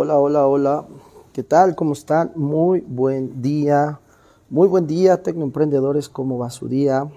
Hola, 0.00 0.16
hola, 0.16 0.46
hola. 0.46 0.86
¿Qué 1.32 1.42
tal? 1.42 1.74
¿Cómo 1.74 1.92
están? 1.92 2.30
Muy 2.36 2.84
buen 2.86 3.42
día. 3.42 3.98
Muy 4.48 4.68
buen 4.68 4.86
día, 4.86 5.24
tecnoemprendedores. 5.24 6.08
¿Cómo 6.08 6.38
va 6.38 6.50
su 6.50 6.68
día? 6.68 7.10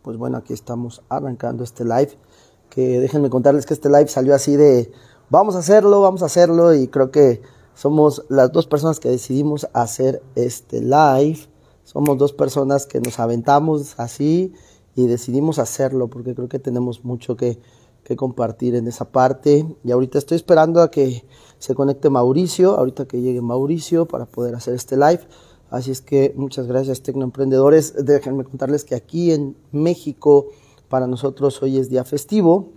Pues 0.00 0.16
bueno, 0.16 0.38
aquí 0.38 0.54
estamos 0.54 1.02
arrancando 1.10 1.62
este 1.62 1.84
live. 1.84 2.16
Que 2.70 2.98
déjenme 2.98 3.28
contarles 3.28 3.66
que 3.66 3.74
este 3.74 3.90
live 3.90 4.08
salió 4.08 4.34
así 4.34 4.56
de 4.56 4.90
vamos 5.28 5.54
a 5.54 5.58
hacerlo, 5.58 6.00
vamos 6.00 6.22
a 6.22 6.26
hacerlo. 6.26 6.72
Y 6.72 6.88
creo 6.88 7.10
que 7.10 7.42
somos 7.74 8.24
las 8.30 8.50
dos 8.52 8.66
personas 8.66 8.98
que 8.98 9.10
decidimos 9.10 9.68
hacer 9.74 10.22
este 10.34 10.80
live. 10.80 11.40
Somos 11.84 12.16
dos 12.16 12.32
personas 12.32 12.86
que 12.86 13.02
nos 13.02 13.20
aventamos 13.20 14.00
así 14.00 14.54
y 14.94 15.08
decidimos 15.08 15.58
hacerlo 15.58 16.08
porque 16.08 16.34
creo 16.34 16.48
que 16.48 16.58
tenemos 16.58 17.04
mucho 17.04 17.36
que, 17.36 17.60
que 18.04 18.16
compartir 18.16 18.74
en 18.74 18.88
esa 18.88 19.10
parte. 19.10 19.66
Y 19.84 19.90
ahorita 19.90 20.18
estoy 20.18 20.36
esperando 20.36 20.82
a 20.82 20.90
que 20.90 21.24
se 21.58 21.74
conecte 21.74 22.10
Mauricio, 22.10 22.76
ahorita 22.76 23.06
que 23.06 23.20
llegue 23.20 23.40
Mauricio 23.40 24.06
para 24.06 24.26
poder 24.26 24.54
hacer 24.54 24.74
este 24.74 24.96
live. 24.96 25.20
Así 25.70 25.90
es 25.90 26.02
que 26.02 26.34
muchas 26.36 26.66
gracias 26.66 27.02
tecnoemprendedores. 27.02 28.04
Déjenme 28.04 28.44
contarles 28.44 28.84
que 28.84 28.94
aquí 28.94 29.32
en 29.32 29.56
México 29.70 30.48
para 30.88 31.06
nosotros 31.06 31.62
hoy 31.62 31.78
es 31.78 31.88
día 31.88 32.04
festivo. 32.04 32.72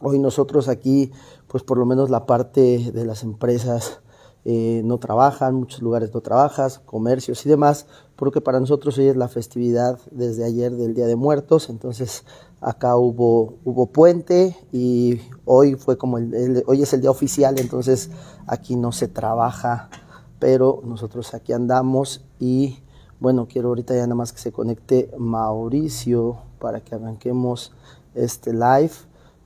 Hoy 0.00 0.18
nosotros 0.18 0.68
aquí, 0.68 1.10
pues 1.48 1.62
por 1.62 1.78
lo 1.78 1.86
menos 1.86 2.10
la 2.10 2.26
parte 2.26 2.92
de 2.92 3.04
las 3.04 3.22
empresas 3.22 4.00
eh, 4.44 4.82
no 4.84 4.98
trabajan, 4.98 5.54
muchos 5.54 5.82
lugares 5.82 6.12
no 6.12 6.20
trabajas, 6.20 6.80
comercios 6.80 7.46
y 7.46 7.48
demás, 7.48 7.86
porque 8.22 8.40
para 8.40 8.60
nosotros 8.60 8.96
hoy 8.98 9.06
es 9.06 9.16
la 9.16 9.26
festividad 9.26 9.98
desde 10.12 10.44
ayer 10.44 10.70
del 10.70 10.94
Día 10.94 11.08
de 11.08 11.16
Muertos, 11.16 11.68
entonces 11.68 12.22
acá 12.60 12.94
hubo, 12.94 13.54
hubo 13.64 13.86
puente 13.86 14.56
y 14.70 15.20
hoy 15.44 15.74
fue 15.74 15.98
como 15.98 16.18
el, 16.18 16.62
hoy 16.68 16.82
es 16.82 16.92
el 16.92 17.00
día 17.00 17.10
oficial, 17.10 17.58
entonces 17.58 18.10
aquí 18.46 18.76
no 18.76 18.92
se 18.92 19.08
trabaja, 19.08 19.90
pero 20.38 20.82
nosotros 20.84 21.34
aquí 21.34 21.52
andamos 21.52 22.24
y 22.38 22.78
bueno, 23.18 23.48
quiero 23.48 23.70
ahorita 23.70 23.92
ya 23.96 24.02
nada 24.02 24.14
más 24.14 24.32
que 24.32 24.38
se 24.38 24.52
conecte 24.52 25.10
Mauricio 25.18 26.42
para 26.60 26.78
que 26.78 26.94
arranquemos 26.94 27.72
este 28.14 28.52
live. 28.52 28.92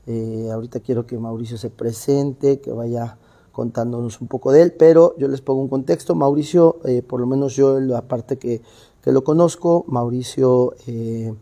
Eh, 0.07 0.51
ahorita 0.53 0.81
quiero 0.81 1.07
que 1.07 1.17
Mauricio 1.17 1.57
se 1.57 1.71
presente, 1.71 2.61
que 2.61 2.73
vaya 2.73 3.17
contándonos 3.57 4.21
un 4.21 4.29
poco 4.29 4.53
de 4.53 4.61
él, 4.61 4.75
pero 4.75 5.15
yo 5.17 5.29
les 5.29 5.41
pongo 5.41 5.63
un 5.63 5.69
contexto. 5.69 6.15
Mauricio, 6.15 6.77
eh, 6.85 7.01
por 7.01 7.21
lo 7.21 7.27
menos 7.27 7.57
yo, 7.57 7.81
la 7.81 8.03
parte 8.03 8.37
que, 8.37 8.61
que 9.01 9.13
lo 9.13 9.25
conozco, 9.25 9.87
Mauricio, 9.89 10.75
eh, 10.87 11.33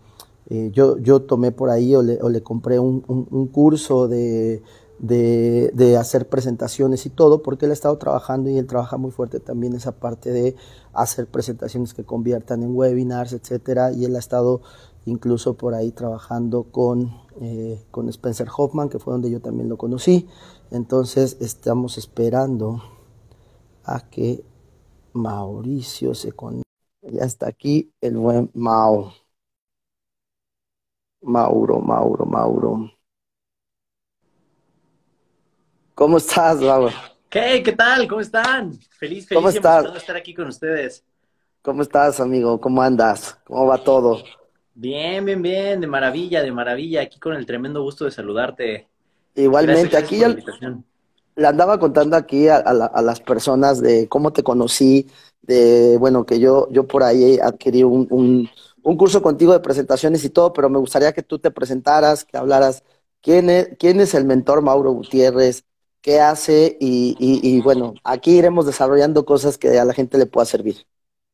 eh, 0.48 0.70
yo, 0.72 0.96
yo 0.98 1.22
tomé 1.22 1.50
por 1.50 1.70
ahí 1.70 1.92
o 1.96 2.02
le, 2.02 2.42
compré 2.44 2.78
un 2.78 3.48
curso 3.52 4.06
de, 4.06 4.62
de, 5.00 5.72
de, 5.74 5.96
hacer 5.96 6.28
presentaciones 6.28 7.04
y 7.04 7.10
todo, 7.10 7.42
porque 7.42 7.64
él 7.64 7.72
ha 7.72 7.74
estado 7.74 7.98
trabajando 7.98 8.48
y 8.48 8.58
él 8.58 8.66
trabaja 8.68 8.96
muy 8.96 9.10
fuerte 9.10 9.40
también 9.40 9.74
esa 9.74 9.92
parte 9.92 10.30
de 10.30 10.54
hacer 10.92 11.26
presentaciones 11.26 11.94
que 11.94 12.04
conviertan 12.04 12.62
en 12.62 12.76
webinars, 12.76 13.32
etcétera, 13.32 13.92
y 13.92 14.04
él 14.04 14.14
ha 14.14 14.20
estado 14.20 14.60
incluso 15.06 15.56
por 15.56 15.74
ahí 15.74 15.92
trabajando 15.92 16.64
con, 16.64 17.12
eh, 17.40 17.84
con 17.90 18.08
Spencer 18.08 18.48
Hoffman, 18.56 18.88
que 18.88 18.98
fue 18.98 19.12
donde 19.12 19.30
yo 19.30 19.40
también 19.40 19.68
lo 19.68 19.76
conocí. 19.76 20.28
Entonces 20.70 21.36
estamos 21.40 21.98
esperando 21.98 22.82
a 23.84 24.08
que 24.08 24.44
Mauricio 25.12 26.14
se 26.14 26.32
conecte. 26.32 26.64
Ya 27.02 27.24
está 27.24 27.48
aquí 27.48 27.92
el 28.00 28.16
buen 28.16 28.50
Mau. 28.54 29.12
Mauro, 31.20 31.80
Mauro, 31.80 32.26
Mauro. 32.26 32.90
¿Cómo 35.94 36.16
estás, 36.18 36.60
Mauro? 36.60 36.90
Hey, 37.30 37.62
¿qué 37.62 37.72
tal? 37.72 38.06
¿Cómo 38.08 38.20
están? 38.20 38.72
Feliz, 38.72 39.26
feliz 39.26 39.28
¿Cómo 39.28 39.48
estás? 39.48 39.92
de 39.92 39.98
estar 39.98 40.16
aquí 40.16 40.34
con 40.34 40.48
ustedes. 40.48 41.04
¿Cómo 41.62 41.82
estás, 41.82 42.20
amigo? 42.20 42.60
¿Cómo 42.60 42.82
andas? 42.82 43.38
¿Cómo 43.44 43.66
va 43.66 43.82
todo? 43.82 44.22
Bien, 44.76 45.24
bien, 45.24 45.40
bien, 45.42 45.80
de 45.80 45.86
maravilla, 45.86 46.42
de 46.42 46.52
maravilla. 46.52 47.02
Aquí 47.02 47.18
con 47.20 47.34
el 47.34 47.46
tremendo 47.46 47.82
gusto 47.82 48.04
de 48.04 48.10
saludarte. 48.10 48.88
Igualmente, 49.34 49.96
Gracias, 49.96 49.96
aquí 49.96 50.18
gracias 50.18 50.18
ya 50.18 50.36
le 51.36 51.46
andaba 51.46 51.78
contando 51.78 52.16
aquí 52.16 52.48
a, 52.48 52.56
a 52.58 52.72
la- 52.74 52.86
a 52.86 53.02
las 53.02 53.20
personas 53.20 53.80
de 53.80 54.08
cómo 54.08 54.32
te 54.32 54.42
conocí, 54.42 55.08
de, 55.42 55.96
bueno, 55.98 56.24
que 56.26 56.38
yo, 56.40 56.68
yo 56.70 56.86
por 56.86 57.02
ahí 57.02 57.38
adquirí 57.40 57.82
un, 57.82 58.06
un, 58.10 58.48
un 58.82 58.96
curso 58.96 59.22
contigo 59.22 59.52
de 59.52 59.60
presentaciones 59.60 60.24
y 60.24 60.30
todo, 60.30 60.52
pero 60.52 60.70
me 60.70 60.78
gustaría 60.78 61.12
que 61.12 61.22
tú 61.22 61.38
te 61.38 61.50
presentaras, 61.50 62.24
que 62.24 62.36
hablaras 62.36 62.84
quién 63.20 63.50
es, 63.50 63.70
quién 63.78 64.00
es 64.00 64.14
el 64.14 64.24
mentor 64.26 64.62
Mauro 64.62 64.92
Gutiérrez, 64.92 65.64
qué 66.02 66.20
hace 66.20 66.76
y, 66.80 67.16
y, 67.18 67.56
y 67.56 67.60
bueno, 67.62 67.94
aquí 68.04 68.38
iremos 68.38 68.66
desarrollando 68.66 69.24
cosas 69.24 69.58
que 69.58 69.78
a 69.78 69.84
la 69.84 69.94
gente 69.94 70.18
le 70.18 70.26
pueda 70.26 70.44
servir. 70.46 70.86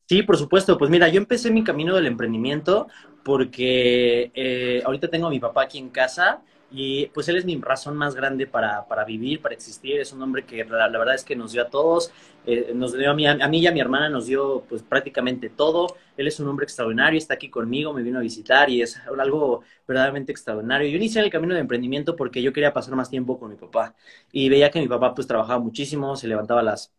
Sí, 0.07 0.23
por 0.23 0.37
supuesto. 0.37 0.77
Pues 0.77 0.89
mira, 0.91 1.07
yo 1.09 1.17
empecé 1.19 1.51
mi 1.51 1.63
camino 1.63 1.95
del 1.95 2.05
emprendimiento 2.07 2.87
porque 3.23 4.31
eh, 4.33 4.81
ahorita 4.85 5.09
tengo 5.09 5.27
a 5.27 5.29
mi 5.29 5.39
papá 5.39 5.63
aquí 5.63 5.77
en 5.77 5.89
casa 5.89 6.41
y 6.71 7.07
pues 7.07 7.27
él 7.27 7.35
es 7.35 7.43
mi 7.45 7.59
razón 7.59 7.97
más 7.97 8.15
grande 8.15 8.47
para, 8.47 8.87
para 8.87 9.03
vivir, 9.03 9.41
para 9.41 9.53
existir. 9.53 9.99
Es 9.99 10.13
un 10.13 10.21
hombre 10.21 10.45
que 10.45 10.63
la, 10.63 10.87
verdad 10.87 11.15
es 11.15 11.23
que 11.25 11.35
nos 11.35 11.51
dio 11.51 11.63
a 11.63 11.69
todos, 11.69 12.11
eh, 12.45 12.71
nos 12.73 12.97
dio 12.97 13.11
a 13.11 13.13
mí, 13.13 13.27
a 13.27 13.35
mí 13.47 13.59
y 13.59 13.67
a 13.67 13.71
mi 13.73 13.81
hermana 13.81 14.09
nos 14.09 14.25
dio 14.25 14.63
pues 14.69 14.81
prácticamente 14.81 15.49
todo. 15.49 15.97
Él 16.15 16.27
es 16.27 16.39
un 16.39 16.47
hombre 16.47 16.63
extraordinario, 16.63 17.17
está 17.17 17.33
aquí 17.33 17.49
conmigo, 17.49 17.93
me 17.93 18.03
vino 18.03 18.19
a 18.19 18.21
visitar 18.21 18.69
y 18.69 18.81
es 18.81 18.97
algo 19.19 19.63
verdaderamente 19.87 20.31
extraordinario. 20.31 20.89
Yo 20.89 20.97
inicié 20.97 21.21
el 21.21 21.29
camino 21.29 21.53
de 21.53 21.59
emprendimiento 21.59 22.15
porque 22.15 22.41
yo 22.41 22.53
quería 22.53 22.73
pasar 22.73 22.95
más 22.95 23.09
tiempo 23.09 23.37
con 23.37 23.49
mi 23.49 23.57
papá 23.57 23.93
y 24.31 24.47
veía 24.49 24.71
que 24.71 24.79
mi 24.79 24.87
papá 24.87 25.13
pues 25.13 25.27
trabajaba 25.27 25.59
muchísimo, 25.59 26.15
se 26.15 26.27
levantaba 26.27 26.63
las 26.63 26.93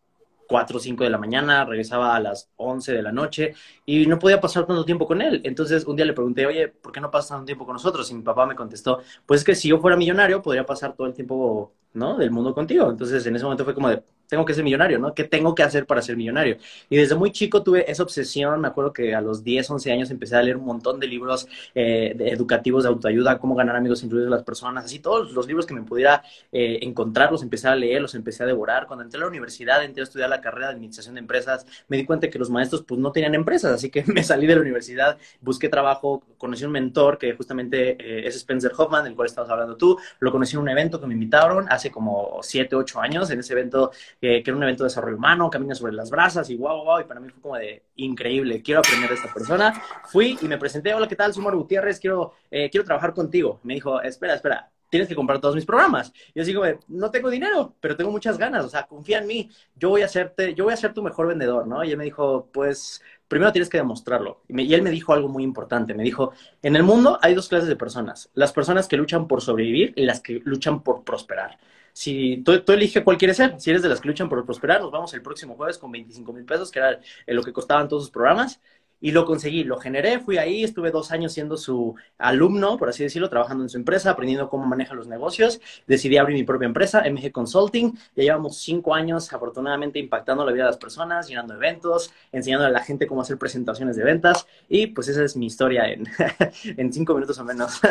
4 0.47 0.77
o 0.77 0.79
5 0.79 1.03
de 1.03 1.09
la 1.09 1.17
mañana, 1.17 1.65
regresaba 1.65 2.15
a 2.15 2.19
las 2.19 2.49
11 2.57 2.93
de 2.93 3.01
la 3.01 3.11
noche 3.11 3.53
y 3.85 4.05
no 4.07 4.19
podía 4.19 4.39
pasar 4.41 4.65
tanto 4.65 4.85
tiempo 4.85 5.07
con 5.07 5.21
él. 5.21 5.41
Entonces 5.43 5.85
un 5.85 5.95
día 5.95 6.05
le 6.05 6.13
pregunté, 6.13 6.45
oye, 6.45 6.67
¿por 6.67 6.91
qué 6.91 7.01
no 7.01 7.11
pasas 7.11 7.29
tanto 7.29 7.45
tiempo 7.45 7.65
con 7.65 7.73
nosotros? 7.73 8.09
Y 8.11 8.15
mi 8.15 8.23
papá 8.23 8.45
me 8.45 8.55
contestó, 8.55 9.01
pues 9.25 9.41
es 9.41 9.45
que 9.45 9.55
si 9.55 9.69
yo 9.69 9.79
fuera 9.79 9.97
millonario 9.97 10.41
podría 10.41 10.65
pasar 10.65 10.95
todo 10.95 11.07
el 11.07 11.13
tiempo, 11.13 11.73
¿no? 11.93 12.17
Del 12.17 12.31
mundo 12.31 12.53
contigo. 12.53 12.89
Entonces 12.89 13.25
en 13.25 13.35
ese 13.35 13.45
momento 13.45 13.63
fue 13.63 13.73
como 13.73 13.89
de, 13.89 14.03
tengo 14.33 14.45
que 14.45 14.55
ser 14.55 14.63
millonario, 14.63 14.97
¿no? 14.97 15.13
¿Qué 15.13 15.25
tengo 15.25 15.53
que 15.53 15.61
hacer 15.61 15.85
para 15.85 16.01
ser 16.01 16.17
millonario? 16.17 16.57
Y 16.89 16.97
desde 16.97 17.13
muy 17.13 17.31
chico 17.31 17.61
tuve 17.61 17.89
esa 17.89 18.01
obsesión, 18.01 18.59
me 18.59 18.67
acuerdo 18.67 18.91
que 18.91 19.13
a 19.13 19.21
los 19.21 19.43
10, 19.43 19.69
11 19.69 19.91
años 19.91 20.09
empecé 20.09 20.35
a 20.35 20.41
leer 20.41 20.57
un 20.57 20.65
montón 20.65 20.99
de 20.99 21.05
libros 21.05 21.47
eh, 21.75 22.15
educativos 22.17 22.81
de 22.81 22.89
autoayuda, 22.89 23.37
cómo 23.37 23.53
ganar 23.53 23.75
amigos, 23.75 24.01
influir 24.01 24.23
en 24.23 24.31
las 24.31 24.41
personas, 24.41 24.85
así 24.85 24.97
todos 24.97 25.33
los 25.33 25.45
libros 25.45 25.67
que 25.67 25.75
me 25.75 25.83
pudiera 25.83 26.23
eh, 26.51 26.79
encontrar, 26.81 27.31
los 27.31 27.43
empecé 27.43 27.67
a 27.67 27.75
leer, 27.75 28.01
los 28.01 28.15
empecé 28.15 28.41
a 28.41 28.47
devorar. 28.47 28.87
Cuando 28.87 29.03
entré 29.03 29.19
a 29.19 29.21
la 29.21 29.27
universidad, 29.27 29.83
entré 29.83 30.01
a 30.01 30.05
estudiar 30.05 30.31
la 30.31 30.41
carrera 30.41 30.69
de 30.69 30.73
administración 30.73 31.13
de 31.13 31.19
empresas, 31.19 31.67
me 31.87 31.97
di 31.97 32.05
cuenta 32.05 32.27
que 32.27 32.39
los 32.39 32.49
maestros 32.49 32.81
pues 32.81 32.99
no 32.99 33.11
tenían 33.11 33.35
empresas, 33.35 33.71
así 33.71 33.91
que 33.91 34.03
me 34.07 34.23
salí 34.23 34.47
de 34.47 34.55
la 34.55 34.61
universidad, 34.61 35.19
busqué 35.41 35.69
trabajo, 35.69 36.23
conocí 36.39 36.65
un 36.65 36.71
mentor 36.71 37.19
que 37.19 37.33
justamente 37.33 37.97
eh, 37.99 38.27
es 38.27 38.35
Spencer 38.37 38.71
Hoffman, 38.75 39.03
del 39.03 39.13
cual 39.13 39.27
estabas 39.27 39.51
hablando 39.51 39.77
tú, 39.77 39.95
lo 40.17 40.31
conocí 40.31 40.55
en 40.55 40.63
un 40.63 40.69
evento 40.69 40.99
que 40.99 41.05
me 41.05 41.13
invitaron 41.13 41.67
hace 41.69 41.91
como 41.91 42.39
7, 42.41 42.75
8 42.75 42.99
años, 42.99 43.29
en 43.29 43.39
ese 43.39 43.53
evento 43.53 43.91
eh, 44.25 44.41
que 44.41 44.51
era 44.51 44.55
un 44.55 44.63
evento 44.63 44.83
de 44.83 44.87
desarrollo 44.87 45.17
humano, 45.17 45.49
camina 45.49 45.75
sobre 45.75 45.91
las 45.91 46.09
brasas 46.09 46.49
y 46.49 46.55
wow, 46.55 46.85
wow, 46.85 47.01
y 47.01 47.03
para 47.03 47.19
mí 47.19 47.27
fue 47.27 47.41
como 47.41 47.57
de 47.57 47.83
increíble, 47.97 48.61
quiero 48.61 48.79
aprender 48.79 49.09
de 49.09 49.15
esta 49.15 49.33
persona. 49.33 49.73
Fui 50.05 50.37
y 50.41 50.47
me 50.47 50.57
presenté, 50.57 50.93
hola, 50.93 51.09
¿qué 51.09 51.17
tal? 51.17 51.33
Soy 51.33 51.43
Mauro 51.43 51.57
Gutiérrez, 51.57 51.99
quiero, 51.99 52.33
eh, 52.49 52.69
quiero 52.69 52.85
trabajar 52.85 53.13
contigo. 53.13 53.59
Me 53.63 53.73
dijo, 53.73 54.01
espera, 54.01 54.35
espera, 54.35 54.71
tienes 54.89 55.09
que 55.09 55.15
comprar 55.15 55.41
todos 55.41 55.55
mis 55.55 55.65
programas. 55.65 56.13
Y 56.33 56.39
yo 56.39 56.45
digo, 56.45 56.63
no 56.87 57.11
tengo 57.11 57.29
dinero, 57.29 57.75
pero 57.81 57.97
tengo 57.97 58.11
muchas 58.11 58.37
ganas, 58.37 58.63
o 58.63 58.69
sea, 58.69 58.83
confía 58.83 59.17
en 59.17 59.27
mí, 59.27 59.49
yo 59.75 59.89
voy 59.89 60.03
a 60.03 60.05
hacerte, 60.05 60.53
yo 60.55 60.63
voy 60.63 60.73
a 60.73 60.77
ser 60.77 60.93
tu 60.93 61.03
mejor 61.03 61.27
vendedor, 61.27 61.67
¿no? 61.67 61.83
Y 61.83 61.91
él 61.91 61.97
me 61.97 62.05
dijo, 62.05 62.47
pues, 62.53 63.01
primero 63.27 63.51
tienes 63.51 63.67
que 63.67 63.77
demostrarlo. 63.77 64.43
Y, 64.47 64.53
me, 64.53 64.63
y, 64.63 64.73
él 64.73 64.83
me 64.83 64.89
dijo 64.91 65.11
algo 65.11 65.27
muy 65.27 65.43
importante, 65.43 65.93
me 65.93 66.03
dijo, 66.03 66.31
en 66.61 66.77
el 66.77 66.83
mundo 66.83 67.19
hay 67.21 67.33
dos 67.33 67.49
clases 67.49 67.67
de 67.67 67.75
personas, 67.75 68.29
las 68.35 68.53
personas 68.53 68.87
que 68.87 68.95
luchan 68.95 69.27
por 69.27 69.41
sobrevivir 69.41 69.91
y 69.97 70.05
las 70.05 70.21
que 70.21 70.39
luchan 70.45 70.81
por 70.81 71.03
prosperar. 71.03 71.57
Si 71.93 72.41
tú, 72.43 72.59
tú 72.63 72.71
eliges 72.73 73.03
cuál 73.03 73.17
quieres 73.17 73.37
ser, 73.37 73.59
si 73.59 73.69
eres 73.69 73.83
de 73.83 73.89
las 73.89 74.01
que 74.01 74.07
luchan 74.07 74.27
por 74.27 74.43
prosperar, 74.45 74.81
nos 74.81 74.91
vamos 74.91 75.13
el 75.13 75.21
próximo 75.21 75.55
jueves 75.55 75.77
con 75.77 75.91
25 75.91 76.33
mil 76.33 76.45
pesos, 76.45 76.71
que 76.71 76.79
era 76.79 76.99
lo 77.27 77.43
que 77.43 77.53
costaban 77.53 77.87
todos 77.87 78.03
sus 78.03 78.11
programas. 78.11 78.59
Y 79.03 79.11
lo 79.11 79.25
conseguí, 79.25 79.65
lo 79.65 79.77
generé, 79.77 80.21
fui 80.21 80.37
ahí, 80.37 80.63
estuve 80.63 80.89
dos 80.89 81.11
años 81.11 81.33
siendo 81.33 81.57
su 81.57 81.93
alumno, 82.17 82.77
por 82.77 82.87
así 82.87 83.03
decirlo, 83.03 83.29
trabajando 83.29 83.65
en 83.65 83.69
su 83.69 83.75
empresa, 83.75 84.11
aprendiendo 84.11 84.47
cómo 84.47 84.65
maneja 84.65 84.93
los 84.93 85.07
negocios. 85.07 85.59
Decidí 85.85 86.15
abrir 86.15 86.37
mi 86.37 86.45
propia 86.45 86.67
empresa, 86.67 87.03
MG 87.05 87.33
Consulting. 87.33 87.97
Ya 88.15 88.23
llevamos 88.23 88.55
cinco 88.59 88.95
años, 88.95 89.33
afortunadamente, 89.33 89.99
impactando 89.99 90.45
la 90.45 90.53
vida 90.53 90.63
de 90.63 90.69
las 90.69 90.77
personas, 90.77 91.27
llenando 91.27 91.53
eventos, 91.53 92.13
enseñando 92.31 92.65
a 92.65 92.69
la 92.69 92.79
gente 92.79 93.05
cómo 93.05 93.19
hacer 93.19 93.37
presentaciones 93.37 93.97
de 93.97 94.05
ventas. 94.05 94.47
Y 94.69 94.87
pues 94.87 95.09
esa 95.09 95.25
es 95.25 95.35
mi 95.35 95.47
historia 95.47 95.91
en, 95.91 96.07
en 96.77 96.93
cinco 96.93 97.13
minutos 97.13 97.37
o 97.39 97.43
menos. 97.43 97.81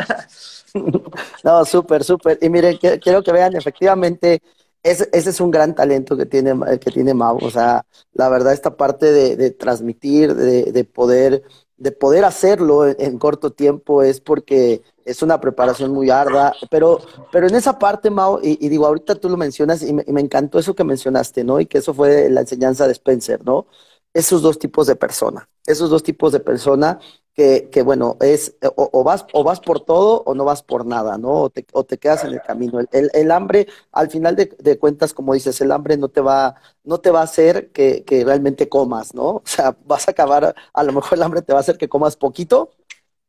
no, 1.44 1.64
súper, 1.66 2.04
súper. 2.04 2.38
Y 2.40 2.48
miren, 2.48 2.78
quiero 2.78 3.22
que 3.22 3.32
vean, 3.32 3.54
efectivamente, 3.54 4.40
ese, 4.82 5.08
ese, 5.12 5.30
es 5.30 5.40
un 5.40 5.50
gran 5.50 5.74
talento 5.74 6.16
que 6.16 6.26
tiene, 6.26 6.54
que 6.78 6.90
tiene 6.90 7.14
Mau. 7.14 7.38
O 7.40 7.50
sea, 7.50 7.86
la 8.14 8.28
verdad, 8.28 8.52
esta 8.52 8.76
parte 8.76 9.12
de, 9.12 9.50
transmitir, 9.52 10.34
de, 10.34 10.72
de, 10.72 10.84
poder, 10.84 11.42
de 11.76 11.92
poder 11.92 12.24
hacerlo 12.24 12.86
en, 12.86 13.18
corto 13.18 13.52
tiempo 13.52 14.02
es 14.02 14.20
porque 14.20 14.82
es 15.04 15.22
una 15.22 15.40
preparación 15.40 15.92
muy 15.92 16.10
ardua, 16.10 16.52
pero, 16.70 17.00
pero 17.30 17.48
en 17.48 17.54
esa 17.54 17.78
parte, 17.78 18.10
Mao, 18.10 18.40
y, 18.42 18.68
digo, 18.68 18.86
ahorita 18.86 19.16
tú 19.16 19.28
lo 19.28 19.36
mencionas 19.36 19.82
y 19.82 19.92
me, 19.92 20.04
y 20.06 20.12
me, 20.12 20.20
encantó 20.20 20.58
eso 20.58 20.74
que 20.74 20.84
mencionaste, 20.84 21.44
¿no? 21.44 21.60
Y 21.60 21.66
que 21.66 21.78
eso 21.78 21.94
fue 21.94 22.28
la 22.30 22.42
enseñanza 22.42 22.86
de 22.86 22.92
Spencer, 22.92 23.44
¿no? 23.44 23.66
Esos 24.14 24.42
dos 24.42 24.58
tipos 24.58 24.86
de 24.86 24.96
persona, 24.96 25.48
esos 25.66 25.90
dos 25.90 26.02
tipos 26.02 26.32
de 26.32 26.40
persona 26.40 27.00
que, 27.34 27.82
bueno, 27.82 28.16
es 28.20 28.56
o, 28.76 29.02
vas, 29.04 29.24
o 29.32 29.42
vas 29.42 29.60
por 29.60 29.80
todo 29.80 30.22
o 30.26 30.34
no 30.34 30.44
vas 30.44 30.62
por 30.62 30.84
nada, 30.84 31.16
¿no? 31.16 31.42
O 31.42 31.50
te, 31.50 31.64
o 31.72 31.84
te 31.84 31.98
quedas 31.98 32.24
en 32.24 32.34
el 32.34 32.42
camino. 32.42 32.78
El, 32.92 33.10
el, 33.14 33.30
hambre, 33.30 33.68
al 33.90 34.10
final 34.10 34.36
de, 34.36 34.54
de, 34.58 34.78
cuentas, 34.78 35.14
como 35.14 35.32
dices, 35.32 35.60
el 35.62 35.72
hambre 35.72 35.96
no 35.96 36.08
te 36.08 36.20
va, 36.20 36.56
no 36.84 36.98
te 37.00 37.10
va 37.10 37.20
a 37.20 37.24
hacer 37.24 37.70
que, 37.72 38.04
realmente 38.24 38.68
comas, 38.68 39.14
¿no? 39.14 39.26
O 39.36 39.42
sea, 39.44 39.76
vas 39.86 40.08
a 40.08 40.10
acabar, 40.10 40.54
a 40.72 40.82
lo 40.82 40.92
mejor 40.92 41.16
el 41.16 41.22
hambre 41.22 41.42
te 41.42 41.52
va 41.52 41.60
a 41.60 41.62
hacer 41.62 41.78
que 41.78 41.88
comas 41.88 42.16
poquito, 42.16 42.70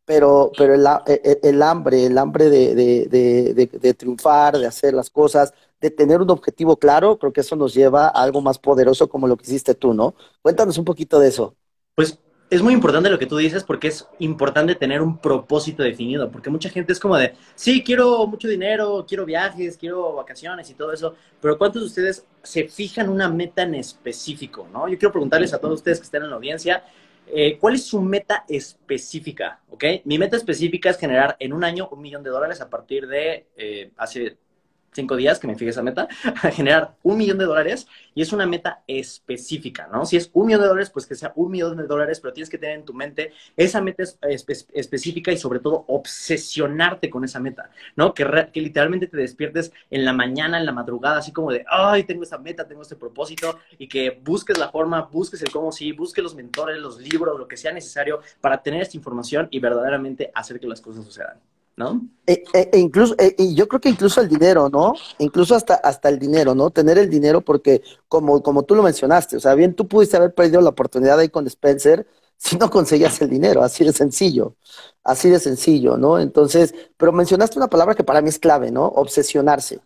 pero, 0.05 0.51
pero 0.57 0.73
el, 0.75 0.85
e, 1.07 1.21
e, 1.23 1.39
el, 1.49 1.61
hambre, 1.61 2.05
el 2.05 2.17
hambre 2.17 2.49
de, 2.49 2.75
de, 2.75 3.69
de, 3.71 3.93
triunfar, 3.93 4.57
de 4.57 4.67
hacer 4.67 4.93
las 4.93 5.09
cosas, 5.09 5.53
de 5.79 5.91
tener 5.91 6.21
un 6.21 6.29
objetivo 6.29 6.77
claro, 6.77 7.17
creo 7.19 7.31
que 7.31 7.41
eso 7.41 7.55
nos 7.55 7.73
lleva 7.73 8.07
a 8.07 8.09
algo 8.09 8.41
más 8.41 8.59
poderoso 8.59 9.07
como 9.07 9.27
lo 9.27 9.37
que 9.37 9.45
hiciste 9.45 9.75
tú, 9.75 9.93
¿no? 9.93 10.15
Cuéntanos 10.41 10.77
un 10.77 10.85
poquito 10.85 11.19
de 11.19 11.29
eso. 11.29 11.55
Pues 11.95 12.19
es 12.53 12.61
muy 12.61 12.73
importante 12.73 13.09
lo 13.09 13.17
que 13.17 13.25
tú 13.25 13.37
dices 13.37 13.63
porque 13.63 13.87
es 13.87 14.07
importante 14.19 14.75
tener 14.75 15.01
un 15.01 15.17
propósito 15.17 15.81
definido, 15.81 16.29
porque 16.29 16.51
mucha 16.51 16.69
gente 16.69 16.93
es 16.93 16.99
como 16.99 17.17
de, 17.17 17.33
sí, 17.55 17.83
quiero 17.83 18.27
mucho 18.27 18.47
dinero, 18.47 19.03
quiero 19.07 19.25
viajes, 19.25 19.75
quiero 19.75 20.13
vacaciones 20.13 20.69
y 20.69 20.75
todo 20.75 20.93
eso, 20.93 21.15
pero 21.41 21.57
¿cuántos 21.57 21.81
de 21.81 21.87
ustedes 21.87 22.25
se 22.43 22.67
fijan 22.67 23.09
una 23.09 23.27
meta 23.27 23.63
en 23.63 23.73
específico, 23.75 24.67
no? 24.71 24.87
Yo 24.87 24.99
quiero 24.99 25.11
preguntarles 25.11 25.51
a 25.53 25.57
todos 25.59 25.75
ustedes 25.75 25.97
que 25.97 26.05
estén 26.05 26.23
en 26.23 26.29
la 26.29 26.35
audiencia, 26.35 26.83
eh, 27.25 27.57
¿Cuál 27.57 27.75
es 27.75 27.85
su 27.85 28.01
meta 28.01 28.43
específica? 28.49 29.61
¿Ok? 29.69 29.85
Mi 30.03 30.17
meta 30.17 30.35
específica 30.35 30.89
es 30.89 30.97
generar 30.97 31.37
en 31.39 31.53
un 31.53 31.63
año 31.63 31.87
un 31.89 32.01
millón 32.01 32.21
de 32.21 32.29
dólares 32.29 32.59
a 32.59 32.69
partir 32.69 33.07
de 33.07 33.47
eh, 33.55 33.91
hace 33.95 34.37
cinco 34.93 35.15
días 35.15 35.39
que 35.39 35.47
me 35.47 35.55
fije 35.55 35.71
esa 35.71 35.83
meta, 35.83 36.07
a 36.43 36.51
generar 36.51 36.95
un 37.03 37.17
millón 37.17 37.37
de 37.37 37.45
dólares 37.45 37.87
y 38.15 38.21
es 38.21 38.33
una 38.33 38.45
meta 38.45 38.83
específica, 38.87 39.87
¿no? 39.91 40.05
Si 40.05 40.17
es 40.17 40.29
un 40.33 40.47
millón 40.47 40.61
de 40.61 40.67
dólares, 40.67 40.89
pues 40.89 41.05
que 41.05 41.15
sea 41.15 41.33
un 41.35 41.51
millón 41.51 41.77
de 41.77 41.87
dólares, 41.87 42.19
pero 42.19 42.33
tienes 42.33 42.49
que 42.49 42.57
tener 42.57 42.75
en 42.75 42.85
tu 42.85 42.93
mente 42.93 43.33
esa 43.57 43.81
meta 43.81 44.03
espe 44.03 44.53
específica 44.73 45.31
y 45.31 45.37
sobre 45.37 45.59
todo 45.59 45.85
obsesionarte 45.87 47.09
con 47.09 47.23
esa 47.23 47.39
meta, 47.39 47.69
¿no? 47.95 48.13
Que, 48.13 48.49
que 48.51 48.61
literalmente 48.61 49.07
te 49.07 49.17
despiertes 49.17 49.71
en 49.89 50.05
la 50.05 50.13
mañana, 50.13 50.59
en 50.59 50.65
la 50.65 50.71
madrugada, 50.71 51.17
así 51.19 51.31
como 51.31 51.51
de, 51.51 51.65
ay, 51.69 52.03
tengo 52.03 52.23
esta 52.23 52.37
meta, 52.37 52.67
tengo 52.67 52.81
este 52.81 52.95
propósito 52.95 53.59
y 53.77 53.87
que 53.87 54.19
busques 54.23 54.57
la 54.57 54.69
forma, 54.69 55.01
busques 55.01 55.41
el 55.41 55.51
cómo 55.51 55.71
sí, 55.71 55.91
busques 55.91 56.23
los 56.23 56.35
mentores, 56.35 56.77
los 56.77 56.99
libros, 56.99 57.37
lo 57.37 57.47
que 57.47 57.57
sea 57.57 57.71
necesario 57.71 58.21
para 58.41 58.61
tener 58.61 58.81
esta 58.81 58.97
información 58.97 59.47
y 59.51 59.59
verdaderamente 59.59 60.31
hacer 60.33 60.59
que 60.59 60.67
las 60.67 60.81
cosas 60.81 61.05
sucedan. 61.05 61.39
¿No? 61.75 62.07
E, 62.25 62.43
e, 62.53 62.69
e 62.73 62.79
incluso, 62.79 63.15
e, 63.17 63.35
y 63.37 63.55
yo 63.55 63.67
creo 63.67 63.81
que 63.81 63.89
incluso 63.89 64.21
el 64.21 64.29
dinero, 64.29 64.69
¿no? 64.69 64.93
Incluso 65.19 65.55
hasta, 65.55 65.75
hasta 65.75 66.09
el 66.09 66.19
dinero, 66.19 66.55
¿no? 66.55 66.69
Tener 66.69 66.97
el 66.97 67.09
dinero 67.09 67.41
porque, 67.41 67.81
como, 68.07 68.41
como 68.43 68.63
tú 68.63 68.75
lo 68.75 68.83
mencionaste, 68.83 69.37
o 69.37 69.39
sea, 69.39 69.55
bien 69.55 69.73
tú 69.73 69.87
pudiste 69.87 70.17
haber 70.17 70.33
perdido 70.33 70.61
la 70.61 70.69
oportunidad 70.69 71.19
ahí 71.19 71.29
con 71.29 71.47
Spencer 71.47 72.07
si 72.37 72.57
no 72.57 72.69
conseguías 72.69 73.21
el 73.21 73.29
dinero, 73.29 73.63
así 73.63 73.85
de 73.85 73.93
sencillo, 73.93 74.55
así 75.03 75.29
de 75.29 75.39
sencillo, 75.39 75.97
¿no? 75.97 76.19
Entonces, 76.19 76.73
pero 76.97 77.11
mencionaste 77.11 77.57
una 77.57 77.69
palabra 77.69 77.95
que 77.95 78.03
para 78.03 78.21
mí 78.21 78.29
es 78.29 78.39
clave, 78.39 78.71
¿no? 78.71 78.85
Obsesionarse. 78.85 79.79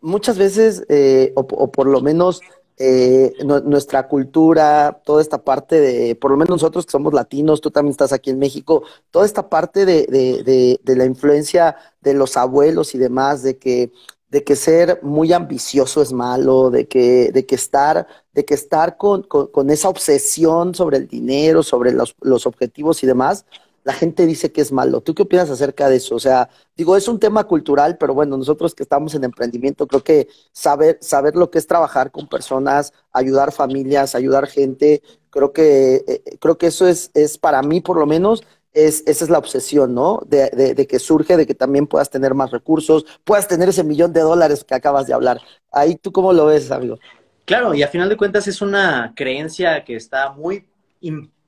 Muchas 0.00 0.38
veces, 0.38 0.84
eh, 0.88 1.32
o, 1.36 1.40
o 1.40 1.70
por 1.70 1.86
lo 1.86 2.00
menos 2.00 2.40
eh, 2.76 3.34
nuestra 3.44 4.08
cultura, 4.08 5.00
toda 5.04 5.20
esta 5.20 5.44
parte 5.44 5.80
de, 5.80 6.14
por 6.14 6.30
lo 6.30 6.36
menos 6.36 6.50
nosotros 6.50 6.86
que 6.86 6.92
somos 6.92 7.12
latinos, 7.12 7.60
tú 7.60 7.70
también 7.70 7.90
estás 7.90 8.12
aquí 8.12 8.30
en 8.30 8.38
México, 8.38 8.82
toda 9.10 9.26
esta 9.26 9.48
parte 9.50 9.84
de, 9.84 10.06
de, 10.06 10.80
de, 10.82 10.96
la 10.96 11.04
influencia 11.04 11.76
de 12.00 12.14
los 12.14 12.36
abuelos 12.36 12.94
y 12.94 12.98
demás, 12.98 13.42
de 13.42 13.58
que, 13.58 13.92
de 14.30 14.44
que 14.44 14.56
ser 14.56 15.00
muy 15.02 15.32
ambicioso 15.32 16.00
es 16.00 16.12
malo, 16.12 16.70
de 16.70 16.88
que, 16.88 17.30
de 17.32 17.44
que 17.44 17.54
estar, 17.54 18.06
de 18.32 18.44
que 18.44 18.54
estar 18.54 18.96
con, 18.96 19.24
con, 19.24 19.48
con 19.48 19.68
esa 19.70 19.88
obsesión 19.88 20.74
sobre 20.74 20.96
el 20.96 21.06
dinero, 21.06 21.62
sobre 21.62 21.92
los, 21.92 22.14
los 22.22 22.46
objetivos 22.46 23.02
y 23.02 23.06
demás, 23.06 23.44
la 23.84 23.92
gente 23.92 24.26
dice 24.26 24.52
que 24.52 24.60
es 24.60 24.72
malo. 24.72 25.00
¿Tú 25.00 25.14
qué 25.14 25.22
opinas 25.22 25.50
acerca 25.50 25.88
de 25.88 25.96
eso? 25.96 26.14
O 26.14 26.20
sea, 26.20 26.48
digo, 26.76 26.96
es 26.96 27.08
un 27.08 27.18
tema 27.18 27.44
cultural, 27.44 27.96
pero 27.98 28.14
bueno, 28.14 28.36
nosotros 28.36 28.74
que 28.74 28.82
estamos 28.82 29.14
en 29.14 29.24
emprendimiento, 29.24 29.86
creo 29.86 30.04
que 30.04 30.28
saber, 30.52 30.98
saber 31.00 31.36
lo 31.36 31.50
que 31.50 31.58
es 31.58 31.66
trabajar 31.66 32.10
con 32.10 32.28
personas, 32.28 32.92
ayudar 33.12 33.52
familias, 33.52 34.14
ayudar 34.14 34.46
gente, 34.46 35.02
creo 35.30 35.52
que, 35.52 36.04
eh, 36.06 36.22
creo 36.40 36.58
que 36.58 36.66
eso 36.66 36.86
es, 36.86 37.10
es 37.14 37.38
para 37.38 37.62
mí 37.62 37.80
por 37.80 37.98
lo 37.98 38.06
menos, 38.06 38.42
es, 38.72 39.02
esa 39.06 39.24
es 39.24 39.30
la 39.30 39.38
obsesión, 39.38 39.94
¿no? 39.94 40.22
De, 40.26 40.50
de, 40.50 40.74
de, 40.74 40.86
que 40.86 40.98
surge, 40.98 41.36
de 41.36 41.46
que 41.46 41.54
también 41.54 41.86
puedas 41.86 42.10
tener 42.10 42.34
más 42.34 42.50
recursos, 42.50 43.04
puedas 43.24 43.48
tener 43.48 43.68
ese 43.68 43.82
millón 43.82 44.12
de 44.12 44.20
dólares 44.20 44.64
que 44.64 44.74
acabas 44.74 45.06
de 45.06 45.14
hablar. 45.14 45.40
Ahí 45.72 45.96
tú 45.96 46.12
cómo 46.12 46.32
lo 46.32 46.46
ves, 46.46 46.70
amigo. 46.70 46.98
Claro, 47.44 47.74
y 47.74 47.82
a 47.82 47.88
final 47.88 48.08
de 48.08 48.16
cuentas 48.16 48.46
es 48.46 48.62
una 48.62 49.12
creencia 49.16 49.84
que 49.84 49.96
está 49.96 50.30
muy 50.32 50.68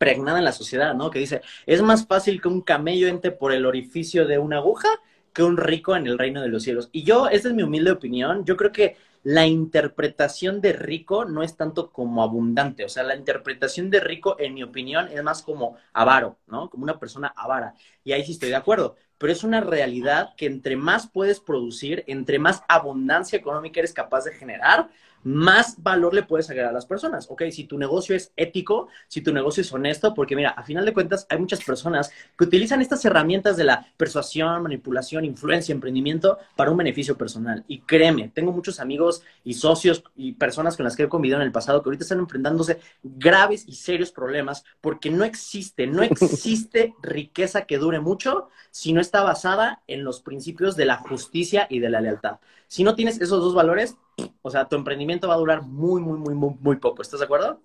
impregnada 0.02 0.38
en 0.38 0.44
la 0.44 0.52
sociedad, 0.52 0.94
¿no? 0.94 1.10
Que 1.10 1.20
dice, 1.20 1.42
es 1.64 1.80
más 1.80 2.06
fácil 2.06 2.42
que 2.42 2.48
un 2.48 2.60
camello 2.60 3.06
entre 3.06 3.30
por 3.30 3.52
el 3.52 3.66
orificio 3.66 4.26
de 4.26 4.38
una 4.38 4.56
aguja 4.56 4.88
que 5.32 5.44
un 5.44 5.56
rico 5.56 5.94
en 5.94 6.06
el 6.06 6.18
reino 6.18 6.42
de 6.42 6.48
los 6.48 6.64
cielos. 6.64 6.88
Y 6.92 7.04
yo, 7.04 7.28
esta 7.28 7.48
es 7.48 7.54
mi 7.54 7.62
humilde 7.62 7.92
opinión, 7.92 8.44
yo 8.44 8.56
creo 8.56 8.72
que 8.72 8.96
la 9.22 9.46
interpretación 9.46 10.60
de 10.60 10.72
rico 10.72 11.24
no 11.24 11.44
es 11.44 11.56
tanto 11.56 11.92
como 11.92 12.24
abundante, 12.24 12.84
o 12.84 12.88
sea, 12.88 13.04
la 13.04 13.14
interpretación 13.14 13.88
de 13.88 14.00
rico, 14.00 14.34
en 14.40 14.54
mi 14.54 14.64
opinión, 14.64 15.06
es 15.08 15.22
más 15.22 15.42
como 15.42 15.76
avaro, 15.92 16.38
¿no? 16.48 16.68
Como 16.68 16.82
una 16.82 16.98
persona 16.98 17.32
avara. 17.36 17.74
Y 18.02 18.12
ahí 18.12 18.24
sí 18.24 18.32
estoy 18.32 18.48
de 18.48 18.56
acuerdo, 18.56 18.96
pero 19.18 19.32
es 19.32 19.44
una 19.44 19.60
realidad 19.60 20.34
que 20.36 20.46
entre 20.46 20.74
más 20.74 21.06
puedes 21.06 21.38
producir, 21.38 22.02
entre 22.08 22.40
más 22.40 22.64
abundancia 22.68 23.38
económica 23.38 23.78
eres 23.78 23.92
capaz 23.92 24.24
de 24.24 24.32
generar, 24.32 24.90
más 25.24 25.82
valor 25.82 26.14
le 26.14 26.22
puedes 26.22 26.48
agregar 26.50 26.70
a 26.70 26.74
las 26.74 26.86
personas. 26.86 27.26
Ok, 27.30 27.42
si 27.50 27.64
tu 27.64 27.78
negocio 27.78 28.14
es 28.14 28.32
ético, 28.36 28.88
si 29.08 29.20
tu 29.20 29.32
negocio 29.32 29.60
es 29.60 29.72
honesto, 29.72 30.14
porque 30.14 30.36
mira, 30.36 30.50
a 30.50 30.62
final 30.62 30.84
de 30.84 30.92
cuentas 30.92 31.26
hay 31.28 31.38
muchas 31.38 31.62
personas 31.62 32.10
que 32.36 32.44
utilizan 32.44 32.80
estas 32.80 33.04
herramientas 33.04 33.56
de 33.56 33.64
la 33.64 33.86
persuasión, 33.96 34.62
manipulación, 34.62 35.24
influencia, 35.24 35.72
emprendimiento 35.72 36.38
para 36.56 36.70
un 36.70 36.76
beneficio 36.76 37.16
personal. 37.16 37.64
Y 37.68 37.80
créeme, 37.80 38.30
tengo 38.34 38.52
muchos 38.52 38.80
amigos 38.80 39.22
y 39.44 39.54
socios 39.54 40.04
y 40.16 40.32
personas 40.32 40.76
con 40.76 40.84
las 40.84 40.96
que 40.96 41.04
he 41.04 41.08
convivido 41.08 41.40
en 41.40 41.46
el 41.46 41.52
pasado 41.52 41.82
que 41.82 41.88
ahorita 41.88 42.04
están 42.04 42.18
enfrentándose 42.18 42.80
graves 43.02 43.64
y 43.66 43.74
serios 43.74 44.12
problemas 44.12 44.64
porque 44.80 45.10
no 45.10 45.24
existe, 45.24 45.86
no 45.86 46.02
existe 46.02 46.94
riqueza 47.02 47.62
que 47.66 47.78
dure 47.78 48.00
mucho 48.00 48.48
si 48.70 48.92
no 48.92 49.00
está 49.00 49.22
basada 49.22 49.82
en 49.86 50.04
los 50.04 50.20
principios 50.20 50.76
de 50.76 50.86
la 50.86 50.96
justicia 50.96 51.66
y 51.68 51.78
de 51.78 51.90
la 51.90 52.00
lealtad. 52.00 52.38
Si 52.66 52.84
no 52.84 52.94
tienes 52.94 53.20
esos 53.20 53.40
dos 53.40 53.54
valores, 53.54 53.96
o 54.42 54.50
sea, 54.50 54.66
tu 54.68 54.76
emprendimiento 54.76 55.28
va 55.28 55.34
a 55.34 55.38
durar 55.38 55.62
muy, 55.62 56.00
muy, 56.00 56.18
muy, 56.18 56.34
muy, 56.34 56.54
muy 56.60 56.76
poco. 56.76 57.02
¿Estás 57.02 57.20
de 57.20 57.26
acuerdo? 57.26 57.60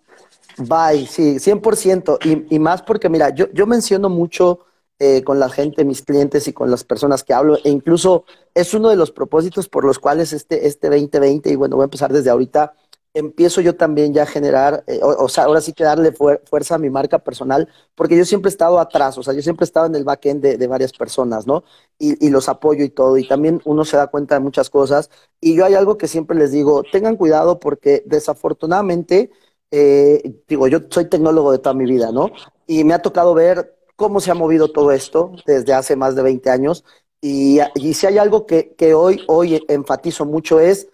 Bye, 0.57 1.05
sí, 1.07 1.39
100%. 1.39 2.17
Y, 2.25 2.55
y 2.55 2.59
más 2.59 2.81
porque, 2.81 3.09
mira, 3.09 3.29
yo, 3.29 3.51
yo 3.53 3.67
menciono 3.67 4.09
mucho 4.09 4.65
eh, 4.99 5.23
con 5.23 5.39
la 5.39 5.47
gente, 5.47 5.85
mis 5.85 6.01
clientes 6.01 6.47
y 6.47 6.53
con 6.53 6.71
las 6.71 6.83
personas 6.83 7.23
que 7.23 7.31
hablo, 7.31 7.57
e 7.63 7.69
incluso 7.69 8.25
es 8.55 8.73
uno 8.73 8.89
de 8.89 8.95
los 8.95 9.11
propósitos 9.11 9.69
por 9.69 9.85
los 9.85 9.99
cuales 9.99 10.33
este, 10.33 10.65
este 10.65 10.89
2020, 10.89 11.51
y 11.51 11.55
bueno, 11.55 11.75
voy 11.75 11.83
a 11.83 11.85
empezar 11.85 12.11
desde 12.11 12.31
ahorita, 12.31 12.73
empiezo 13.17 13.61
yo 13.61 13.75
también 13.75 14.13
ya 14.13 14.23
a 14.23 14.25
generar, 14.25 14.83
eh, 14.87 14.99
o, 15.01 15.27
sea, 15.27 15.45
ahora 15.45 15.61
sí 15.61 15.73
que 15.73 15.83
darle 15.83 16.11
fuerza 16.11 16.75
a 16.75 16.77
mi 16.77 16.89
marca 16.89 17.19
personal, 17.19 17.67
porque 17.95 18.15
yo 18.17 18.25
siempre 18.25 18.49
he 18.49 18.51
estado 18.51 18.79
atrás, 18.79 19.17
o 19.17 19.23
sea, 19.23 19.33
yo 19.33 19.41
siempre 19.41 19.63
he 19.63 19.67
estado 19.67 19.87
en 19.87 19.95
el 19.95 20.03
backend 20.03 20.41
de, 20.41 20.57
de 20.57 20.67
varias 20.67 20.93
personas, 20.93 21.47
¿no? 21.47 21.63
Y, 21.97 22.29
los 22.29 22.47
apoyo 22.49 22.83
y 22.83 22.89
todo, 22.89 23.17
y 23.17 23.27
también 23.27 23.61
uno 23.65 23.85
se 23.85 23.97
da 23.97 24.07
cuenta 24.07 24.35
de 24.35 24.41
muchas 24.41 24.69
cosas, 24.69 25.09
y 25.41 25.55
yo 25.55 25.65
hay 25.65 25.73
algo 25.73 25.97
que 25.97 26.07
siempre 26.07 26.37
les 26.37 26.51
digo, 26.51 26.83
tengan 26.91 27.15
cuidado 27.15 27.59
porque 27.59 28.03
desafortunadamente, 28.05 29.31
eh, 29.71 30.43
digo, 30.47 30.67
yo 30.67 30.79
soy 30.89 31.05
tecnólogo 31.05 31.51
de 31.51 31.59
toda 31.59 31.73
mi 31.73 31.85
vida, 31.85 32.11
¿no? 32.11 32.29
Y 32.67 32.83
me 32.83 32.93
ha 32.93 33.01
tocado 33.01 33.33
ver 33.33 33.75
cómo 33.95 34.19
se 34.19 34.31
ha 34.31 34.35
movido 34.35 34.71
todo 34.71 34.91
esto 34.91 35.31
desde 35.45 35.73
hace 35.73 35.95
más 35.95 36.15
de 36.15 36.21
20 36.21 36.49
años, 36.49 36.83
y, 37.19 37.59
y 37.75 37.93
si 37.95 38.05
hay 38.05 38.19
algo 38.19 38.45
que, 38.45 38.75
que 38.75 38.93
hoy, 38.93 39.23
hoy 39.27 39.65
enfatizo 39.69 40.25
mucho 40.25 40.59
es 40.59 40.87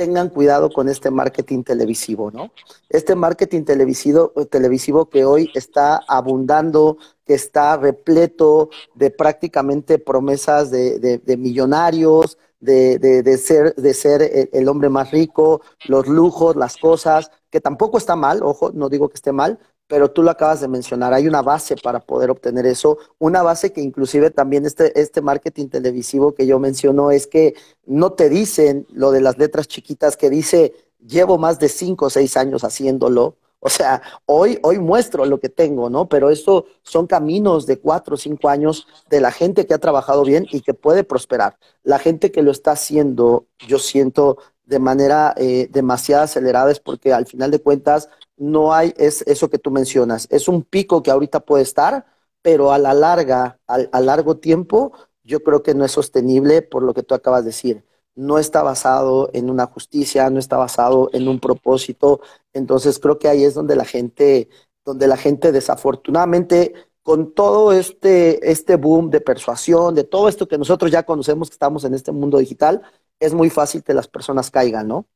tengan 0.00 0.30
cuidado 0.30 0.70
con 0.70 0.88
este 0.88 1.10
marketing 1.10 1.62
televisivo, 1.62 2.30
¿no? 2.30 2.52
Este 2.88 3.14
marketing 3.14 3.64
televisivo, 3.64 4.32
televisivo 4.50 5.10
que 5.10 5.26
hoy 5.26 5.50
está 5.52 6.00
abundando, 6.08 6.96
que 7.26 7.34
está 7.34 7.76
repleto 7.76 8.70
de 8.94 9.10
prácticamente 9.10 9.98
promesas 9.98 10.70
de, 10.70 10.98
de, 10.98 11.18
de 11.18 11.36
millonarios, 11.36 12.38
de, 12.60 12.98
de, 12.98 13.36
ser, 13.36 13.74
de 13.74 13.92
ser 13.92 14.22
el, 14.22 14.48
el 14.54 14.68
hombre 14.68 14.88
más 14.88 15.10
rico, 15.10 15.60
los 15.86 16.08
lujos, 16.08 16.56
las 16.56 16.78
cosas, 16.78 17.30
que 17.50 17.60
tampoco 17.60 17.98
está 17.98 18.16
mal, 18.16 18.42
ojo, 18.42 18.70
no 18.72 18.88
digo 18.88 19.10
que 19.10 19.16
esté 19.16 19.32
mal, 19.32 19.58
pero 19.90 20.12
tú 20.12 20.22
lo 20.22 20.30
acabas 20.30 20.60
de 20.60 20.68
mencionar, 20.68 21.12
hay 21.12 21.26
una 21.26 21.42
base 21.42 21.74
para 21.74 21.98
poder 21.98 22.30
obtener 22.30 22.64
eso, 22.64 22.96
una 23.18 23.42
base 23.42 23.72
que 23.72 23.80
inclusive 23.80 24.30
también 24.30 24.64
este, 24.64 24.98
este 24.98 25.20
marketing 25.20 25.66
televisivo 25.66 26.32
que 26.32 26.46
yo 26.46 26.60
menciono 26.60 27.10
es 27.10 27.26
que 27.26 27.54
no 27.86 28.12
te 28.12 28.28
dicen 28.28 28.86
lo 28.92 29.10
de 29.10 29.20
las 29.20 29.36
letras 29.36 29.66
chiquitas 29.66 30.16
que 30.16 30.30
dice 30.30 30.74
llevo 31.04 31.38
más 31.38 31.58
de 31.58 31.68
cinco 31.68 32.06
o 32.06 32.10
seis 32.10 32.36
años 32.36 32.62
haciéndolo, 32.62 33.36
O 33.62 33.68
sea, 33.68 34.00
hoy, 34.26 34.58
hoy 34.62 34.78
muestro 34.78 35.24
lo 35.26 35.38
que 35.40 35.48
tengo, 35.48 35.90
¿no? 35.90 36.08
Pero 36.08 36.30
esto 36.30 36.66
son 36.82 37.06
caminos 37.06 37.66
de 37.66 37.78
cuatro 37.78 38.14
o 38.14 38.18
cinco 38.18 38.48
años 38.48 38.86
de 39.10 39.20
la 39.20 39.32
gente 39.32 39.66
que 39.66 39.74
ha 39.74 39.78
trabajado 39.78 40.24
bien 40.24 40.46
y 40.52 40.62
que 40.62 40.72
puede 40.72 41.04
prosperar. 41.04 41.58
La 41.82 41.98
gente 41.98 42.30
que 42.30 42.42
lo 42.42 42.52
está 42.52 42.72
haciendo, 42.72 43.46
yo 43.66 43.78
siento 43.78 44.38
de 44.64 44.78
manera 44.78 45.34
eh, 45.36 45.68
demasiado 45.70 46.22
acelerada 46.22 46.70
es 46.70 46.80
porque 46.80 47.12
al 47.12 47.26
final 47.26 47.50
de 47.50 47.60
cuentas 47.60 48.08
no 48.40 48.74
hay 48.74 48.94
es 48.96 49.22
eso 49.22 49.50
que 49.50 49.58
tú 49.58 49.70
mencionas. 49.70 50.26
Es 50.30 50.48
un 50.48 50.62
pico 50.64 51.02
que 51.02 51.10
ahorita 51.12 51.40
puede 51.40 51.62
estar, 51.62 52.06
pero 52.42 52.72
a 52.72 52.78
la 52.78 52.94
larga, 52.94 53.60
a 53.66 54.00
largo 54.00 54.38
tiempo, 54.38 54.92
yo 55.22 55.42
creo 55.42 55.62
que 55.62 55.74
no 55.74 55.84
es 55.84 55.92
sostenible 55.92 56.62
por 56.62 56.82
lo 56.82 56.94
que 56.94 57.02
tú 57.02 57.14
acabas 57.14 57.44
de 57.44 57.50
decir 57.50 57.84
no 58.20 58.38
está 58.38 58.62
basado 58.62 59.30
en 59.32 59.50
una 59.50 59.66
justicia, 59.66 60.28
no 60.30 60.38
está 60.38 60.56
basado 60.56 61.10
en 61.12 61.28
un 61.28 61.40
propósito. 61.40 62.20
Entonces 62.52 62.98
creo 62.98 63.18
que 63.18 63.28
ahí 63.28 63.44
es 63.44 63.54
donde 63.54 63.76
la 63.76 63.84
gente, 63.84 64.48
donde 64.84 65.06
la 65.06 65.16
gente 65.16 65.52
desafortunadamente, 65.52 66.74
con 67.02 67.32
todo 67.32 67.72
este, 67.72 68.50
este 68.50 68.76
boom 68.76 69.10
de 69.10 69.20
persuasión, 69.20 69.94
de 69.94 70.04
todo 70.04 70.28
esto 70.28 70.46
que 70.46 70.58
nosotros 70.58 70.90
ya 70.90 71.02
conocemos 71.02 71.48
que 71.48 71.54
estamos 71.54 71.84
en 71.84 71.94
este 71.94 72.12
mundo 72.12 72.38
digital, 72.38 72.82
es 73.18 73.32
muy 73.32 73.48
fácil 73.48 73.82
que 73.82 73.94
las 73.94 74.06
personas 74.06 74.50
caigan, 74.50 74.88
¿no? 74.88 75.06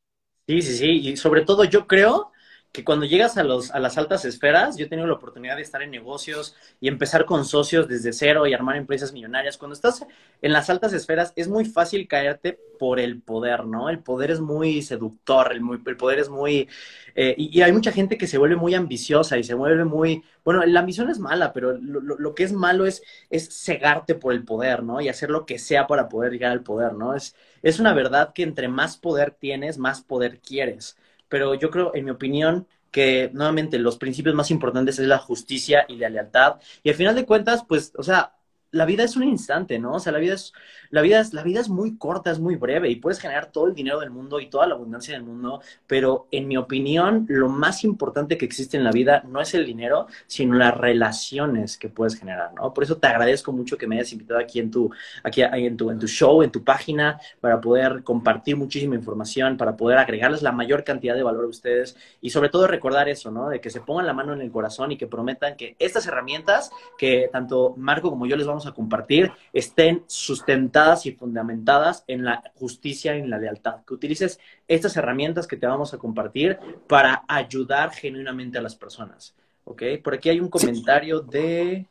Sí, 0.46 0.62
sí, 0.62 0.76
sí. 0.76 1.08
Y 1.08 1.16
sobre 1.16 1.44
todo 1.44 1.64
yo 1.64 1.86
creo 1.86 2.32
que 2.74 2.82
cuando 2.82 3.06
llegas 3.06 3.36
a, 3.36 3.44
los, 3.44 3.70
a 3.70 3.78
las 3.78 3.96
altas 3.98 4.24
esferas, 4.24 4.76
yo 4.76 4.86
he 4.86 4.88
tenido 4.88 5.06
la 5.06 5.14
oportunidad 5.14 5.54
de 5.54 5.62
estar 5.62 5.80
en 5.80 5.92
negocios 5.92 6.56
y 6.80 6.88
empezar 6.88 7.24
con 7.24 7.44
socios 7.44 7.86
desde 7.86 8.12
cero 8.12 8.48
y 8.48 8.52
armar 8.52 8.74
empresas 8.74 9.12
millonarias. 9.12 9.56
Cuando 9.56 9.74
estás 9.74 10.04
en 10.42 10.52
las 10.52 10.68
altas 10.68 10.92
esferas 10.92 11.32
es 11.36 11.46
muy 11.46 11.66
fácil 11.66 12.08
caerte 12.08 12.58
por 12.80 12.98
el 12.98 13.22
poder, 13.22 13.64
¿no? 13.64 13.90
El 13.90 14.00
poder 14.00 14.32
es 14.32 14.40
muy 14.40 14.82
seductor, 14.82 15.52
el, 15.52 15.60
muy, 15.60 15.80
el 15.86 15.96
poder 15.96 16.18
es 16.18 16.28
muy... 16.28 16.68
Eh, 17.14 17.36
y, 17.38 17.62
hay 17.62 17.70
mucha 17.70 17.92
gente 17.92 18.18
que 18.18 18.26
se 18.26 18.38
vuelve 18.38 18.56
muy 18.56 18.74
ambiciosa 18.74 19.38
y 19.38 19.44
se 19.44 19.54
vuelve 19.54 19.84
muy... 19.84 20.24
Bueno, 20.44 20.66
la 20.66 20.80
ambición 20.80 21.08
es 21.10 21.20
mala, 21.20 21.52
pero 21.52 21.78
lo, 21.80 22.00
lo, 22.00 22.34
que 22.34 22.42
es 22.42 22.52
malo 22.52 22.86
es, 22.86 23.04
es 23.30 23.56
cegarte 23.56 24.16
por 24.16 24.32
el 24.32 24.42
poder, 24.42 24.82
¿no? 24.82 25.00
Y 25.00 25.08
hacer 25.08 25.30
lo 25.30 25.46
que 25.46 25.60
sea 25.60 25.86
para 25.86 26.08
poder 26.08 26.32
llegar 26.32 26.50
al 26.50 26.64
poder, 26.64 26.94
¿no? 26.94 27.14
Es, 27.14 27.36
es 27.62 27.78
una 27.78 27.94
verdad 27.94 28.32
que 28.34 28.42
entre 28.42 28.66
más 28.66 28.96
poder 28.96 29.30
tienes, 29.30 29.78
más 29.78 30.00
poder 30.02 30.40
quieres 30.40 30.96
pero 31.34 31.54
yo 31.56 31.68
creo, 31.68 31.90
en 31.96 32.04
mi 32.04 32.12
opinión, 32.12 32.68
que 32.92 33.28
nuevamente 33.32 33.80
los 33.80 33.98
principios 33.98 34.36
más 34.36 34.52
importantes 34.52 35.00
es 35.00 35.08
la 35.08 35.18
justicia 35.18 35.84
y 35.88 35.96
la 35.96 36.08
lealtad. 36.08 36.60
Y 36.84 36.90
al 36.90 36.94
final 36.94 37.16
de 37.16 37.26
cuentas, 37.26 37.64
pues, 37.66 37.92
o 37.96 38.04
sea, 38.04 38.36
la 38.74 38.86
vida 38.86 39.04
es 39.04 39.16
un 39.16 39.22
instante, 39.22 39.78
¿no? 39.78 39.94
O 39.94 40.00
sea, 40.00 40.12
la 40.12 40.18
vida 40.18 40.34
es, 40.34 40.52
la 40.90 41.00
vida 41.00 41.20
es, 41.20 41.32
la 41.32 41.42
vida 41.42 41.60
es 41.60 41.68
muy 41.68 41.96
corta, 41.96 42.30
es 42.30 42.40
muy 42.40 42.56
breve 42.56 42.90
y 42.90 42.96
puedes 42.96 43.20
generar 43.20 43.46
todo 43.52 43.68
el 43.68 43.74
dinero 43.74 44.00
del 44.00 44.10
mundo 44.10 44.40
y 44.40 44.48
toda 44.48 44.66
la 44.66 44.74
abundancia 44.74 45.14
del 45.14 45.22
mundo, 45.22 45.60
pero 45.86 46.26
en 46.32 46.48
mi 46.48 46.56
opinión, 46.56 47.24
lo 47.28 47.48
más 47.48 47.84
importante 47.84 48.36
que 48.36 48.44
existe 48.44 48.76
en 48.76 48.84
la 48.84 48.90
vida 48.90 49.22
no 49.28 49.40
es 49.40 49.54
el 49.54 49.64
dinero, 49.64 50.08
sino 50.26 50.56
las 50.56 50.76
relaciones 50.76 51.78
que 51.78 51.88
puedes 51.88 52.18
generar, 52.18 52.52
¿no? 52.54 52.74
Por 52.74 52.82
eso 52.82 52.96
te 52.96 53.06
agradezco 53.06 53.52
mucho 53.52 53.78
que 53.78 53.86
me 53.86 53.96
hayas 53.96 54.12
invitado 54.12 54.40
aquí 54.40 54.58
en 54.58 54.70
tu, 54.70 54.90
aquí 55.22 55.42
en 55.42 55.76
tu, 55.76 55.90
en 55.90 55.98
tu 56.00 56.08
show, 56.08 56.42
en 56.42 56.50
tu 56.50 56.64
página, 56.64 57.20
para 57.40 57.60
poder 57.60 58.02
compartir 58.02 58.56
muchísima 58.56 58.96
información, 58.96 59.56
para 59.56 59.76
poder 59.76 59.98
agregarles 59.98 60.42
la 60.42 60.52
mayor 60.52 60.82
cantidad 60.82 61.14
de 61.14 61.22
valor 61.22 61.44
a 61.44 61.48
ustedes 61.48 61.96
y 62.20 62.30
sobre 62.30 62.48
todo 62.48 62.66
recordar 62.66 63.08
eso, 63.08 63.30
¿no? 63.30 63.48
De 63.48 63.60
que 63.60 63.70
se 63.70 63.80
pongan 63.80 64.06
la 64.06 64.12
mano 64.12 64.32
en 64.32 64.40
el 64.40 64.50
corazón 64.50 64.90
y 64.90 64.96
que 64.96 65.06
prometan 65.06 65.56
que 65.56 65.76
estas 65.78 66.06
herramientas 66.08 66.70
que 66.98 67.28
tanto 67.32 67.74
Marco 67.76 68.10
como 68.10 68.26
yo 68.26 68.36
les 68.36 68.46
vamos 68.46 68.63
a 68.66 68.72
compartir 68.72 69.32
estén 69.52 70.04
sustentadas 70.06 71.06
y 71.06 71.12
fundamentadas 71.12 72.04
en 72.06 72.24
la 72.24 72.42
justicia 72.54 73.16
y 73.16 73.20
en 73.20 73.30
la 73.30 73.38
lealtad. 73.38 73.84
Que 73.86 73.94
utilices 73.94 74.38
estas 74.68 74.96
herramientas 74.96 75.46
que 75.46 75.56
te 75.56 75.66
vamos 75.66 75.94
a 75.94 75.98
compartir 75.98 76.58
para 76.88 77.24
ayudar 77.28 77.90
genuinamente 77.92 78.58
a 78.58 78.62
las 78.62 78.76
personas. 78.76 79.34
¿Ok? 79.64 79.82
Por 80.02 80.14
aquí 80.14 80.28
hay 80.28 80.40
un 80.40 80.48
comentario 80.48 81.20
de 81.20 81.86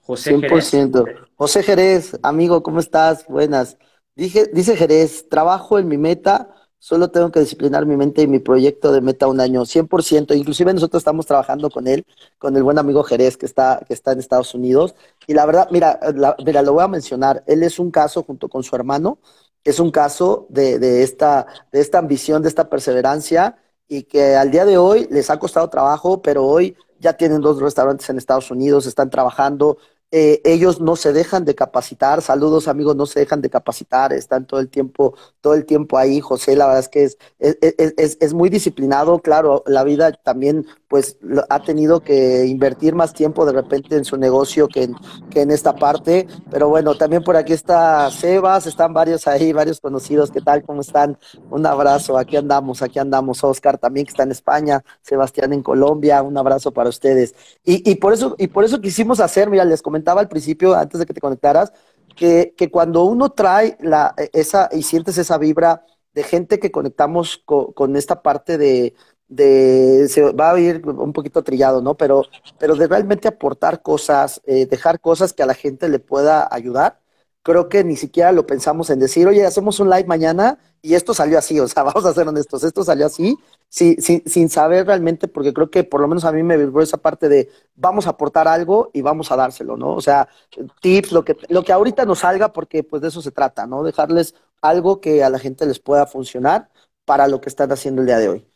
José 0.00 0.34
100%. 0.36 1.04
Jerez. 1.04 1.28
José 1.34 1.62
Jerez, 1.62 2.18
amigo, 2.22 2.62
¿cómo 2.62 2.80
estás? 2.80 3.26
Buenas. 3.26 3.76
Dije, 4.14 4.46
dice 4.52 4.76
Jerez, 4.76 5.28
trabajo 5.28 5.78
en 5.78 5.88
mi 5.88 5.98
meta 5.98 6.50
Solo 6.78 7.10
tengo 7.10 7.30
que 7.32 7.40
disciplinar 7.40 7.86
mi 7.86 7.96
mente 7.96 8.22
y 8.22 8.26
mi 8.28 8.38
proyecto 8.38 8.92
de 8.92 9.00
meta 9.00 9.26
un 9.26 9.40
año, 9.40 9.64
100%. 9.64 10.34
Inclusive 10.34 10.72
nosotros 10.72 11.00
estamos 11.00 11.26
trabajando 11.26 11.70
con 11.70 11.86
él, 11.88 12.06
con 12.38 12.56
el 12.56 12.62
buen 12.62 12.78
amigo 12.78 13.02
Jerez 13.02 13.36
que 13.36 13.46
está, 13.46 13.80
que 13.86 13.94
está 13.94 14.12
en 14.12 14.20
Estados 14.20 14.54
Unidos. 14.54 14.94
Y 15.26 15.34
la 15.34 15.44
verdad, 15.44 15.68
mira, 15.72 15.98
mira, 16.44 16.62
lo 16.62 16.72
voy 16.74 16.84
a 16.84 16.88
mencionar. 16.88 17.42
Él 17.46 17.62
es 17.62 17.78
un 17.78 17.90
caso 17.90 18.22
junto 18.22 18.48
con 18.48 18.62
su 18.62 18.76
hermano, 18.76 19.18
es 19.64 19.80
un 19.80 19.90
caso 19.90 20.46
de, 20.50 20.78
de, 20.78 21.02
esta, 21.02 21.46
de 21.72 21.80
esta 21.80 21.98
ambición, 21.98 22.42
de 22.42 22.48
esta 22.48 22.70
perseverancia 22.70 23.58
y 23.88 24.04
que 24.04 24.36
al 24.36 24.50
día 24.50 24.64
de 24.64 24.78
hoy 24.78 25.08
les 25.10 25.30
ha 25.30 25.38
costado 25.38 25.68
trabajo, 25.70 26.22
pero 26.22 26.44
hoy 26.44 26.76
ya 27.00 27.14
tienen 27.14 27.40
dos 27.40 27.60
restaurantes 27.60 28.08
en 28.10 28.18
Estados 28.18 28.50
Unidos, 28.50 28.86
están 28.86 29.10
trabajando, 29.10 29.78
eh, 30.10 30.40
ellos 30.44 30.80
no 30.80 30.96
se 30.96 31.12
dejan 31.12 31.44
de 31.44 31.54
capacitar, 31.54 32.22
saludos 32.22 32.66
amigos, 32.66 32.96
no 32.96 33.06
se 33.06 33.20
dejan 33.20 33.42
de 33.42 33.50
capacitar, 33.50 34.12
están 34.12 34.46
todo 34.46 34.60
el 34.60 34.68
tiempo, 34.68 35.14
todo 35.40 35.54
el 35.54 35.66
tiempo 35.66 35.98
ahí. 35.98 36.20
José, 36.20 36.56
la 36.56 36.66
verdad 36.66 36.80
es 36.80 36.88
que 36.88 37.04
es, 37.04 37.18
es, 37.38 37.94
es, 37.96 38.18
es 38.20 38.34
muy 38.34 38.48
disciplinado, 38.48 39.18
claro, 39.20 39.62
la 39.66 39.84
vida 39.84 40.12
también 40.12 40.66
pues 40.88 41.18
ha 41.50 41.62
tenido 41.62 42.00
que 42.00 42.46
invertir 42.46 42.94
más 42.94 43.12
tiempo 43.12 43.44
de 43.44 43.52
repente 43.52 43.96
en 43.96 44.04
su 44.04 44.16
negocio 44.16 44.68
que 44.68 44.84
en, 44.84 44.96
que 45.30 45.42
en 45.42 45.50
esta 45.50 45.74
parte, 45.74 46.26
pero 46.50 46.68
bueno, 46.68 46.96
también 46.96 47.22
por 47.22 47.36
aquí 47.36 47.52
está 47.52 48.10
Sebas, 48.10 48.66
están 48.66 48.94
varios 48.94 49.26
ahí, 49.28 49.52
varios 49.52 49.80
conocidos, 49.80 50.30
¿qué 50.30 50.40
tal? 50.40 50.62
¿Cómo 50.64 50.80
están? 50.80 51.18
Un 51.50 51.66
abrazo, 51.66 52.16
aquí 52.16 52.36
andamos, 52.36 52.80
aquí 52.82 52.98
andamos, 52.98 53.44
Oscar 53.44 53.76
también 53.78 54.06
que 54.06 54.10
está 54.10 54.22
en 54.22 54.30
España, 54.30 54.82
Sebastián 55.02 55.52
en 55.52 55.62
Colombia, 55.62 56.22
un 56.22 56.36
abrazo 56.38 56.72
para 56.72 56.88
ustedes. 56.88 57.34
Y, 57.64 57.88
y 57.88 57.96
por 57.96 58.14
eso, 58.14 58.34
y 58.38 58.48
por 58.48 58.64
eso 58.64 58.80
quisimos 58.80 59.20
hacer, 59.20 59.50
mira, 59.50 59.64
les 59.64 59.82
comentaba 59.82 60.20
al 60.22 60.28
principio, 60.28 60.74
antes 60.74 60.98
de 60.98 61.06
que 61.06 61.14
te 61.14 61.20
conectaras, 61.20 61.72
que, 62.16 62.54
que 62.56 62.70
cuando 62.70 63.04
uno 63.04 63.30
trae 63.30 63.76
la, 63.80 64.14
esa 64.32 64.68
y 64.72 64.82
sientes 64.82 65.18
esa 65.18 65.38
vibra 65.38 65.84
de 66.14 66.22
gente 66.24 66.58
que 66.58 66.72
conectamos 66.72 67.42
con 67.44 67.94
esta 67.94 68.22
parte 68.22 68.58
de, 68.58 68.94
de, 69.28 70.06
se 70.08 70.32
va 70.32 70.52
a 70.52 70.60
ir 70.60 70.82
un 70.86 71.12
poquito 71.12 71.42
trillado, 71.42 71.82
¿no? 71.82 71.96
Pero, 71.96 72.24
pero 72.58 72.76
de 72.76 72.86
realmente 72.88 73.28
aportar 73.28 73.82
cosas, 73.82 74.40
eh, 74.46 74.66
dejar 74.66 75.00
cosas 75.00 75.32
que 75.32 75.42
a 75.42 75.46
la 75.46 75.54
gente 75.54 75.88
le 75.88 75.98
pueda 75.98 76.48
ayudar. 76.52 77.00
Creo 77.42 77.68
que 77.68 77.84
ni 77.84 77.96
siquiera 77.96 78.32
lo 78.32 78.46
pensamos 78.46 78.90
en 78.90 78.98
decir, 78.98 79.26
oye, 79.26 79.46
hacemos 79.46 79.80
un 79.80 79.88
live 79.90 80.04
mañana 80.06 80.58
y 80.82 80.94
esto 80.94 81.14
salió 81.14 81.38
así, 81.38 81.58
o 81.60 81.68
sea, 81.68 81.82
vamos 81.82 82.04
a 82.04 82.12
ser 82.14 82.28
honestos, 82.28 82.64
esto 82.64 82.84
salió 82.84 83.06
así, 83.06 83.36
sin, 83.68 84.00
sin 84.00 84.48
saber 84.48 84.86
realmente, 84.86 85.28
porque 85.28 85.52
creo 85.54 85.70
que 85.70 85.84
por 85.84 86.00
lo 86.00 86.08
menos 86.08 86.24
a 86.24 86.32
mí 86.32 86.42
me 86.42 86.56
vibró 86.56 86.82
esa 86.82 86.98
parte 86.98 87.28
de 87.28 87.50
vamos 87.74 88.06
a 88.06 88.10
aportar 88.10 88.48
algo 88.48 88.90
y 88.92 89.02
vamos 89.02 89.30
a 89.32 89.36
dárselo, 89.36 89.76
¿no? 89.76 89.94
O 89.94 90.00
sea, 90.00 90.28
tips, 90.80 91.12
lo 91.12 91.24
que, 91.24 91.36
lo 91.48 91.62
que 91.64 91.72
ahorita 91.72 92.04
nos 92.04 92.20
salga, 92.20 92.52
porque 92.52 92.82
pues 92.84 93.02
de 93.02 93.08
eso 93.08 93.22
se 93.22 93.30
trata, 93.30 93.66
¿no? 93.66 93.82
Dejarles 93.82 94.34
algo 94.60 95.00
que 95.00 95.22
a 95.24 95.30
la 95.30 95.38
gente 95.38 95.66
les 95.66 95.78
pueda 95.80 96.06
funcionar 96.06 96.70
para 97.04 97.28
lo 97.28 97.40
que 97.40 97.48
están 97.48 97.72
haciendo 97.72 98.02
el 98.02 98.06
día 98.06 98.18
de 98.18 98.28
hoy. 98.28 98.47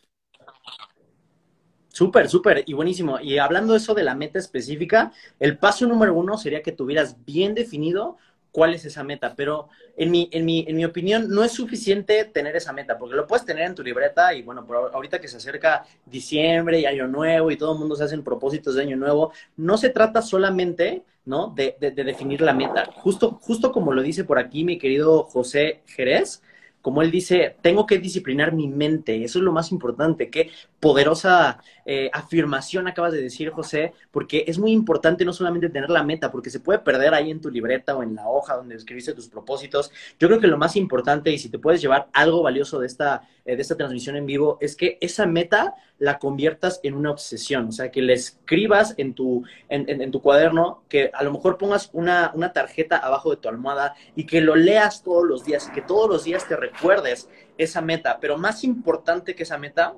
Súper, 1.93 2.27
súper 2.27 2.63
y 2.65 2.73
buenísimo. 2.73 3.19
Y 3.19 3.37
hablando 3.37 3.75
eso 3.75 3.93
de 3.93 4.01
la 4.03 4.15
meta 4.15 4.39
específica, 4.39 5.11
el 5.39 5.59
paso 5.59 5.85
número 5.85 6.15
uno 6.15 6.37
sería 6.39 6.63
que 6.63 6.71
tuvieras 6.71 7.23
bien 7.23 7.53
definido 7.53 8.17
cuál 8.51 8.73
es 8.73 8.83
esa 8.85 9.03
meta. 9.03 9.35
Pero 9.35 9.69
en 9.95 10.09
mi, 10.09 10.27
en 10.31 10.43
mi, 10.43 10.65
en 10.67 10.75
mi 10.75 10.85
opinión, 10.85 11.29
no 11.29 11.43
es 11.43 11.51
suficiente 11.51 12.25
tener 12.25 12.55
esa 12.55 12.73
meta, 12.73 12.97
porque 12.97 13.15
lo 13.15 13.27
puedes 13.27 13.45
tener 13.45 13.65
en 13.67 13.75
tu 13.75 13.83
libreta 13.83 14.33
y 14.33 14.41
bueno, 14.41 14.65
por 14.65 14.91
ahorita 14.91 15.21
que 15.21 15.27
se 15.27 15.37
acerca 15.37 15.85
diciembre 16.03 16.79
y 16.79 16.85
año 16.87 17.07
nuevo 17.07 17.51
y 17.51 17.57
todo 17.57 17.73
el 17.73 17.79
mundo 17.79 17.95
se 17.95 18.05
hacen 18.05 18.23
propósitos 18.23 18.73
de 18.73 18.81
año 18.81 18.97
nuevo, 18.97 19.31
no 19.55 19.77
se 19.77 19.89
trata 19.89 20.23
solamente, 20.23 21.03
¿no? 21.25 21.53
De, 21.55 21.77
de, 21.79 21.91
de 21.91 22.03
definir 22.03 22.41
la 22.41 22.53
meta. 22.53 22.85
Justo, 22.95 23.37
justo 23.39 23.71
como 23.71 23.93
lo 23.93 24.01
dice 24.01 24.23
por 24.23 24.39
aquí 24.39 24.63
mi 24.63 24.79
querido 24.79 25.25
José 25.25 25.81
Jerez, 25.85 26.41
como 26.81 27.01
él 27.01 27.11
dice, 27.11 27.55
tengo 27.61 27.85
que 27.85 27.97
disciplinar 27.97 28.51
mi 28.53 28.67
mente. 28.67 29.23
Eso 29.23 29.39
es 29.39 29.45
lo 29.45 29.53
más 29.53 29.71
importante. 29.71 30.29
Qué 30.29 30.51
poderosa 30.83 31.63
eh, 31.85 32.09
afirmación 32.11 32.89
acabas 32.89 33.13
de 33.13 33.21
decir, 33.21 33.51
José, 33.51 33.93
porque 34.11 34.43
es 34.47 34.59
muy 34.59 34.73
importante 34.73 35.23
no 35.23 35.31
solamente 35.31 35.69
tener 35.69 35.89
la 35.89 36.03
meta, 36.03 36.29
porque 36.29 36.49
se 36.49 36.59
puede 36.59 36.79
perder 36.79 37.13
ahí 37.13 37.31
en 37.31 37.39
tu 37.39 37.49
libreta 37.49 37.95
o 37.95 38.03
en 38.03 38.15
la 38.15 38.27
hoja 38.27 38.57
donde 38.57 38.75
escribiste 38.75 39.13
tus 39.13 39.29
propósitos. 39.29 39.93
Yo 40.19 40.27
creo 40.27 40.41
que 40.41 40.47
lo 40.47 40.57
más 40.57 40.75
importante, 40.75 41.31
y 41.31 41.37
si 41.37 41.47
te 41.47 41.57
puedes 41.57 41.81
llevar 41.81 42.09
algo 42.11 42.43
valioso 42.43 42.81
de 42.81 42.87
esta, 42.87 43.21
eh, 43.45 43.55
de 43.55 43.61
esta 43.61 43.77
transmisión 43.77 44.17
en 44.17 44.25
vivo, 44.25 44.57
es 44.59 44.75
que 44.75 44.97
esa 44.99 45.25
meta 45.25 45.73
la 45.99 46.19
conviertas 46.19 46.81
en 46.83 46.95
una 46.95 47.11
obsesión. 47.11 47.69
O 47.69 47.71
sea, 47.71 47.89
que 47.89 48.01
la 48.01 48.11
escribas 48.11 48.93
en 48.97 49.13
tu, 49.13 49.45
en, 49.69 50.11
tu 50.11 50.21
cuaderno, 50.21 50.83
que 50.89 51.11
a 51.13 51.23
lo 51.23 51.31
mejor 51.31 51.57
pongas 51.57 51.91
una, 51.93 52.31
una 52.33 52.51
tarjeta 52.51 52.97
abajo 52.97 53.29
de 53.29 53.37
tu 53.37 53.47
almohada 53.47 53.95
y 54.17 54.25
que 54.25 54.41
lo 54.41 54.57
leas 54.57 55.01
todos 55.01 55.23
los 55.23 55.45
días, 55.45 55.69
y 55.69 55.71
que 55.71 55.81
todos 55.81 56.09
los 56.09 56.25
días 56.25 56.45
te 56.45 56.57
recuerdes 56.57 57.29
esa 57.57 57.81
meta, 57.81 58.17
pero 58.19 58.37
más 58.37 58.65
importante 58.65 59.33
que 59.33 59.43
esa 59.43 59.57
meta, 59.57 59.93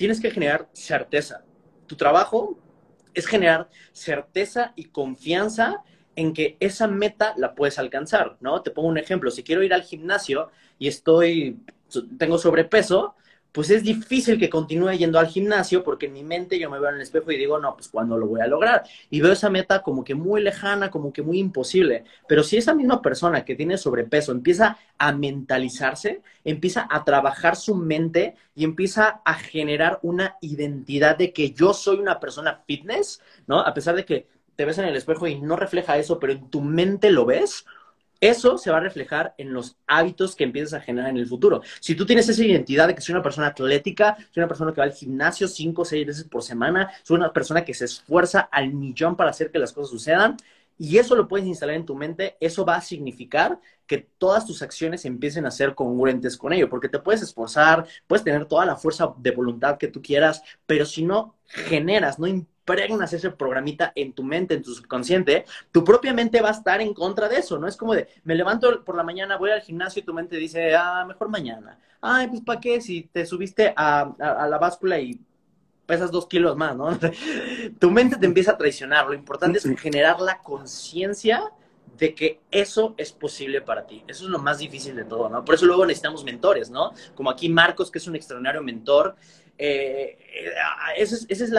tienes 0.00 0.18
que 0.18 0.30
generar 0.30 0.66
certeza. 0.72 1.44
Tu 1.86 1.94
trabajo 1.94 2.58
es 3.12 3.26
generar 3.26 3.68
certeza 3.92 4.72
y 4.74 4.84
confianza 4.86 5.84
en 6.16 6.32
que 6.32 6.56
esa 6.58 6.86
meta 6.86 7.34
la 7.36 7.54
puedes 7.54 7.78
alcanzar, 7.78 8.38
¿no? 8.40 8.62
Te 8.62 8.70
pongo 8.70 8.88
un 8.88 8.96
ejemplo, 8.96 9.30
si 9.30 9.42
quiero 9.42 9.62
ir 9.62 9.74
al 9.74 9.82
gimnasio 9.82 10.48
y 10.78 10.88
estoy, 10.88 11.60
tengo 12.18 12.38
sobrepeso, 12.38 13.14
pues 13.52 13.70
es 13.70 13.82
difícil 13.82 14.38
que 14.38 14.48
continúe 14.48 14.92
yendo 14.92 15.18
al 15.18 15.26
gimnasio 15.26 15.82
porque 15.82 16.06
en 16.06 16.12
mi 16.12 16.22
mente 16.22 16.58
yo 16.58 16.70
me 16.70 16.78
veo 16.78 16.90
en 16.90 16.96
el 16.96 17.02
espejo 17.02 17.32
y 17.32 17.36
digo, 17.36 17.58
no, 17.58 17.74
pues 17.74 17.88
cuando 17.88 18.16
lo 18.16 18.26
voy 18.26 18.40
a 18.40 18.46
lograr. 18.46 18.84
Y 19.10 19.20
veo 19.20 19.32
esa 19.32 19.50
meta 19.50 19.82
como 19.82 20.04
que 20.04 20.14
muy 20.14 20.40
lejana, 20.40 20.90
como 20.90 21.12
que 21.12 21.22
muy 21.22 21.38
imposible. 21.38 22.04
Pero 22.28 22.42
si 22.42 22.56
esa 22.56 22.74
misma 22.74 23.02
persona 23.02 23.44
que 23.44 23.56
tiene 23.56 23.76
sobrepeso 23.76 24.32
empieza 24.32 24.78
a 24.98 25.12
mentalizarse, 25.12 26.22
empieza 26.44 26.86
a 26.90 27.04
trabajar 27.04 27.56
su 27.56 27.74
mente 27.74 28.36
y 28.54 28.64
empieza 28.64 29.20
a 29.24 29.34
generar 29.34 29.98
una 30.02 30.36
identidad 30.40 31.16
de 31.16 31.32
que 31.32 31.50
yo 31.52 31.74
soy 31.74 31.98
una 31.98 32.20
persona 32.20 32.62
fitness, 32.66 33.20
¿no? 33.46 33.60
A 33.60 33.74
pesar 33.74 33.96
de 33.96 34.04
que 34.04 34.28
te 34.56 34.64
ves 34.64 34.78
en 34.78 34.84
el 34.84 34.96
espejo 34.96 35.26
y 35.26 35.40
no 35.40 35.56
refleja 35.56 35.96
eso, 35.96 36.18
pero 36.20 36.34
en 36.34 36.50
tu 36.50 36.60
mente 36.60 37.10
lo 37.10 37.24
ves, 37.24 37.64
eso 38.20 38.58
se 38.58 38.70
va 38.70 38.76
a 38.76 38.80
reflejar 38.80 39.34
en 39.38 39.52
los 39.52 39.76
hábitos 39.86 40.36
que 40.36 40.44
empiezas 40.44 40.74
a 40.74 40.80
generar 40.80 41.10
en 41.10 41.16
el 41.16 41.26
futuro. 41.26 41.62
Si 41.80 41.94
tú 41.94 42.04
tienes 42.04 42.28
esa 42.28 42.44
identidad 42.44 42.88
de 42.88 42.94
que 42.94 43.00
soy 43.00 43.14
una 43.14 43.22
persona 43.22 43.48
atlética, 43.48 44.16
soy 44.30 44.42
una 44.42 44.48
persona 44.48 44.72
que 44.72 44.80
va 44.80 44.84
al 44.84 44.92
gimnasio 44.92 45.48
cinco 45.48 45.82
o 45.82 45.84
seis 45.84 46.06
veces 46.06 46.24
por 46.24 46.42
semana, 46.42 46.90
soy 47.02 47.16
una 47.16 47.32
persona 47.32 47.64
que 47.64 47.74
se 47.74 47.86
esfuerza 47.86 48.40
al 48.40 48.72
millón 48.72 49.16
para 49.16 49.30
hacer 49.30 49.50
que 49.50 49.58
las 49.58 49.72
cosas 49.72 49.90
sucedan, 49.90 50.36
y 50.78 50.96
eso 50.96 51.14
lo 51.14 51.28
puedes 51.28 51.46
instalar 51.46 51.76
en 51.76 51.84
tu 51.84 51.94
mente, 51.94 52.38
eso 52.40 52.64
va 52.64 52.76
a 52.76 52.80
significar 52.80 53.60
que 53.86 54.08
todas 54.16 54.46
tus 54.46 54.62
acciones 54.62 55.04
empiecen 55.04 55.44
a 55.44 55.50
ser 55.50 55.74
congruentes 55.74 56.38
con 56.38 56.54
ello, 56.54 56.70
porque 56.70 56.88
te 56.88 56.98
puedes 56.98 57.20
esforzar, 57.20 57.86
puedes 58.06 58.24
tener 58.24 58.46
toda 58.46 58.64
la 58.64 58.76
fuerza 58.76 59.12
de 59.18 59.30
voluntad 59.30 59.76
que 59.76 59.88
tú 59.88 60.00
quieras, 60.00 60.42
pero 60.64 60.86
si 60.86 61.04
no 61.04 61.34
generas, 61.46 62.18
no 62.18 62.26
impregnas 62.70 63.12
ese 63.12 63.30
programita 63.30 63.92
en 63.94 64.12
tu 64.12 64.22
mente, 64.22 64.54
en 64.54 64.62
tu 64.62 64.74
subconsciente, 64.74 65.44
tu 65.72 65.84
propia 65.84 66.12
mente 66.12 66.40
va 66.40 66.48
a 66.48 66.52
estar 66.52 66.80
en 66.80 66.94
contra 66.94 67.28
de 67.28 67.36
eso, 67.36 67.58
¿no? 67.58 67.66
Es 67.66 67.76
como 67.76 67.94
de, 67.94 68.08
me 68.24 68.34
levanto 68.34 68.84
por 68.84 68.96
la 68.96 69.02
mañana, 69.02 69.36
voy 69.36 69.50
al 69.50 69.60
gimnasio 69.60 70.00
y 70.00 70.04
tu 70.04 70.14
mente 70.14 70.36
dice, 70.36 70.74
ah, 70.74 71.04
mejor 71.06 71.28
mañana. 71.28 71.78
Ay, 72.00 72.28
pues 72.28 72.40
¿para 72.42 72.60
qué? 72.60 72.80
Si 72.80 73.02
te 73.02 73.26
subiste 73.26 73.72
a, 73.76 74.46
la 74.48 74.58
báscula 74.58 74.98
y 74.98 75.20
pesas 75.84 76.10
dos 76.10 76.26
kilos 76.26 76.56
más, 76.56 76.76
¿no? 76.76 76.96
tu 77.78 77.90
mente 77.90 78.16
te 78.16 78.26
empieza 78.26 78.52
a 78.52 78.58
traicionar. 78.58 79.06
Lo 79.06 79.14
importante 79.14 79.58
es 79.58 79.80
generar 79.80 80.20
la 80.20 80.38
conciencia 80.38 81.42
de 81.98 82.14
que 82.14 82.40
eso 82.50 82.94
es 82.96 83.12
posible 83.12 83.60
para 83.60 83.86
ti. 83.86 84.02
Eso 84.06 84.24
es 84.24 84.30
lo 84.30 84.38
más 84.38 84.58
difícil 84.58 84.96
de 84.96 85.04
todo, 85.04 85.28
¿no? 85.28 85.44
Por 85.44 85.56
eso 85.56 85.66
luego 85.66 85.84
necesitamos 85.84 86.24
mentores, 86.24 86.70
¿no? 86.70 86.92
Como 87.14 87.28
aquí 87.28 87.48
Marcos, 87.48 87.90
que 87.90 87.98
es 87.98 88.06
un 88.06 88.16
extraordinario 88.16 88.62
mentor, 88.62 89.16
eh, 89.62 90.16
ese 90.96 91.16
es, 91.16 91.26
ese 91.28 91.44
es 91.44 91.52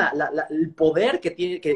el 0.50 0.74
poder 0.74 1.20
que 1.20 1.29
tiene, 1.29 1.62
que, 1.62 1.75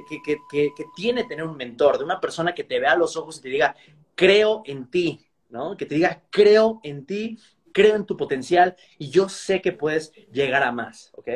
tiene 0.96 1.24
tener 1.26 1.46
un 1.46 1.56
mentor, 1.56 2.00
de 2.00 2.04
una 2.04 2.20
persona 2.20 2.56
que 2.56 2.64
te 2.64 2.80
vea 2.80 2.94
a 2.94 2.98
los 2.98 3.16
ojos 3.16 3.38
y 3.38 3.42
te 3.42 3.50
diga, 3.50 3.76
creo 4.16 4.64
en 4.66 4.90
ti, 4.90 5.24
¿no? 5.50 5.78
Que 5.78 5.86
te 5.86 5.94
diga, 5.94 6.24
creo 6.32 6.80
en 6.82 7.06
ti, 7.06 7.38
creo 7.72 7.96
en 7.96 8.06
tu 8.06 8.18
potencial 8.18 8.76
y 8.98 9.12
yo 9.12 9.30
sé 9.30 9.62
que 9.62 9.72
puedes 9.72 10.14
llegar 10.32 10.64
a 10.64 10.72
más, 10.72 11.12
¿ok? 11.14 11.30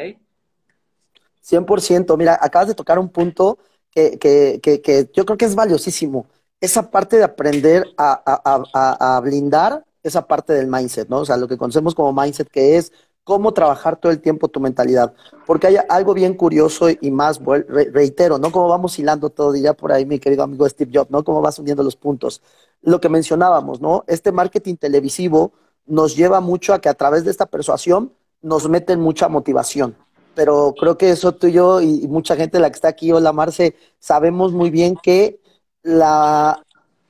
100%. 1.45 2.17
Mira, 2.17 2.39
acabas 2.41 2.69
de 2.69 2.75
tocar 2.75 2.97
un 2.97 3.09
punto 3.09 3.59
que, 3.91 4.17
que 4.17 5.09
yo 5.13 5.23
creo 5.23 5.37
que 5.37 5.45
es 5.45 5.53
valiosísimo. 5.53 6.25
Esa 6.59 6.89
parte 6.89 7.17
de 7.17 7.25
aprender 7.25 7.85
a, 7.95 9.15
a 9.15 9.19
blindar 9.19 9.85
esa 10.01 10.25
parte 10.25 10.53
del 10.53 10.67
mindset, 10.67 11.09
¿no? 11.09 11.19
O 11.19 11.25
sea, 11.25 11.37
lo 11.37 11.47
que 11.47 11.57
conocemos 11.57 11.93
como 11.93 12.13
mindset, 12.19 12.49
que 12.49 12.77
es 12.77 12.91
cómo 13.23 13.53
trabajar 13.53 13.97
todo 13.97 14.11
el 14.11 14.21
tiempo 14.21 14.47
tu 14.47 14.59
mentalidad. 14.59 15.13
Porque 15.45 15.67
hay 15.67 15.77
algo 15.87 16.13
bien 16.13 16.33
curioso 16.33 16.87
y 16.89 17.11
más, 17.11 17.39
reitero, 17.67 18.37
¿no? 18.37 18.51
Cómo 18.51 18.67
vamos 18.67 18.97
hilando 18.97 19.29
todo, 19.29 19.51
día 19.51 19.73
por 19.73 19.91
ahí 19.91 20.05
mi 20.05 20.19
querido 20.19 20.43
amigo 20.43 20.67
Steve 20.67 20.91
Jobs, 20.93 21.11
¿no? 21.11 21.23
Cómo 21.23 21.41
vas 21.41 21.59
uniendo 21.59 21.83
los 21.83 21.95
puntos. 21.95 22.41
Lo 22.81 22.99
que 22.99 23.09
mencionábamos, 23.09 23.81
¿no? 23.81 24.03
Este 24.07 24.31
marketing 24.31 24.75
televisivo 24.75 25.53
nos 25.85 26.15
lleva 26.15 26.39
mucho 26.39 26.73
a 26.73 26.79
que 26.79 26.89
a 26.89 26.93
través 26.93 27.23
de 27.25 27.31
esta 27.31 27.45
persuasión 27.45 28.13
nos 28.41 28.69
meten 28.69 28.99
mucha 28.99 29.27
motivación. 29.27 29.95
Pero 30.35 30.73
creo 30.79 30.97
que 30.97 31.09
eso 31.09 31.33
tú 31.33 31.47
y 31.47 31.51
yo 31.51 31.81
y, 31.81 32.07
mucha 32.07 32.35
gente 32.35 32.59
la 32.59 32.69
que 32.69 32.75
está 32.75 32.87
aquí, 32.87 33.11
hola 33.11 33.33
Marce, 33.33 33.75
sabemos 33.99 34.53
muy 34.53 34.69
bien 34.69 34.95
que 34.95 35.41
la, 35.83 36.63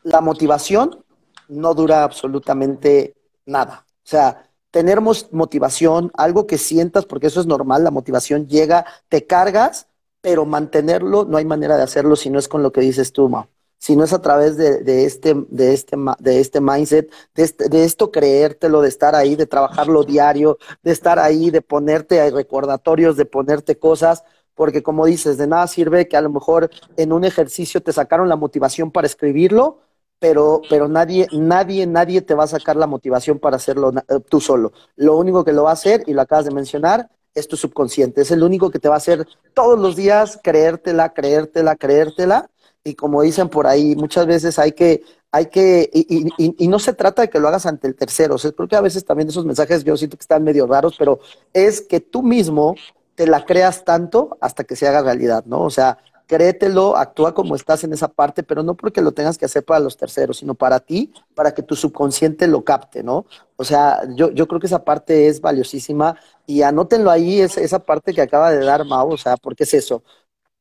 la 0.03 0.21
motivación 0.21 1.03
no 1.47 1.73
dura 1.73 2.03
absolutamente 2.03 3.15
nada. 3.45 3.85
O 3.87 4.09
sea, 4.09 4.48
tener 4.71 5.01
motivación, 5.01 6.11
algo 6.15 6.47
que 6.47 6.57
sientas, 6.57 7.05
porque 7.05 7.27
eso 7.27 7.39
es 7.39 7.47
normal, 7.47 7.83
la 7.83 7.91
motivación 7.91 8.47
llega, 8.47 8.85
te 9.07 9.25
cargas, 9.25 9.87
pero 10.21 10.45
mantenerlo 10.45 11.25
no 11.25 11.37
hay 11.37 11.45
manera 11.45 11.77
de 11.77 11.83
hacerlo 11.83 12.15
si 12.15 12.29
no 12.29 12.39
es 12.39 12.47
con 12.47 12.63
lo 12.63 12.71
que 12.71 12.81
dices 12.81 13.13
tú, 13.13 13.29
Mau. 13.29 13.45
Si 13.81 13.95
no 13.95 14.03
es 14.03 14.11
a 14.11 14.21
través 14.21 14.57
de, 14.57 15.05
este, 15.05 15.33
de, 15.47 15.73
este, 15.73 15.95
de 16.19 16.39
este 16.41 16.59
mindset, 16.59 17.09
de, 17.33 17.43
este, 17.43 17.69
de 17.69 17.85
esto 17.85 18.11
creértelo, 18.11 18.81
de 18.81 18.89
estar 18.89 19.15
ahí, 19.15 19.37
de 19.37 19.45
trabajarlo 19.45 20.03
diario, 20.03 20.57
de 20.83 20.91
estar 20.91 21.17
ahí, 21.17 21.49
de 21.49 21.61
ponerte 21.61 22.29
recordatorios, 22.29 23.15
de 23.15 23.23
ponerte 23.23 23.79
cosas, 23.79 24.25
porque 24.53 24.83
como 24.83 25.05
dices, 25.05 25.37
de 25.37 25.47
nada 25.47 25.65
sirve 25.67 26.09
que 26.09 26.17
a 26.17 26.21
lo 26.21 26.29
mejor 26.29 26.69
en 26.97 27.13
un 27.13 27.23
ejercicio 27.23 27.81
te 27.81 27.93
sacaron 27.93 28.27
la 28.27 28.35
motivación 28.35 28.91
para 28.91 29.07
escribirlo, 29.07 29.79
pero, 30.19 30.61
pero 30.69 30.87
nadie, 30.87 31.27
nadie, 31.31 31.87
nadie 31.87 32.21
te 32.21 32.33
va 32.33 32.43
a 32.43 32.47
sacar 32.47 32.75
la 32.75 32.87
motivación 32.87 33.39
para 33.39 33.55
hacerlo 33.55 33.91
eh, 33.91 34.19
tú 34.29 34.41
solo. 34.41 34.73
Lo 34.95 35.17
único 35.17 35.45
que 35.45 35.53
lo 35.53 35.63
va 35.63 35.71
a 35.71 35.73
hacer, 35.73 36.03
y 36.07 36.13
lo 36.13 36.21
acabas 36.21 36.45
de 36.45 36.51
mencionar, 36.51 37.09
es 37.33 37.47
tu 37.47 37.55
subconsciente. 37.55 38.21
Es 38.21 38.31
el 38.31 38.43
único 38.43 38.69
que 38.69 38.79
te 38.79 38.89
va 38.89 38.95
a 38.95 38.97
hacer 38.97 39.27
todos 39.53 39.79
los 39.79 39.95
días 39.95 40.39
creértela, 40.43 41.13
creértela, 41.13 41.75
creértela. 41.75 42.49
Y 42.83 42.95
como 42.95 43.21
dicen 43.21 43.49
por 43.49 43.67
ahí, 43.67 43.95
muchas 43.95 44.25
veces 44.25 44.59
hay 44.59 44.71
que, 44.71 45.03
hay 45.31 45.47
que, 45.47 45.89
y, 45.93 46.67
no 46.67 46.79
se 46.79 46.93
trata 46.93 47.23
de 47.23 47.29
que 47.29 47.39
lo 47.39 47.47
hagas 47.47 47.65
ante 47.65 47.87
el 47.87 47.95
tercero. 47.95 48.35
O 48.35 48.37
sea, 48.37 48.51
creo 48.51 48.67
que 48.67 48.75
a 48.75 48.81
veces 48.81 49.05
también 49.05 49.29
esos 49.29 49.45
mensajes 49.45 49.83
yo 49.83 49.95
siento 49.97 50.17
que 50.17 50.23
están 50.23 50.43
medio 50.43 50.65
raros, 50.65 50.95
pero 50.97 51.19
es 51.53 51.81
que 51.81 51.99
tú 51.99 52.23
mismo 52.23 52.75
te 53.15 53.27
la 53.27 53.45
creas 53.45 53.83
tanto 53.83 54.37
hasta 54.41 54.63
que 54.63 54.75
se 54.75 54.87
haga 54.87 55.01
realidad, 55.01 55.43
¿no? 55.45 55.61
O 55.61 55.69
sea, 55.69 55.97
créetelo, 56.29 56.95
actúa 56.95 57.33
como 57.33 57.55
estás 57.55 57.83
en 57.83 57.91
esa 57.91 58.07
parte, 58.07 58.43
pero 58.43 58.61
no 58.61 58.75
porque 58.75 59.01
lo 59.01 59.13
tengas 59.13 59.35
que 59.35 59.45
hacer 59.45 59.65
para 59.65 59.79
los 59.79 59.97
terceros, 59.97 60.37
sino 60.37 60.53
para 60.53 60.79
ti, 60.79 61.11
para 61.33 61.55
que 61.55 61.63
tu 61.63 61.75
subconsciente 61.75 62.45
lo 62.47 62.63
capte, 62.63 63.01
¿no? 63.01 63.25
O 63.57 63.63
sea, 63.63 64.03
yo, 64.15 64.29
yo 64.29 64.47
creo 64.47 64.59
que 64.59 64.67
esa 64.67 64.85
parte 64.85 65.27
es 65.27 65.41
valiosísima 65.41 66.15
y 66.45 66.61
anótenlo 66.61 67.09
ahí, 67.09 67.41
es, 67.41 67.57
esa 67.57 67.79
parte 67.79 68.13
que 68.13 68.21
acaba 68.21 68.51
de 68.51 68.63
dar 68.63 68.85
Mau, 68.85 69.11
o 69.11 69.17
sea, 69.17 69.37
porque 69.37 69.63
es 69.63 69.73
eso. 69.73 70.03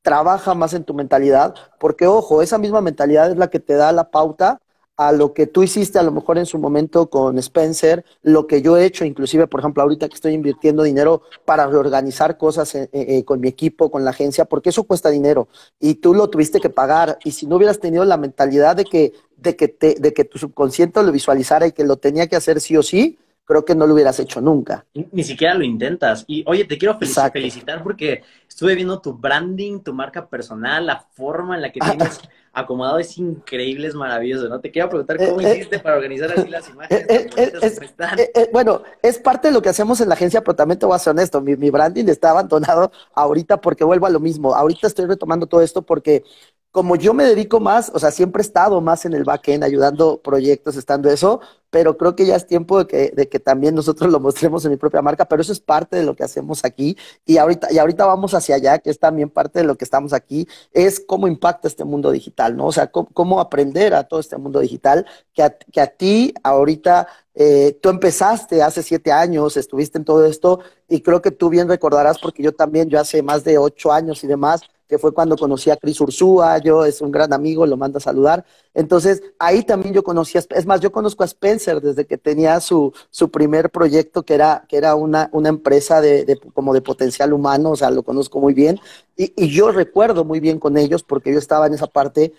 Trabaja 0.03 0.55
más 0.55 0.73
en 0.73 0.85
tu 0.85 0.95
mentalidad, 0.95 1.55
porque 1.79 2.07
ojo, 2.07 2.41
esa 2.41 2.57
misma 2.57 2.81
mentalidad 2.81 3.31
es 3.31 3.37
la 3.37 3.51
que 3.51 3.61
te 3.61 3.75
da 3.75 3.93
la 3.93 4.11
pauta 4.11 4.61
a 4.99 5.13
lo 5.13 5.33
que 5.33 5.47
tú 5.47 5.63
hiciste 5.63 6.01
a 6.01 6.03
lo 6.03 6.11
mejor 6.11 6.39
en 6.39 6.45
su 6.45 6.59
momento 6.59 7.09
con 7.09 7.39
Spencer, 7.39 8.05
lo 8.23 8.49
que 8.49 8.63
yo 8.63 8.77
he 8.77 8.85
hecho, 8.85 9.05
inclusive, 9.05 9.47
por 9.47 9.61
ejemplo, 9.61 9.85
ahorita 9.85 10.09
que 10.09 10.17
estoy 10.17 10.35
invirtiendo 10.35 10.83
dinero 10.83 11.23
para 11.45 11.69
reorganizar 11.69 12.37
cosas 12.37 12.75
eh, 12.75 12.91
eh, 12.93 13.07
eh, 13.09 13.25
con 13.25 13.41
mi 13.41 13.47
equipo, 13.47 13.93
con 13.93 14.05
la 14.05 14.11
agencia, 14.11 14.45
porque 14.45 14.71
eso 14.71 14.83
cuesta 14.83 15.09
dinero 15.09 15.47
y 15.79 15.95
tú 15.95 16.15
lo 16.15 16.29
tuviste 16.29 16.61
que 16.61 16.69
pagar. 16.69 17.17
Y 17.25 17.31
si 17.31 17.47
no 17.47 17.57
hubieras 17.57 17.79
tenido 17.79 18.05
la 18.05 18.17
mentalidad 18.17 18.75
de 18.75 18.85
que, 18.85 19.13
de 19.37 19.55
que, 19.55 19.69
te, 19.69 19.95
de 19.95 20.13
que 20.13 20.25
tu 20.25 20.37
subconsciente 20.37 21.01
lo 21.01 21.13
visualizara 21.13 21.69
y 21.69 21.73
que 21.73 21.85
lo 21.85 21.97
tenía 21.97 22.27
que 22.27 22.35
hacer 22.35 22.61
sí 22.61 22.77
o 22.77 22.83
sí, 22.83 23.19
creo 23.45 23.65
que 23.65 23.77
no 23.77 23.87
lo 23.87 23.95
hubieras 23.95 24.19
hecho 24.19 24.41
nunca. 24.41 24.85
Ni, 25.13 25.23
siquiera 25.23 25.55
lo 25.55 25.63
intentas. 25.63 26.25
Y 26.27 26.43
oye, 26.47 26.65
te 26.65 26.77
quiero 26.77 26.99
felicitar 26.99 27.85
porque 27.85 28.25
estuve 28.49 28.75
viendo 28.75 29.01
tu 29.01 29.15
branding, 29.15 29.81
tu 29.81 29.95
marca 29.95 30.29
personal, 30.29 30.85
la 30.87 30.99
forma 31.13 31.55
en 31.55 31.63
la 31.63 31.73
que 31.73 31.79
tienes 31.81 32.21
acomodado 32.61 32.99
es 32.99 33.17
increíble, 33.19 33.89
es 33.89 33.95
maravilloso, 33.95 34.49
¿no? 34.49 34.61
Te 34.61 34.71
quiero 34.71 34.89
preguntar 34.89 35.17
cómo 35.17 35.41
eh, 35.41 35.45
eh, 35.45 35.55
hiciste 35.55 35.79
para 35.79 35.97
organizar 35.97 36.33
así 36.33 36.49
las 36.49 36.69
imágenes. 36.69 37.07
Eh, 37.09 38.51
bueno, 38.53 38.83
es 39.03 39.19
parte 39.19 39.49
de 39.49 39.55
lo 39.55 39.63
que 39.63 39.69
hacemos 39.69 40.01
en 40.01 40.09
la 40.09 40.15
agencia, 40.15 40.43
pero 40.43 40.57
también 40.57 40.79
te 40.79 40.87
voy 40.87 40.95
a 40.95 40.99
ser 40.99 41.13
honesto, 41.13 41.41
mi, 41.41 41.57
mi 41.57 41.71
branding 41.71 42.07
está 42.07 42.31
abandonado 42.31 42.91
ahorita 43.15 43.61
porque 43.61 43.85
vuelvo 43.85 44.07
a 44.07 44.11
lo 44.11 44.21
mismo. 44.21 44.55
Ahorita 44.55 44.87
estoy 44.87 45.07
retomando 45.07 45.47
todo 45.47 45.63
esto 45.63 45.83
porque 45.83 46.25
como 46.71 46.97
yo 46.97 47.15
me 47.15 47.25
dedico 47.25 47.61
más, 47.61 47.91
o 47.95 47.99
sea, 47.99 48.11
siempre 48.11 48.43
he 48.43 48.47
estado 48.47 48.81
más 48.81 49.05
en 49.07 49.15
el 49.15 49.25
backend 49.25 49.65
ayudando 49.65 50.21
proyectos, 50.21 50.77
estando 50.77 51.11
eso, 51.11 51.41
pero 51.71 51.97
creo 51.97 52.15
que 52.15 52.27
ya 52.27 52.37
es 52.37 52.47
tiempo 52.47 52.79
de 52.79 52.87
que, 52.87 53.11
de 53.15 53.29
que 53.29 53.41
también 53.41 53.75
nosotros 53.75 54.11
lo 54.13 54.21
mostremos 54.21 54.65
en 54.65 54.73
mi 54.73 54.77
propia 54.77 55.03
marca, 55.03 55.25
pero 55.25 55.43
eso 55.43 55.53
es 55.53 55.61
parte 55.61 55.97
de 55.97 56.03
lo 56.05 56.15
que 56.15 56.25
hacemos 56.25 56.65
aquí 56.65 56.97
y 57.25 57.39
ahorita, 57.39 57.73
y 57.73 57.79
ahorita 57.79 58.05
vamos 58.07 58.35
hacia 58.35 58.57
allá, 58.57 58.79
que 58.79 58.91
es 58.91 58.99
también 58.99 59.31
parte 59.31 59.61
de 59.61 59.65
lo 59.65 59.77
que 59.77 59.85
estamos 59.85 60.13
aquí, 60.13 60.47
es 60.73 61.01
cómo 61.01 61.27
impacta 61.27 61.69
este 61.69 61.85
mundo 61.85 62.11
digital, 62.11 62.57
¿no? 62.57 62.67
O 62.67 62.73
sea, 62.73 62.89
cómo, 62.89 63.41
aprender 63.41 63.95
a 63.95 64.05
todo 64.05 64.21
este 64.21 64.37
mundo 64.37 64.61
digital, 64.61 65.07
que 65.33 65.43
a, 65.43 65.51
que 65.51 65.81
a 65.81 65.87
ti 65.87 66.35
ahorita, 66.43 67.09
eh, 67.35 67.79
tú 67.83 67.89
empezaste 67.89 68.63
hace 68.63 68.83
siete 68.83 69.13
años, 69.13 69.57
estuviste 69.57 69.99
en 69.99 70.05
todo 70.05 70.27
esto 70.27 70.61
y 70.89 71.01
creo 71.03 71.23
que 71.23 71.31
tú 71.31 71.49
bien 71.49 71.69
recordarás, 71.69 72.19
porque 72.19 72.43
yo 72.43 72.53
también, 72.53 72.89
yo 72.89 73.01
hace 73.01 73.23
más 73.23 73.45
de 73.45 73.59
ocho 73.59 73.93
años 73.93 74.25
y 74.25 74.27
demás, 74.27 74.63
que 74.89 74.99
fue 74.99 75.13
cuando 75.13 75.37
conocí 75.37 75.71
a 75.71 75.77
Cris 75.77 76.01
Ursúa, 76.01 76.59
yo 76.59 76.85
es 76.85 77.01
un 77.01 77.11
gran 77.13 77.33
amigo, 77.33 77.67
lo 77.67 77.77
mando 77.77 77.99
a 77.99 78.01
saludar. 78.01 78.45
Entonces, 78.75 79.23
ahí 79.39 79.63
también 79.63 79.95
yo 79.95 80.03
conocí 80.03 80.39
a, 80.39 80.43
es 80.51 80.67
más, 80.67 80.81
yo 80.81 80.91
conozco 80.91 81.23
a 81.23 81.27
Spencer 81.27 81.81
desde 81.81 82.07
que 82.07 82.19
tenía 82.19 82.59
su, 82.61 82.93
su 83.11 83.31
primer 83.31 83.71
proyecto, 83.71 84.23
que 84.25 84.35
era, 84.35 84.65
que 84.69 84.77
era 84.79 84.95
una, 84.95 85.29
una 85.33 85.51
empresa 85.51 86.01
de, 86.01 86.39
como 86.55 86.73
de 86.75 86.81
potencial 86.81 87.33
humano, 87.33 87.73
o 87.73 87.77
sea, 87.77 87.91
lo 87.91 88.03
conozco 88.03 88.41
muy 88.41 88.55
bien. 88.55 88.81
Y, 89.17 89.33
y 89.37 89.49
yo 89.51 89.71
recuerdo 89.73 90.25
muy 90.25 90.41
bien 90.41 90.59
con 90.59 90.77
ellos 90.79 91.03
porque 91.03 91.33
yo 91.33 91.39
estaba 91.39 91.67
en 91.67 91.75
esa 91.75 91.87
parte 91.87 92.33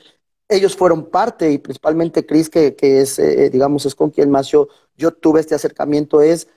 ellos 0.48 0.76
fueron 0.76 1.06
parte 1.10 1.52
y 1.52 1.60
principalmente 1.60 2.26
Chris, 2.26 2.50
que, 2.50 2.76
que 2.76 3.02
es, 3.02 3.20
eh, 3.20 3.50
digamos, 3.52 3.86
es 3.86 3.96
con 3.96 4.10
quien 4.10 4.32
más 4.32 4.48
yo, 4.50 4.68
yo 4.98 5.12
tuve 5.12 5.42
este 5.42 5.56
acercamiento, 5.56 6.22
es 6.22 6.48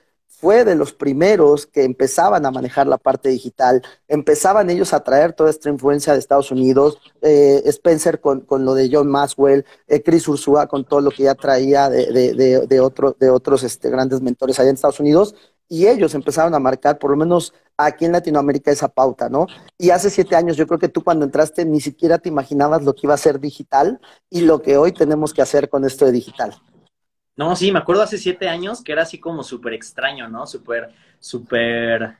fue 0.43 0.65
de 0.65 0.75
los 0.75 0.91
primeros 0.91 1.65
que 1.65 1.85
empezaban 1.85 2.45
a 2.45 2.51
manejar 2.51 2.85
la 2.85 2.97
parte 2.97 3.29
digital, 3.29 3.81
empezaban 4.09 4.69
ellos 4.69 4.91
a 4.91 5.01
traer 5.01 5.31
toda 5.31 5.49
esta 5.49 5.69
influencia 5.69 6.11
de 6.11 6.19
Estados 6.19 6.51
Unidos, 6.51 6.99
eh, 7.21 7.61
Spencer 7.67 8.19
con, 8.19 8.41
con, 8.41 8.65
lo 8.65 8.73
de 8.73 8.89
John 8.91 9.07
Maxwell, 9.07 9.63
eh, 9.87 10.03
Chris 10.03 10.27
Ursula 10.27 10.67
con 10.67 10.83
todo 10.83 10.99
lo 10.99 11.11
que 11.11 11.23
ya 11.23 11.33
traía 11.33 11.89
de, 11.89 12.11
de, 12.11 12.33
de, 12.33 12.67
de 12.67 13.29
otros 13.29 13.63
este, 13.63 13.89
grandes 13.89 14.19
mentores 14.19 14.59
allá 14.59 14.67
en 14.67 14.75
Estados 14.75 14.99
Unidos, 14.99 15.33
y 15.69 15.87
ellos 15.87 16.13
empezaron 16.13 16.53
a 16.53 16.59
marcar, 16.59 16.99
por 16.99 17.11
lo 17.11 17.15
menos 17.15 17.53
aquí 17.77 18.03
en 18.03 18.11
Latinoamérica, 18.11 18.69
esa 18.69 18.89
pauta, 18.89 19.29
¿no? 19.29 19.47
Y 19.77 19.91
hace 19.91 20.09
siete 20.09 20.35
años 20.35 20.57
yo 20.57 20.67
creo 20.67 20.77
que 20.77 20.89
tú 20.89 21.05
cuando 21.05 21.23
entraste 21.23 21.63
ni 21.63 21.79
siquiera 21.79 22.17
te 22.19 22.27
imaginabas 22.27 22.83
lo 22.83 22.93
que 22.93 23.07
iba 23.07 23.13
a 23.13 23.17
ser 23.17 23.39
digital 23.39 24.01
y 24.29 24.41
lo 24.41 24.61
que 24.61 24.75
hoy 24.75 24.91
tenemos 24.91 25.33
que 25.33 25.41
hacer 25.41 25.69
con 25.69 25.85
esto 25.85 26.03
de 26.05 26.11
digital. 26.11 26.53
No, 27.35 27.55
sí, 27.55 27.71
me 27.71 27.79
acuerdo 27.79 28.03
hace 28.03 28.17
siete 28.17 28.47
años 28.47 28.83
que 28.83 28.91
era 28.91 29.03
así 29.03 29.19
como 29.19 29.43
súper 29.43 29.73
extraño, 29.73 30.29
¿no? 30.29 30.45
Súper, 30.45 30.93
súper 31.19 32.17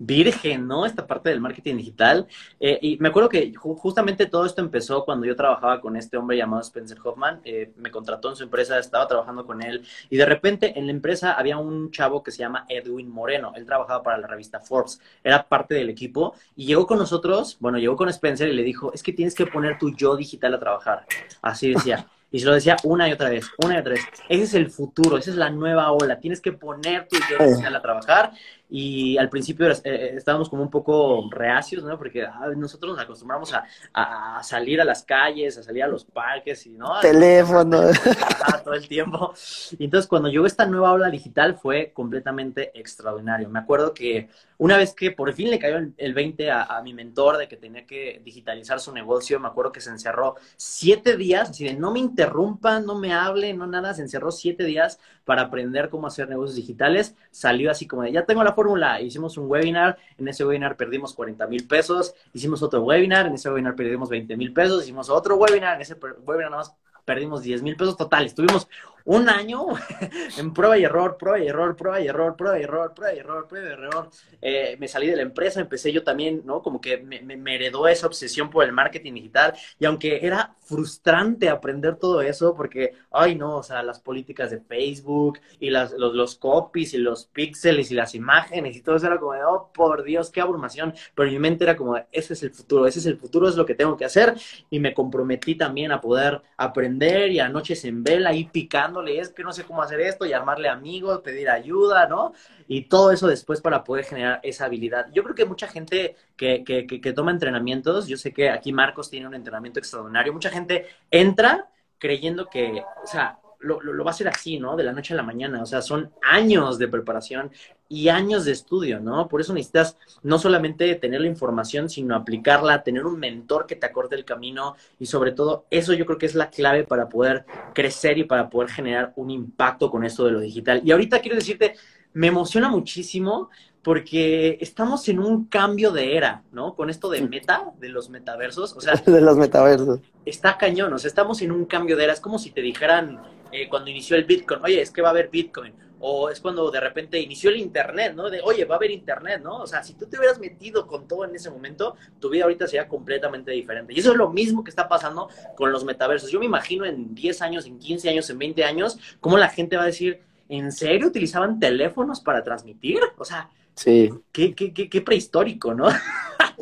virgen, 0.00 0.66
¿no? 0.66 0.86
Esta 0.86 1.06
parte 1.06 1.28
del 1.28 1.40
marketing 1.40 1.76
digital. 1.76 2.26
Eh, 2.58 2.78
y 2.82 2.96
me 2.98 3.10
acuerdo 3.10 3.28
que 3.28 3.52
justamente 3.54 4.26
todo 4.26 4.46
esto 4.46 4.62
empezó 4.62 5.04
cuando 5.04 5.26
yo 5.26 5.36
trabajaba 5.36 5.80
con 5.80 5.94
este 5.94 6.16
hombre 6.16 6.38
llamado 6.38 6.62
Spencer 6.62 6.98
Hoffman. 7.04 7.40
Eh, 7.44 7.72
me 7.76 7.90
contrató 7.90 8.30
en 8.30 8.36
su 8.36 8.42
empresa, 8.42 8.78
estaba 8.78 9.06
trabajando 9.06 9.46
con 9.46 9.62
él. 9.62 9.86
Y 10.08 10.16
de 10.16 10.24
repente 10.26 10.76
en 10.78 10.86
la 10.86 10.92
empresa 10.92 11.34
había 11.34 11.58
un 11.58 11.90
chavo 11.90 12.22
que 12.22 12.30
se 12.32 12.38
llama 12.38 12.64
Edwin 12.68 13.10
Moreno. 13.10 13.52
Él 13.54 13.66
trabajaba 13.66 14.02
para 14.02 14.18
la 14.18 14.26
revista 14.26 14.58
Forbes. 14.58 15.00
Era 15.22 15.46
parte 15.46 15.74
del 15.74 15.90
equipo. 15.90 16.34
Y 16.56 16.66
llegó 16.66 16.86
con 16.86 16.98
nosotros, 16.98 17.58
bueno, 17.60 17.78
llegó 17.78 17.94
con 17.94 18.08
Spencer 18.08 18.48
y 18.48 18.54
le 18.54 18.62
dijo, 18.62 18.92
es 18.94 19.02
que 19.02 19.12
tienes 19.12 19.34
que 19.34 19.46
poner 19.46 19.78
tu 19.78 19.94
yo 19.94 20.16
digital 20.16 20.54
a 20.54 20.58
trabajar. 20.58 21.06
Así 21.42 21.72
decía. 21.72 22.08
Y 22.30 22.38
se 22.38 22.46
lo 22.46 22.54
decía 22.54 22.76
una 22.84 23.08
y 23.08 23.12
otra 23.12 23.28
vez, 23.28 23.46
una 23.64 23.74
y 23.74 23.78
otra 23.78 23.94
vez. 23.94 24.04
Ese 24.28 24.42
es 24.44 24.54
el 24.54 24.70
futuro, 24.70 25.18
esa 25.18 25.30
es 25.30 25.36
la 25.36 25.50
nueva 25.50 25.90
ola. 25.92 26.20
Tienes 26.20 26.40
que 26.40 26.52
poner 26.52 27.08
tu 27.08 27.16
digital 27.16 27.74
a 27.74 27.82
trabajar 27.82 28.32
y 28.70 29.18
al 29.18 29.28
principio 29.28 29.68
eh, 29.68 29.80
eh, 29.84 30.12
estábamos 30.16 30.48
como 30.48 30.62
un 30.62 30.70
poco 30.70 31.28
reacios, 31.30 31.82
¿no? 31.82 31.98
Porque 31.98 32.26
nosotros 32.56 32.92
nos 32.92 33.02
acostumbramos 33.02 33.52
a, 33.52 33.64
a, 33.92 34.42
salir 34.42 34.80
a 34.80 34.84
las 34.84 35.02
calles, 35.02 35.58
a 35.58 35.62
salir 35.62 35.82
a 35.82 35.88
los 35.88 36.04
parques 36.04 36.64
y, 36.66 36.70
¿no? 36.70 37.00
Teléfono. 37.00 37.82
Todo 38.64 38.74
el 38.74 38.86
tiempo. 38.86 39.34
Y 39.78 39.84
entonces 39.84 40.08
cuando 40.08 40.28
llegó 40.28 40.46
esta 40.46 40.66
nueva 40.66 40.92
ola 40.92 41.10
digital 41.10 41.56
fue 41.56 41.92
completamente 41.92 42.70
extraordinario. 42.78 43.48
Me 43.48 43.58
acuerdo 43.58 43.92
que 43.92 44.28
una 44.58 44.76
vez 44.76 44.94
que 44.94 45.10
por 45.10 45.32
fin 45.32 45.50
le 45.50 45.58
cayó 45.58 45.78
el 45.96 46.14
20 46.14 46.50
a, 46.50 46.64
a 46.64 46.82
mi 46.82 46.92
mentor 46.92 47.38
de 47.38 47.48
que 47.48 47.56
tenía 47.56 47.86
que 47.86 48.20
digitalizar 48.24 48.78
su 48.78 48.92
negocio, 48.92 49.40
me 49.40 49.48
acuerdo 49.48 49.72
que 49.72 49.80
se 49.80 49.90
encerró 49.90 50.36
siete 50.56 51.16
días, 51.16 51.50
así 51.50 51.64
de 51.64 51.74
no 51.74 51.90
me 51.90 51.98
interrumpan, 51.98 52.84
no 52.84 52.94
me 52.94 53.14
hablen, 53.14 53.58
no 53.58 53.66
nada, 53.66 53.94
se 53.94 54.02
encerró 54.02 54.30
siete 54.30 54.64
días 54.64 55.00
para 55.24 55.42
aprender 55.42 55.88
cómo 55.88 56.06
hacer 56.06 56.28
negocios 56.28 56.56
digitales. 56.56 57.14
Salió 57.30 57.70
así 57.70 57.86
como 57.86 58.02
de, 58.02 58.12
ya 58.12 58.26
tengo 58.26 58.44
la 58.44 58.54
fórmula. 58.60 59.00
Hicimos 59.00 59.38
un 59.38 59.50
webinar, 59.50 59.96
en 60.18 60.28
ese 60.28 60.44
webinar 60.44 60.76
perdimos 60.76 61.14
40 61.14 61.46
mil 61.46 61.66
pesos. 61.66 62.14
Hicimos 62.34 62.62
otro 62.62 62.82
webinar, 62.82 63.26
en 63.26 63.34
ese 63.34 63.48
webinar 63.48 63.74
perdimos 63.74 64.10
20 64.10 64.36
mil 64.36 64.52
pesos. 64.52 64.82
Hicimos 64.82 65.08
otro 65.08 65.36
webinar, 65.36 65.76
en 65.76 65.80
ese 65.80 65.94
webinar 65.94 66.50
nada 66.50 66.62
más 66.62 66.74
perdimos 67.06 67.42
10 67.42 67.62
mil 67.62 67.76
pesos 67.76 67.96
totales. 67.96 68.34
Tuvimos 68.34 68.68
un 69.04 69.28
año 69.28 69.66
en 70.38 70.52
prueba 70.52 70.78
y 70.78 70.84
error, 70.84 71.16
prueba 71.16 71.38
y 71.38 71.46
error, 71.48 71.76
prueba 71.76 72.00
y 72.00 72.06
error, 72.06 72.36
prueba 72.36 72.58
y 72.58 72.62
error, 72.62 72.94
prueba 72.94 73.14
y 73.14 73.18
error, 73.18 73.48
prueba 73.48 73.68
y 73.68 73.72
error. 73.72 74.10
Eh, 74.40 74.76
me 74.78 74.88
salí 74.88 75.06
de 75.08 75.16
la 75.16 75.22
empresa, 75.22 75.60
empecé 75.60 75.92
yo 75.92 76.02
también, 76.02 76.42
¿no? 76.44 76.62
Como 76.62 76.80
que 76.80 76.98
me, 76.98 77.20
me, 77.20 77.54
heredó 77.54 77.88
esa 77.88 78.06
obsesión 78.06 78.50
por 78.50 78.64
el 78.64 78.72
marketing 78.72 79.14
digital. 79.14 79.54
Y 79.78 79.84
aunque 79.84 80.24
era 80.24 80.54
frustrante 80.60 81.48
aprender 81.48 81.96
todo 81.96 82.22
eso, 82.22 82.54
porque, 82.54 82.94
ay, 83.10 83.34
no, 83.34 83.56
o 83.56 83.62
sea, 83.62 83.82
las 83.82 84.00
políticas 84.00 84.50
de 84.50 84.60
Facebook 84.60 85.40
y 85.58 85.70
las, 85.70 85.92
los, 85.92 86.14
los 86.14 86.36
copies 86.36 86.94
y 86.94 86.98
los 86.98 87.26
píxeles 87.26 87.90
y 87.90 87.94
las 87.94 88.14
imágenes 88.14 88.76
y 88.76 88.82
todo 88.82 88.96
eso 88.96 89.06
era 89.06 89.18
como 89.18 89.32
de, 89.32 89.44
oh, 89.44 89.70
por 89.72 90.02
Dios, 90.02 90.30
qué 90.30 90.40
abrumación. 90.40 90.94
Pero 91.14 91.28
en 91.28 91.34
mi 91.34 91.40
mente 91.40 91.64
era 91.64 91.76
como, 91.76 91.96
ese 92.12 92.34
es 92.34 92.42
el 92.42 92.50
futuro, 92.50 92.86
ese 92.86 92.98
es 92.98 93.06
el 93.06 93.16
futuro, 93.16 93.48
es 93.48 93.56
lo 93.56 93.66
que 93.66 93.74
tengo 93.74 93.96
que 93.96 94.04
hacer. 94.04 94.34
Y 94.70 94.78
me 94.78 94.94
comprometí 94.94 95.54
también 95.54 95.92
a 95.92 96.00
poder 96.00 96.42
aprender 96.56 97.30
y 97.32 97.40
a 97.40 97.48
noches 97.48 97.84
en 97.84 98.02
vela, 98.02 98.34
y 98.34 98.44
picando 98.44 98.89
es 99.08 99.30
que 99.30 99.42
no 99.42 99.52
sé 99.52 99.64
cómo 99.64 99.82
hacer 99.82 100.00
esto, 100.00 100.26
llamarle 100.26 100.68
amigos, 100.68 101.20
pedir 101.20 101.48
ayuda, 101.48 102.06
¿no? 102.06 102.32
Y 102.68 102.82
todo 102.82 103.12
eso 103.12 103.26
después 103.26 103.60
para 103.60 103.84
poder 103.84 104.04
generar 104.04 104.40
esa 104.42 104.66
habilidad. 104.66 105.06
Yo 105.12 105.22
creo 105.22 105.34
que 105.34 105.44
mucha 105.44 105.68
gente 105.68 106.16
que, 106.36 106.64
que, 106.64 106.86
que, 106.86 107.12
toma 107.12 107.30
entrenamientos, 107.30 108.06
yo 108.06 108.16
sé 108.16 108.32
que 108.32 108.50
aquí 108.50 108.72
Marcos 108.72 109.10
tiene 109.10 109.26
un 109.26 109.34
entrenamiento 109.34 109.78
extraordinario, 109.78 110.32
mucha 110.32 110.50
gente 110.50 110.86
entra 111.10 111.68
creyendo 111.98 112.46
que, 112.46 112.82
o 113.02 113.06
sea, 113.06 113.38
lo, 113.60 113.80
lo, 113.80 114.04
va 114.04 114.10
a 114.10 114.14
hacer 114.14 114.28
así, 114.28 114.58
¿no? 114.58 114.76
De 114.76 114.84
la 114.84 114.92
noche 114.92 115.14
a 115.14 115.16
la 115.16 115.22
mañana. 115.22 115.62
O 115.62 115.66
sea, 115.66 115.82
son 115.82 116.12
años 116.22 116.78
de 116.78 116.88
preparación 116.88 117.50
y 117.92 118.08
años 118.08 118.44
de 118.44 118.52
estudio, 118.52 119.00
¿no? 119.00 119.26
Por 119.26 119.40
eso 119.40 119.52
necesitas 119.52 119.98
no 120.22 120.38
solamente 120.38 120.94
tener 120.94 121.20
la 121.20 121.26
información, 121.26 121.90
sino 121.90 122.14
aplicarla, 122.14 122.84
tener 122.84 123.04
un 123.04 123.18
mentor 123.18 123.66
que 123.66 123.74
te 123.74 123.84
acorde 123.84 124.14
el 124.14 124.24
camino 124.24 124.76
y 125.00 125.06
sobre 125.06 125.32
todo 125.32 125.66
eso 125.70 125.92
yo 125.92 126.06
creo 126.06 126.16
que 126.16 126.26
es 126.26 126.36
la 126.36 126.50
clave 126.50 126.84
para 126.84 127.08
poder 127.08 127.44
crecer 127.74 128.16
y 128.16 128.24
para 128.24 128.48
poder 128.48 128.70
generar 128.70 129.12
un 129.16 129.32
impacto 129.32 129.90
con 129.90 130.04
esto 130.04 130.24
de 130.24 130.30
lo 130.30 130.38
digital. 130.38 130.82
Y 130.84 130.92
ahorita 130.92 131.18
quiero 131.18 131.34
decirte, 131.34 131.74
me 132.12 132.28
emociona 132.28 132.68
muchísimo 132.68 133.50
porque 133.82 134.56
estamos 134.60 135.08
en 135.08 135.18
un 135.18 135.46
cambio 135.46 135.90
de 135.90 136.16
era, 136.16 136.44
¿no? 136.52 136.76
Con 136.76 136.90
esto 136.90 137.10
de 137.10 137.22
meta, 137.22 137.72
de 137.80 137.88
los 137.88 138.08
metaversos, 138.08 138.72
o 138.76 138.80
sea... 138.80 138.94
de 139.04 139.20
los 139.20 139.36
metaversos. 139.36 139.98
Está 140.24 140.56
cañón, 140.58 140.92
o 140.92 140.98
sea, 140.98 141.08
estamos 141.08 141.42
en 141.42 141.50
un 141.50 141.64
cambio 141.64 141.96
de 141.96 142.04
era, 142.04 142.12
es 142.12 142.20
como 142.20 142.38
si 142.38 142.52
te 142.52 142.60
dijeran 142.60 143.20
eh, 143.50 143.68
cuando 143.68 143.90
inició 143.90 144.16
el 144.16 144.26
Bitcoin, 144.26 144.60
oye, 144.62 144.80
es 144.80 144.92
que 144.92 145.02
va 145.02 145.08
a 145.08 145.10
haber 145.10 145.28
Bitcoin, 145.28 145.72
o 146.00 146.30
es 146.30 146.40
cuando 146.40 146.70
de 146.70 146.80
repente 146.80 147.20
inició 147.20 147.50
el 147.50 147.56
Internet, 147.56 148.14
¿no? 148.16 148.30
De, 148.30 148.40
oye, 148.40 148.64
va 148.64 148.76
a 148.76 148.78
haber 148.78 148.90
Internet, 148.90 149.42
¿no? 149.42 149.58
O 149.58 149.66
sea, 149.66 149.82
si 149.82 149.94
tú 149.94 150.06
te 150.06 150.18
hubieras 150.18 150.38
metido 150.38 150.86
con 150.86 151.06
todo 151.06 151.24
en 151.24 151.34
ese 151.34 151.50
momento, 151.50 151.94
tu 152.18 152.30
vida 152.30 152.44
ahorita 152.44 152.66
sería 152.66 152.88
completamente 152.88 153.50
diferente. 153.52 153.92
Y 153.92 154.00
eso 154.00 154.12
es 154.12 154.16
lo 154.16 154.30
mismo 154.30 154.64
que 154.64 154.70
está 154.70 154.88
pasando 154.88 155.28
con 155.56 155.70
los 155.70 155.84
metaversos. 155.84 156.30
Yo 156.30 156.40
me 156.40 156.46
imagino 156.46 156.86
en 156.86 157.14
10 157.14 157.42
años, 157.42 157.66
en 157.66 157.78
15 157.78 158.08
años, 158.08 158.30
en 158.30 158.38
20 158.38 158.64
años, 158.64 158.98
cómo 159.20 159.36
la 159.36 159.50
gente 159.50 159.76
va 159.76 159.82
a 159.82 159.86
decir, 159.86 160.20
¿en 160.48 160.72
serio 160.72 161.08
utilizaban 161.08 161.60
teléfonos 161.60 162.20
para 162.20 162.42
transmitir? 162.42 163.00
O 163.18 163.24
sea, 163.24 163.50
sí. 163.74 164.10
qué, 164.32 164.54
qué, 164.54 164.72
qué, 164.72 165.00
prehistórico, 165.02 165.74
¿no? 165.74 165.88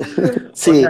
sí. 0.52 0.84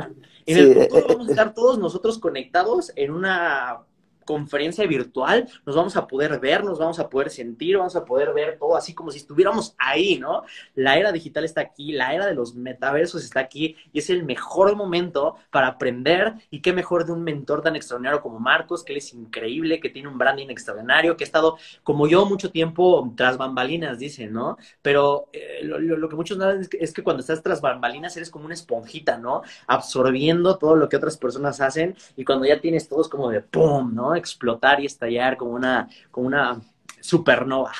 en 0.46 0.58
el 0.58 0.74
futuro 0.74 1.06
vamos 1.06 1.28
a 1.28 1.30
estar 1.30 1.52
todos 1.52 1.78
nosotros 1.78 2.18
conectados 2.18 2.92
en 2.96 3.10
una 3.10 3.80
conferencia 4.28 4.86
virtual, 4.86 5.48
nos 5.64 5.74
vamos 5.74 5.96
a 5.96 6.06
poder 6.06 6.38
ver, 6.38 6.62
nos 6.62 6.78
vamos 6.78 6.98
a 6.98 7.08
poder 7.08 7.30
sentir, 7.30 7.78
vamos 7.78 7.96
a 7.96 8.04
poder 8.04 8.34
ver 8.34 8.58
todo 8.58 8.76
así 8.76 8.92
como 8.92 9.10
si 9.10 9.16
estuviéramos 9.16 9.74
ahí, 9.78 10.18
¿no? 10.18 10.42
La 10.74 10.98
era 10.98 11.12
digital 11.12 11.46
está 11.46 11.62
aquí, 11.62 11.92
la 11.92 12.12
era 12.12 12.26
de 12.26 12.34
los 12.34 12.54
metaversos 12.54 13.24
está 13.24 13.40
aquí 13.40 13.74
y 13.90 14.00
es 14.00 14.10
el 14.10 14.24
mejor 14.24 14.76
momento 14.76 15.36
para 15.50 15.68
aprender 15.68 16.34
y 16.50 16.60
qué 16.60 16.74
mejor 16.74 17.06
de 17.06 17.12
un 17.12 17.24
mentor 17.24 17.62
tan 17.62 17.74
extraordinario 17.74 18.20
como 18.20 18.38
Marcos, 18.38 18.84
que 18.84 18.92
él 18.92 18.98
es 18.98 19.14
increíble, 19.14 19.80
que 19.80 19.88
tiene 19.88 20.08
un 20.08 20.18
branding 20.18 20.48
extraordinario, 20.50 21.16
que 21.16 21.24
ha 21.24 21.26
estado 21.26 21.56
como 21.82 22.06
yo 22.06 22.26
mucho 22.26 22.50
tiempo 22.50 23.10
tras 23.16 23.38
bambalinas, 23.38 23.98
dicen, 23.98 24.34
¿no? 24.34 24.58
Pero 24.82 25.30
eh, 25.32 25.60
lo, 25.62 26.06
que 26.06 26.16
muchos 26.16 26.36
no 26.36 26.50
es 26.50 26.68
que, 26.68 26.76
es 26.78 26.92
que 26.92 27.02
cuando 27.02 27.22
estás 27.22 27.42
tras 27.42 27.62
bambalinas 27.62 28.14
eres 28.18 28.28
como 28.28 28.44
una 28.44 28.52
esponjita, 28.52 29.16
¿no? 29.16 29.40
Absorbiendo 29.66 30.58
todo 30.58 30.76
lo 30.76 30.86
que 30.90 30.98
otras 30.98 31.16
personas 31.16 31.62
hacen 31.62 31.96
y 32.14 32.26
cuando 32.26 32.44
ya 32.44 32.60
tienes 32.60 32.88
todos 32.90 33.08
como 33.08 33.30
de 33.30 33.40
¡pum! 33.40 33.94
¿no? 33.94 34.17
Explotar 34.18 34.80
y 34.80 34.86
estallar 34.86 35.36
como 35.36 35.52
una, 35.52 35.88
como 36.10 36.26
una 36.26 36.60
supernova. 37.00 37.72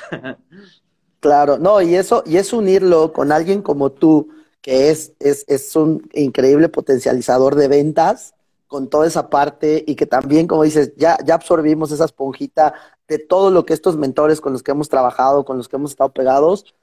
Claro, 1.19 1.57
no, 1.57 1.81
y 1.81 1.95
eso, 1.95 2.23
y 2.25 2.37
es 2.37 2.53
unirlo 2.53 3.11
con 3.11 3.31
alguien 3.31 3.61
como 3.61 3.91
tú, 3.91 4.29
que 4.61 4.89
es, 4.89 5.13
es, 5.19 5.43
es 5.47 5.75
un 5.75 6.09
increíble 6.13 6.69
potencializador 6.69 7.55
de 7.55 7.67
ventas, 7.67 8.33
con 8.67 8.87
toda 8.87 9.07
esa 9.07 9.29
parte, 9.29 9.83
y 9.85 9.95
que 9.95 10.05
también, 10.05 10.47
como 10.47 10.63
dices, 10.63 10.93
ya, 10.95 11.17
ya 11.25 11.35
absorbimos 11.35 11.91
esa 11.91 12.05
esponjita 12.05 12.73
de 13.07 13.17
todo 13.19 13.49
lo 13.51 13.65
que 13.65 13.73
estos 13.73 13.97
mentores 13.97 14.39
con 14.39 14.53
los 14.53 14.63
que 14.63 14.71
hemos 14.71 14.87
trabajado, 14.87 15.43
con 15.43 15.57
los 15.57 15.67
que 15.67 15.75
hemos 15.75 15.91
estado 15.91 16.13
pegados, 16.13 16.73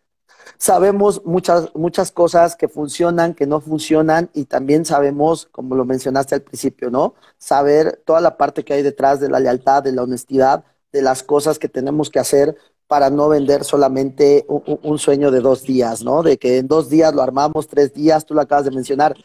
sabemos 0.58 1.22
muchas, 1.24 1.74
muchas 1.74 2.12
cosas 2.12 2.56
que 2.56 2.68
funcionan, 2.68 3.34
que 3.34 3.46
no 3.46 3.60
funcionan 3.60 4.30
y 4.34 4.44
también 4.44 4.84
sabemos, 4.84 5.48
como 5.52 5.74
lo 5.74 5.84
mencionaste 5.84 6.34
al 6.34 6.42
principio, 6.42 6.90
¿no? 6.90 7.14
Saber 7.38 8.02
toda 8.04 8.20
la 8.20 8.36
parte 8.36 8.64
que 8.64 8.74
hay 8.74 8.82
detrás 8.82 9.20
de 9.20 9.28
la 9.28 9.40
lealtad, 9.40 9.82
de 9.82 9.92
la 9.92 10.02
honestidad, 10.02 10.64
de 10.92 11.02
las 11.02 11.22
cosas 11.22 11.58
que 11.58 11.68
tenemos 11.68 12.10
que 12.10 12.18
hacer 12.18 12.56
para 12.86 13.10
no 13.10 13.28
vender 13.28 13.64
solamente 13.64 14.46
un, 14.48 14.98
sueño 14.98 15.32
de 15.32 15.40
dos 15.40 15.64
días, 15.64 16.04
¿no? 16.04 16.22
De 16.22 16.38
que 16.38 16.58
en 16.58 16.68
dos 16.68 16.88
días 16.88 17.12
lo 17.12 17.22
armamos, 17.22 17.66
tres 17.66 17.92
días, 17.92 18.24
tú 18.24 18.34
lo 18.34 18.40
acabas 18.40 18.64
de 18.64 18.70
mencionar, 18.70 19.16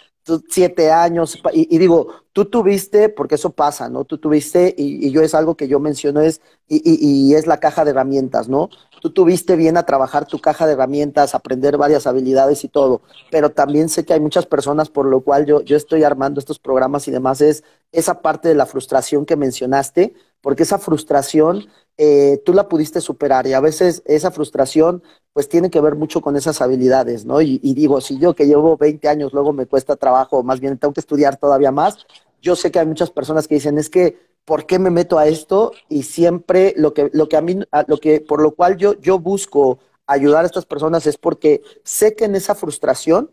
siete 0.49 0.91
años, 0.91 1.39
y, 1.53 1.77
digo, 1.77 2.07
tú 2.33 2.45
tuviste, 2.45 3.09
porque 3.09 3.35
eso 3.35 3.51
pasa, 3.51 3.87
¿no? 3.87 4.03
Tú 4.03 4.17
tuviste, 4.17 4.73
y, 4.75 5.11
yo 5.11 5.21
es 5.21 5.35
algo 5.35 5.55
que 5.55 5.67
yo 5.67 5.79
menciono, 5.79 6.21
es, 6.21 6.41
y, 6.67 6.81
y, 6.83 7.35
es 7.35 7.45
la 7.45 7.59
caja 7.59 7.85
de 7.85 7.91
herramientas, 7.91 8.49
¿no? 8.49 8.69
Tú 9.01 9.09
tuviste 9.09 9.55
bien 9.55 9.77
a 9.77 9.83
trabajar 9.83 10.27
tu 10.27 10.39
caja 10.39 10.67
de 10.67 10.73
herramientas, 10.73 11.35
aprender 11.35 11.75
varias 11.75 12.07
habilidades 12.07 12.63
y 12.63 12.69
todo, 12.69 13.01
pero 13.31 13.51
también 13.51 13.89
sé 13.89 14.05
que 14.05 14.13
hay 14.13 14.19
muchas 14.19 14.45
personas 14.45 14.89
por 14.89 15.07
lo 15.07 15.21
cual 15.21 15.45
yo, 15.47 15.61
yo 15.61 15.75
estoy 15.75 16.03
armando 16.03 16.39
estos 16.39 16.59
programas 16.59 17.07
y 17.07 17.11
demás, 17.11 17.41
es 17.41 17.63
esa 17.91 18.21
parte 18.21 18.47
de 18.47 18.55
la 18.55 18.67
frustración 18.67 19.25
que 19.25 19.35
mencionaste, 19.35 20.13
porque 20.39 20.63
esa 20.63 20.77
frustración 20.77 21.65
eh, 21.97 22.41
tú 22.45 22.53
la 22.53 22.69
pudiste 22.69 23.01
superar 23.01 23.47
y 23.47 23.53
a 23.53 23.59
veces 23.59 24.03
esa 24.05 24.31
frustración 24.31 25.03
pues 25.33 25.49
tiene 25.49 25.69
que 25.69 25.81
ver 25.81 25.95
mucho 25.95 26.21
con 26.21 26.35
esas 26.35 26.61
habilidades, 26.61 27.25
¿no? 27.25 27.41
Y, 27.41 27.59
y, 27.63 27.73
digo, 27.73 28.01
si 28.01 28.19
yo 28.19 28.35
que 28.35 28.45
llevo 28.47 28.77
20 28.77 29.07
años 29.07 29.33
luego 29.33 29.51
me 29.53 29.65
cuesta 29.65 29.95
trabajo, 29.95 30.43
más 30.43 30.59
bien 30.59 30.77
tengo 30.77 30.93
que 30.93 30.99
estudiar 30.99 31.37
todavía 31.37 31.71
más, 31.71 31.97
yo 32.41 32.55
sé 32.55 32.71
que 32.71 32.79
hay 32.79 32.85
muchas 32.85 33.11
personas 33.11 33.47
que 33.47 33.55
dicen, 33.55 33.77
es 33.77 33.89
que, 33.89 34.30
¿por 34.45 34.65
qué 34.65 34.79
me 34.79 34.89
meto 34.89 35.17
a 35.17 35.27
esto? 35.27 35.71
Y 35.89 36.03
siempre 36.03 36.73
lo 36.77 36.93
que, 36.93 37.09
lo 37.13 37.29
que 37.29 37.37
a 37.37 37.41
mí, 37.41 37.59
lo 37.87 37.97
que, 37.97 38.21
por 38.21 38.41
lo 38.41 38.55
cual 38.55 38.77
yo, 38.77 38.99
yo 38.99 39.19
busco 39.19 39.79
ayudar 40.07 40.43
a 40.43 40.47
estas 40.47 40.65
personas 40.65 41.07
es 41.07 41.17
porque 41.17 41.61
sé 41.83 42.15
que 42.15 42.25
en 42.25 42.35
esa 42.35 42.55
frustración 42.55 43.31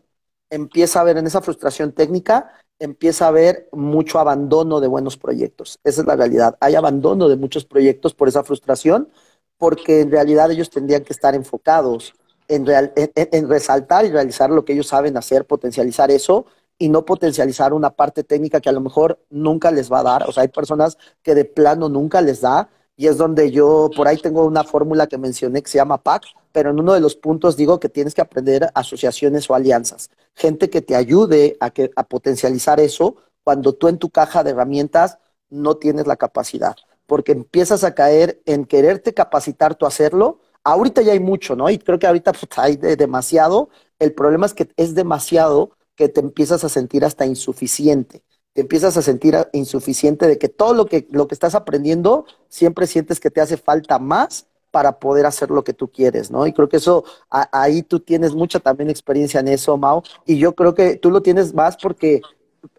empieza 0.50 0.98
a 0.98 1.02
haber, 1.02 1.18
en 1.18 1.26
esa 1.26 1.42
frustración 1.42 1.92
técnica, 1.92 2.52
empieza 2.78 3.26
a 3.26 3.28
haber 3.28 3.68
mucho 3.72 4.18
abandono 4.18 4.80
de 4.80 4.86
buenos 4.86 5.16
proyectos. 5.16 5.78
Esa 5.84 6.02
es 6.02 6.06
la 6.06 6.16
realidad. 6.16 6.56
Hay 6.60 6.74
abandono 6.74 7.28
de 7.28 7.36
muchos 7.36 7.64
proyectos 7.64 8.14
por 8.14 8.28
esa 8.28 8.44
frustración, 8.44 9.08
porque 9.56 10.00
en 10.00 10.10
realidad 10.10 10.50
ellos 10.50 10.70
tendrían 10.70 11.02
que 11.02 11.12
estar 11.12 11.34
enfocados 11.34 12.14
en, 12.46 12.66
en, 12.96 13.48
resaltar 13.48 14.06
y 14.06 14.10
realizar 14.10 14.50
lo 14.50 14.64
que 14.64 14.72
ellos 14.72 14.86
saben 14.86 15.16
hacer, 15.16 15.44
potencializar 15.46 16.10
eso 16.10 16.46
y 16.78 16.88
no 16.88 17.04
potencializar 17.04 17.72
una 17.72 17.90
parte 17.90 18.22
técnica 18.24 18.60
que 18.60 18.68
a 18.68 18.72
lo 18.72 18.80
mejor 18.80 19.18
nunca 19.30 19.70
les 19.70 19.90
va 19.92 20.00
a 20.00 20.04
dar. 20.04 20.28
O 20.28 20.32
sea, 20.32 20.42
hay 20.42 20.48
personas 20.48 20.96
que 21.22 21.34
de 21.34 21.44
plano 21.44 21.88
nunca 21.88 22.20
les 22.20 22.40
da 22.40 22.70
y 22.96 23.06
es 23.06 23.16
donde 23.16 23.50
yo, 23.52 23.90
por 23.94 24.08
ahí 24.08 24.16
tengo 24.16 24.44
una 24.44 24.64
fórmula 24.64 25.06
que 25.06 25.18
mencioné 25.18 25.62
que 25.62 25.70
se 25.70 25.78
llama 25.78 26.02
PAC, 26.02 26.24
pero 26.50 26.70
en 26.70 26.80
uno 26.80 26.94
de 26.94 27.00
los 27.00 27.14
puntos 27.14 27.56
digo 27.56 27.78
que 27.78 27.88
tienes 27.88 28.12
que 28.12 28.20
aprender 28.20 28.70
asociaciones 28.74 29.48
o 29.48 29.54
alianzas, 29.54 30.10
gente 30.34 30.68
que 30.68 30.82
te 30.82 30.96
ayude 30.96 31.56
a, 31.60 31.70
que, 31.70 31.92
a 31.94 32.02
potencializar 32.02 32.80
eso 32.80 33.14
cuando 33.44 33.72
tú 33.72 33.86
en 33.86 33.98
tu 33.98 34.10
caja 34.10 34.42
de 34.42 34.50
herramientas 34.50 35.18
no 35.48 35.76
tienes 35.76 36.08
la 36.08 36.16
capacidad, 36.16 36.74
porque 37.06 37.32
empiezas 37.32 37.84
a 37.84 37.94
caer 37.94 38.42
en 38.46 38.64
quererte 38.64 39.14
capacitar 39.14 39.76
tú 39.76 39.84
a 39.84 39.88
hacerlo. 39.88 40.40
Ahorita 40.64 41.00
ya 41.00 41.12
hay 41.12 41.20
mucho, 41.20 41.54
¿no? 41.54 41.70
Y 41.70 41.78
creo 41.78 42.00
que 42.00 42.06
ahorita 42.08 42.32
pues, 42.32 42.46
hay 42.56 42.76
demasiado. 42.76 43.70
El 44.00 44.12
problema 44.12 44.44
es 44.44 44.54
que 44.54 44.68
es 44.76 44.94
demasiado 44.96 45.70
que 45.98 46.08
te 46.08 46.20
empiezas 46.20 46.64
a 46.64 46.70
sentir 46.70 47.04
hasta 47.04 47.26
insuficiente 47.26 48.22
te 48.58 48.62
empiezas 48.62 48.96
a 48.96 49.02
sentir 49.02 49.36
insuficiente 49.52 50.26
de 50.26 50.36
que 50.36 50.48
todo 50.48 50.74
lo 50.74 50.86
que, 50.86 51.06
lo 51.12 51.28
que 51.28 51.34
estás 51.36 51.54
aprendiendo 51.54 52.26
siempre 52.48 52.88
sientes 52.88 53.20
que 53.20 53.30
te 53.30 53.40
hace 53.40 53.56
falta 53.56 54.00
más 54.00 54.48
para 54.72 54.98
poder 54.98 55.26
hacer 55.26 55.52
lo 55.52 55.62
que 55.62 55.72
tú 55.72 55.92
quieres, 55.92 56.32
¿no? 56.32 56.44
Y 56.44 56.52
creo 56.52 56.68
que 56.68 56.78
eso, 56.78 57.04
ahí 57.30 57.84
tú 57.84 58.00
tienes 58.00 58.34
mucha 58.34 58.58
también 58.58 58.90
experiencia 58.90 59.38
en 59.38 59.46
eso, 59.46 59.76
Mao, 59.76 60.02
y 60.26 60.38
yo 60.38 60.56
creo 60.56 60.74
que 60.74 60.96
tú 60.96 61.12
lo 61.12 61.22
tienes 61.22 61.54
más 61.54 61.76
porque 61.76 62.20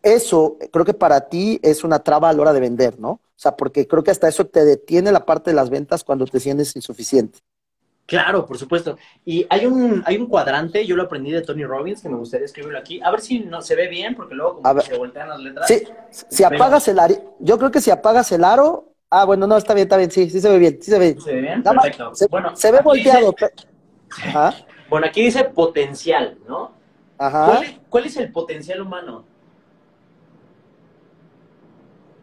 eso, 0.04 0.58
creo 0.74 0.84
que 0.84 0.94
para 0.94 1.30
ti 1.30 1.62
es 1.64 1.86
una 1.86 2.00
traba 2.00 2.28
a 2.28 2.34
la 2.34 2.42
hora 2.42 2.54
de 2.54 2.60
vender, 2.60 3.00
¿no? 3.00 3.12
O 3.12 3.42
sea, 3.42 3.56
porque 3.56 3.88
creo 3.88 4.04
que 4.04 4.12
hasta 4.12 4.28
eso 4.28 4.46
te 4.48 4.66
detiene 4.66 5.14
la 5.14 5.26
parte 5.26 5.52
de 5.52 5.56
las 5.56 5.70
ventas 5.70 6.04
cuando 6.04 6.26
te 6.26 6.42
sientes 6.42 6.76
insuficiente. 6.76 7.40
Claro, 8.10 8.44
por 8.44 8.58
supuesto. 8.58 8.98
Y 9.24 9.46
hay 9.52 9.68
un, 9.68 10.02
hay 10.04 10.18
un 10.18 10.26
cuadrante, 10.26 10.84
yo 10.84 10.96
lo 10.96 11.04
aprendí 11.04 11.32
de 11.32 11.44
Tony 11.44 11.64
Robbins, 11.64 12.02
que 12.02 12.10
me 12.10 12.18
gustaría 12.18 12.46
escribirlo 12.46 12.80
aquí. 12.80 13.00
A 13.04 13.12
ver 13.12 13.22
si 13.22 13.42
no 13.42 13.62
se 13.62 13.76
ve 13.76 13.88
bien, 13.88 14.16
porque 14.16 14.34
luego 14.34 14.62
como 14.62 14.82
se 14.82 14.98
voltean 14.98 15.30
las 15.30 15.40
letras. 15.40 15.68
Sí, 15.68 15.84
si 16.28 16.44
apagas 16.44 16.88
el 16.88 16.98
aro, 16.98 17.36
yo 17.40 17.60
creo 17.60 17.70
que 17.70 17.80
si 17.80 17.92
apagas 17.92 18.32
el 18.32 18.44
aro, 18.44 18.94
ah, 19.12 19.26
bueno, 19.26 19.46
no, 19.46 19.58
está 19.58 19.76
bien, 19.76 19.86
está 19.86 19.98
bien, 19.98 20.10
sí, 20.10 20.28
sí 20.28 20.42
se 20.42 20.50
ve 20.50 20.58
bien, 20.58 20.80
sí 20.82 20.90
se 20.90 20.98
ve. 20.98 21.18
¿Se 21.24 21.36
ve 21.36 21.42
bien? 21.42 21.62
Perfecto. 21.62 22.16
Se, 22.16 22.26
bueno, 22.28 22.56
se 22.56 22.72
ve 22.72 22.82
volteado. 22.82 23.36
Bueno, 24.90 25.06
aquí 25.06 25.22
dice 25.22 25.44
potencial, 25.44 26.40
¿no? 26.48 26.72
Ajá. 27.20 27.62
¿Cuál 27.90 28.06
es, 28.06 28.18
el 28.18 28.32
potencial 28.32 28.82
humano? 28.82 29.24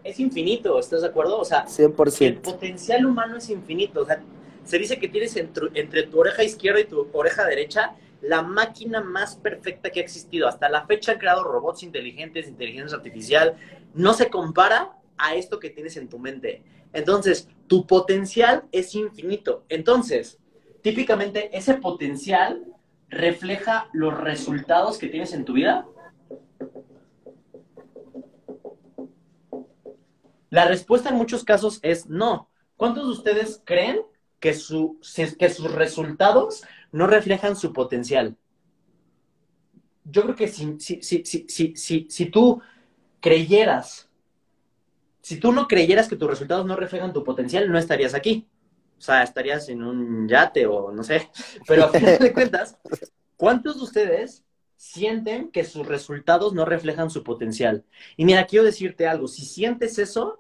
Es 0.03 0.19
infinito, 0.19 0.77
¿estás 0.81 1.03
de 1.03 1.07
acuerdo? 1.07 1.39
O 1.39 1.45
sea, 1.45 1.65
100%. 1.65 2.27
el 2.27 2.39
potencial 2.39 3.07
humano 3.07 3.37
es 3.37 3.49
infinito. 3.51 4.01
O 4.01 4.05
sea, 4.05 4.21
se 4.67 4.79
dice 4.79 4.99
que 4.99 5.09
tienes 5.09 5.37
entre, 5.37 6.03
tu 6.03 6.21
oreja 6.21 6.43
izquierda 6.43 6.81
y 6.81 6.85
tu 6.85 7.09
oreja 7.13 7.47
derecha 7.47 7.95
la 8.21 8.43
máquina 8.43 9.01
más 9.01 9.37
perfecta 9.37 9.91
que 9.91 10.01
ha 10.01 10.03
existido. 10.03 10.49
Hasta 10.49 10.69
la 10.69 10.87
fecha 10.87 11.13
han 11.13 11.19
creado 11.19 11.45
robots 11.45 11.85
inteligentes, 11.85 12.49
inteligencia 12.49 12.97
artificial. 12.97 13.57
No 13.95 14.13
se 14.13 14.29
compara 14.29 14.97
a 15.17 15.35
esto 15.37 15.61
que 15.61 15.71
tienes 15.71 15.97
en 15.97 16.09
tu 16.09 16.19
mente. 16.19 16.65
Entonces, 16.93 17.49
tu 17.69 17.87
potencial 17.87 18.65
es 18.73 18.95
infinito. 18.95 19.65
Entonces, 19.69 20.39
típicamente 20.83 21.57
ese 21.57 21.75
potencial 21.75 22.65
refleja 23.09 23.89
los 23.93 24.19
resultados 24.19 24.99
que 24.99 25.09
tienes 25.09 25.33
en 25.33 25.45
tu 25.45 25.53
vida. 25.53 25.87
La 30.51 30.67
respuesta 30.67 31.11
en 31.11 31.17
muchos 31.17 31.45
casos 31.45 31.79
es 31.83 32.07
no. 32.09 32.51
¿Cuántos 32.77 33.05
de 33.05 33.13
ustedes 33.13 33.63
creen 33.65 34.01
que, 34.47 34.55
su, 34.55 34.99
sus 35.03 35.73
resultados 35.73 36.63
no 36.93 37.09
reflejan 37.09 37.57
su 37.57 37.73
potencial. 37.73 38.37
Yo 40.05 40.23
creo 40.23 40.37
que 40.37 40.47
si, 40.47 40.77
si, 40.79 41.03
si, 41.03 42.07
si, 42.09 42.27
tú 42.27 42.63
creyeras, 43.19 44.09
si 45.21 45.41
tú 45.41 45.51
no 45.51 45.67
creyeras 45.67 46.09
que 46.09 46.15
tus 46.15 46.31
resultados 46.31 46.65
no 46.65 46.77
reflejan 46.77 47.13
tu 47.13 47.25
potencial, 47.25 47.69
no 47.69 47.77
estarías 47.77 48.15
aquí. 48.15 48.47
O 48.97 49.01
sea, 49.01 49.25
estarías 49.25 49.69
en 49.69 49.83
un 49.83 50.29
yate 50.29 50.65
o 50.65 50.93
no 50.93 51.03
sé. 51.03 51.29
Pero 51.67 51.87
a 51.87 51.89
fin 51.89 52.07
de 52.21 52.33
cuentas, 52.33 52.79
¿cuántos 53.37 53.79
de 53.79 53.83
ustedes 53.83 54.45
sienten 54.77 55.51
que 55.51 55.65
sus 55.65 55.89
resultados 55.89 56.55
no 56.55 56.65
reflejan 56.65 57.11
su 57.11 57.25
potencial? 57.25 57.85
Y 58.17 58.25
mira, 58.25 58.47
quiero 58.47 58.65
decirte 58.65 59.09
algo. 59.09 59.27
Si 59.27 59.45
sientes 59.45 59.99
eso, 59.99 60.39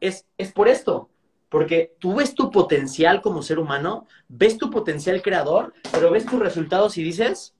es, 0.00 0.26
es 0.36 0.50
por 0.50 0.66
esto. 0.66 1.08
Porque 1.48 1.94
tú 1.98 2.16
ves 2.16 2.34
tu 2.34 2.50
potencial 2.50 3.22
como 3.22 3.42
ser 3.42 3.58
humano, 3.58 4.06
ves 4.28 4.58
tu 4.58 4.70
potencial 4.70 5.22
creador, 5.22 5.72
pero 5.90 6.10
ves 6.10 6.26
tus 6.26 6.38
resultados 6.38 6.98
y 6.98 7.02
dices, 7.02 7.54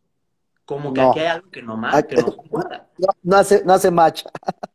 como 0.65 0.93
que 0.93 1.01
aquí 1.01 1.21
hay 1.21 1.27
algo 1.27 1.51
que 1.51 1.63
no, 1.63 1.77
más, 1.77 2.05
que 2.05 2.17
no, 2.17 2.37
no, 3.23 3.37
hace, 3.37 3.65
no 3.65 3.73
hace 3.73 3.91
match. 3.91 4.25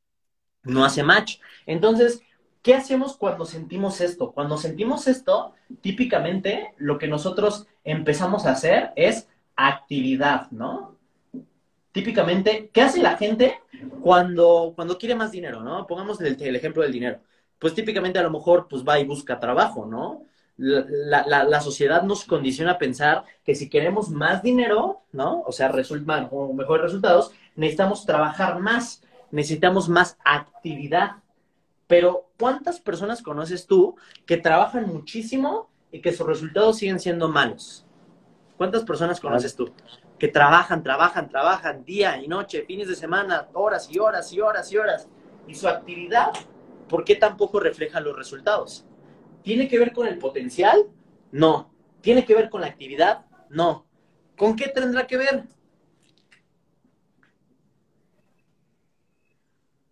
No 0.66 0.86
hace 0.86 1.04
match. 1.04 1.40
Entonces, 1.66 2.22
¿qué 2.62 2.74
hacemos 2.74 3.18
cuando 3.18 3.44
sentimos 3.44 4.00
esto? 4.00 4.32
Cuando 4.32 4.58
sentimos 4.58 5.10
esto, 5.10 5.56
típicamente 5.82 6.74
lo 6.78 6.98
que 6.98 7.10
nosotros 7.10 7.68
empezamos 7.84 8.46
a 8.46 8.52
hacer 8.52 8.92
es 8.96 9.28
actividad, 9.58 10.50
¿no? 10.52 10.96
Típicamente, 11.92 12.70
¿qué 12.72 12.82
hace 12.82 13.02
la 13.02 13.18
gente 13.18 13.60
cuando, 14.00 14.72
cuando 14.74 14.98
quiere 14.98 15.16
más 15.16 15.32
dinero, 15.32 15.62
¿no? 15.62 15.86
Pongamos 15.86 16.22
el 16.22 16.56
ejemplo 16.56 16.82
del 16.82 16.94
dinero 16.94 17.20
pues 17.64 17.74
típicamente 17.74 18.20
a 18.20 18.24
lo 18.24 18.30
mejor 18.30 18.68
pues 18.70 18.84
va 18.84 19.00
y 19.00 19.06
busca 19.06 19.40
trabajo, 19.40 19.86
¿no? 19.86 20.26
La, 20.58 21.62
sociedad 21.62 22.04
nos 22.04 22.26
condiciona 22.26 22.74
a 22.74 22.78
pensar 22.78 23.24
que 23.46 23.56
si 23.56 23.70
queremos 23.70 24.10
más 24.10 24.44
dinero, 24.44 25.04
¿no? 25.14 25.44
O 25.48 25.54
sea, 25.54 25.70
resultan 25.70 26.28
o 26.30 26.52
mejores 26.52 26.84
resultados, 26.84 27.32
necesitamos 27.56 28.06
trabajar 28.06 28.60
más, 28.60 29.02
necesitamos 29.32 29.88
más 29.88 30.18
actividad. 30.26 31.24
Pero, 31.88 32.28
¿cuántas 32.38 32.82
personas 32.82 33.22
conoces 33.22 33.66
tú 33.66 33.96
que 34.26 34.36
trabajan 34.36 34.86
muchísimo 34.90 35.70
y 35.90 36.02
que 36.02 36.12
sus 36.12 36.28
resultados 36.28 36.80
siguen 36.80 37.00
siendo 37.00 37.30
malos? 37.30 37.86
¿Cuántas 38.58 38.84
personas 38.84 39.22
conoces 39.22 39.56
tú? 39.56 39.72
Que 40.20 40.28
trabajan, 40.28 40.84
trabajan, 40.84 41.30
trabajan 41.30 41.86
día 41.86 42.22
y 42.22 42.28
noche, 42.28 42.66
fines 42.68 42.90
de 42.90 42.96
semana, 42.96 43.48
horas 43.54 43.88
y 43.90 44.00
horas 44.00 44.34
y 44.34 44.42
horas 44.42 44.70
y 44.70 44.78
horas. 44.78 45.08
Y 45.48 45.56
su 45.56 45.70
actividad 45.70 46.34
¿por 46.88 47.04
qué 47.04 47.16
tampoco 47.16 47.60
refleja 47.60 48.00
los 48.00 48.16
resultados? 48.16 48.86
¿Tiene 49.44 49.68
que 49.68 49.78
ver 49.78 49.92
con 49.92 50.08
el 50.08 50.18
potencial? 50.18 50.88
No. 51.32 51.74
¿Tiene 52.02 52.26
que 52.26 52.36
ver 52.36 52.50
con 52.50 52.62
la 52.62 52.68
actividad? 52.68 53.26
No. 53.50 53.86
¿Con 54.38 54.56
qué 54.56 54.70
tendrá 54.70 55.06
que 55.06 55.18
ver? 55.18 55.44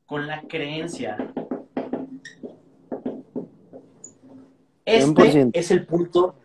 Con 0.06 0.28
la 0.28 0.42
creencia. 0.44 1.18
Este 4.84 5.50
es 5.54 5.72
el 5.72 5.86
punto, 5.86 6.36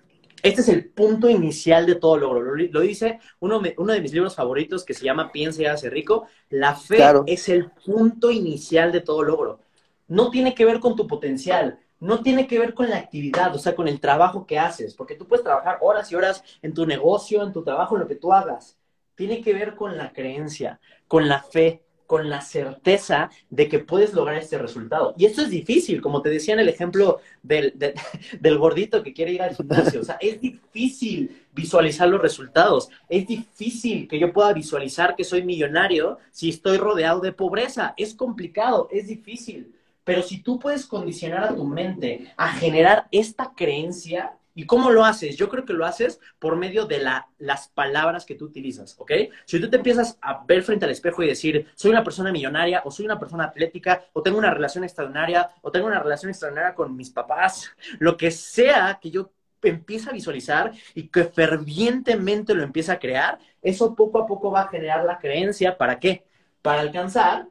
este 0.42 0.61
es 0.61 0.68
el 0.68 0.90
punto 0.90 1.28
inicial 1.28 1.87
de 1.87 1.96
todo 1.96 2.16
logro. 2.16 2.54
Lo, 2.54 2.80
dice 2.80 3.18
uno, 3.40 3.61
uno, 3.76 3.92
de 3.92 4.00
mis 4.00 4.12
libros 4.12 4.37
favoritos 4.37 4.85
que 4.85 4.94
se 4.94 5.04
llama 5.04 5.32
Piensa 5.32 5.62
y 5.62 5.66
hace 5.66 5.90
rico. 5.90 6.26
La 6.48 6.76
fe 6.76 7.02
es 7.26 7.48
el 7.48 7.70
punto 7.70 8.30
inicial 8.30 8.92
de 8.92 9.00
todo 9.00 9.24
logro 9.24 9.65
no 10.09 10.31
tiene 10.31 10.55
que 10.55 10.64
ver 10.64 10.81
con 10.81 10.97
tu 10.97 11.07
potencial, 11.07 11.79
no 11.99 12.23
tiene 12.23 12.47
que 12.47 12.59
ver 12.59 12.75
con 12.75 12.90
la 12.90 12.99
actividad, 12.99 13.55
o 13.55 13.59
sea, 13.59 13.75
con 13.75 13.88
el 13.88 14.01
trabajo 14.01 14.47
que 14.47 14.59
haces, 14.59 14.95
porque 14.95 15.14
tú 15.14 15.27
puedes 15.27 15.45
trabajar 15.45 15.79
horas 15.81 16.11
y 16.12 16.14
horas 16.14 16.45
en 16.62 16.75
tu 16.75 16.87
negocio, 16.87 17.42
en 17.42 17.53
tu 17.53 17.64
trabajo, 17.64 17.97
en 17.97 18.03
lo 18.03 18.09
que 18.09 18.16
tú 18.16 18.33
hagas. 18.33 18.77
Tiene 19.14 19.40
que 19.40 19.55
ver 19.55 19.75
con 19.75 19.97
la 19.97 20.12
creencia, 20.12 20.79
con 21.09 21.27
la 21.29 21.42
fe, 21.42 21.83
con 22.07 22.31
la 22.31 22.40
certeza 22.40 23.31
de 23.51 23.69
que 23.69 23.81
puedes 23.81 24.14
lograr 24.14 24.37
este 24.37 24.59
resultado. 24.59 25.14
Y 25.16 25.25
esto 25.25 25.42
es 25.42 25.51
difícil, 25.51 26.01
como 26.01 26.23
te 26.23 26.31
decía 26.31 26.55
en 26.55 26.61
el 26.61 26.69
ejemplo 26.69 27.21
del, 27.42 27.75
gordito 28.59 29.03
que 29.03 29.12
quiere 29.12 29.33
ir 29.33 29.42
al 29.42 29.57
gimnasio. 29.57 30.01
O 30.03 30.05
sea, 30.05 30.19
es 30.21 30.40
difícil 30.40 31.45
visualizar 31.53 32.09
los 32.09 32.21
resultados. 32.21 32.90
Es 33.09 33.27
difícil 33.27 34.07
que 34.07 34.19
yo 34.19 34.33
pueda 34.33 34.53
visualizar 34.53 35.16
que 35.16 35.25
soy 35.25 35.42
millonario 35.42 36.19
si 36.31 36.51
estoy 36.51 36.77
rodeado 36.77 37.21
de 37.21 37.33
pobreza. 37.33 37.95
Es 37.97 38.14
complicado, 38.14 38.88
es 38.92 39.09
difícil 39.09 39.75
Pero 40.07 40.23
si 40.23 40.40
tú 40.40 40.61
puedes 40.61 40.87
condicionar 40.87 41.42
a 41.42 41.53
tu 41.53 41.64
mente 41.64 42.33
a 42.37 42.53
generar 42.53 43.09
esta 43.11 43.55
creencia, 43.57 44.38
¿y 44.55 44.64
cómo 44.64 44.92
lo 44.92 45.05
haces? 45.05 45.37
Yo 45.37 45.49
creo 45.49 45.64
que 45.64 45.73
lo 45.73 45.85
haces 45.85 46.21
por 46.38 46.55
medio 46.55 46.87
de 46.87 47.01
la, 47.01 47.29
las 47.38 47.66
palabras 47.66 48.25
que 48.25 48.37
tú 48.37 48.45
utilizas, 48.45 48.95
¿ok? 49.01 49.11
Si 49.47 49.61
tú 49.61 49.69
te 49.69 49.79
empiezas 49.79 50.16
a 50.23 50.45
ver 50.47 50.62
frente 50.62 50.85
al 50.85 50.92
espejo 50.92 51.25
y 51.25 51.27
decir, 51.27 51.66
soy 51.75 51.90
una 51.90 52.05
persona 52.05 52.31
millonaria, 52.31 52.83
o 52.85 52.92
soy 52.92 53.05
una 53.05 53.19
persona 53.19 53.47
atlética, 53.47 54.05
o 54.12 54.23
tengo 54.23 54.38
una 54.38 54.55
relación 54.55 54.85
extraordinaria, 54.85 55.51
o 55.61 55.73
tengo 55.73 55.88
una 55.88 55.99
relación 55.99 56.31
extraordinaria 56.31 56.77
con 56.77 56.95
mis 56.95 57.11
papás, 57.11 57.73
lo 57.99 58.16
que 58.16 58.31
sea 58.31 59.01
que 59.03 59.11
yo 59.11 59.33
empiece 59.61 60.09
a 60.09 60.12
visualizar 60.12 60.71
y 60.95 61.09
que 61.09 61.25
fervientemente 61.25 62.55
lo 62.55 62.62
empiece 62.62 62.92
a 62.92 63.01
crear, 63.01 63.40
eso 63.61 63.97
poco 63.97 64.21
a 64.21 64.27
poco 64.29 64.53
va 64.53 64.62
a 64.62 64.69
generar 64.69 65.05
la 65.05 65.19
creencia, 65.19 65.77
¿para 65.77 65.99
qué? 65.99 66.25
Para 66.62 66.83
alcanzar 66.83 67.49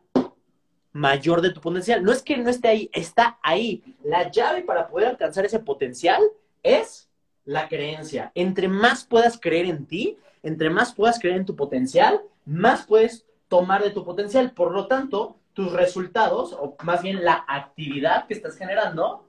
mayor 0.96 1.42
de 1.42 1.50
tu 1.50 1.60
potencial. 1.60 2.02
No 2.06 2.14
es 2.14 2.24
que 2.24 2.38
no 2.38 2.50
esté 2.50 2.70
ahí, 2.70 2.90
está 2.94 3.38
ahí. 3.44 3.84
La 4.02 4.32
llave 4.32 4.62
para 4.62 4.88
poder 4.88 5.10
alcanzar 5.10 5.44
ese 5.44 5.60
potencial 5.60 6.24
es 6.64 7.10
la 7.44 7.68
creencia. 7.68 8.32
Entre 8.34 8.70
más 8.70 9.04
puedas 9.04 9.38
creer 9.38 9.66
en 9.66 9.86
ti, 9.88 10.18
entre 10.42 10.70
más 10.70 10.96
puedas 10.96 11.20
creer 11.20 11.36
en 11.36 11.46
tu 11.46 11.54
potencial, 11.54 12.22
más 12.46 12.86
puedes 12.86 13.26
tomar 13.50 13.84
de 13.84 13.90
tu 13.90 14.06
potencial. 14.06 14.52
Por 14.52 14.72
lo 14.72 14.88
tanto, 14.88 15.36
tus 15.52 15.74
resultados, 15.74 16.54
o 16.54 16.78
más 16.84 17.04
bien 17.04 17.26
la 17.26 17.44
actividad 17.46 18.26
que 18.26 18.34
estás 18.34 18.56
generando, 18.56 19.28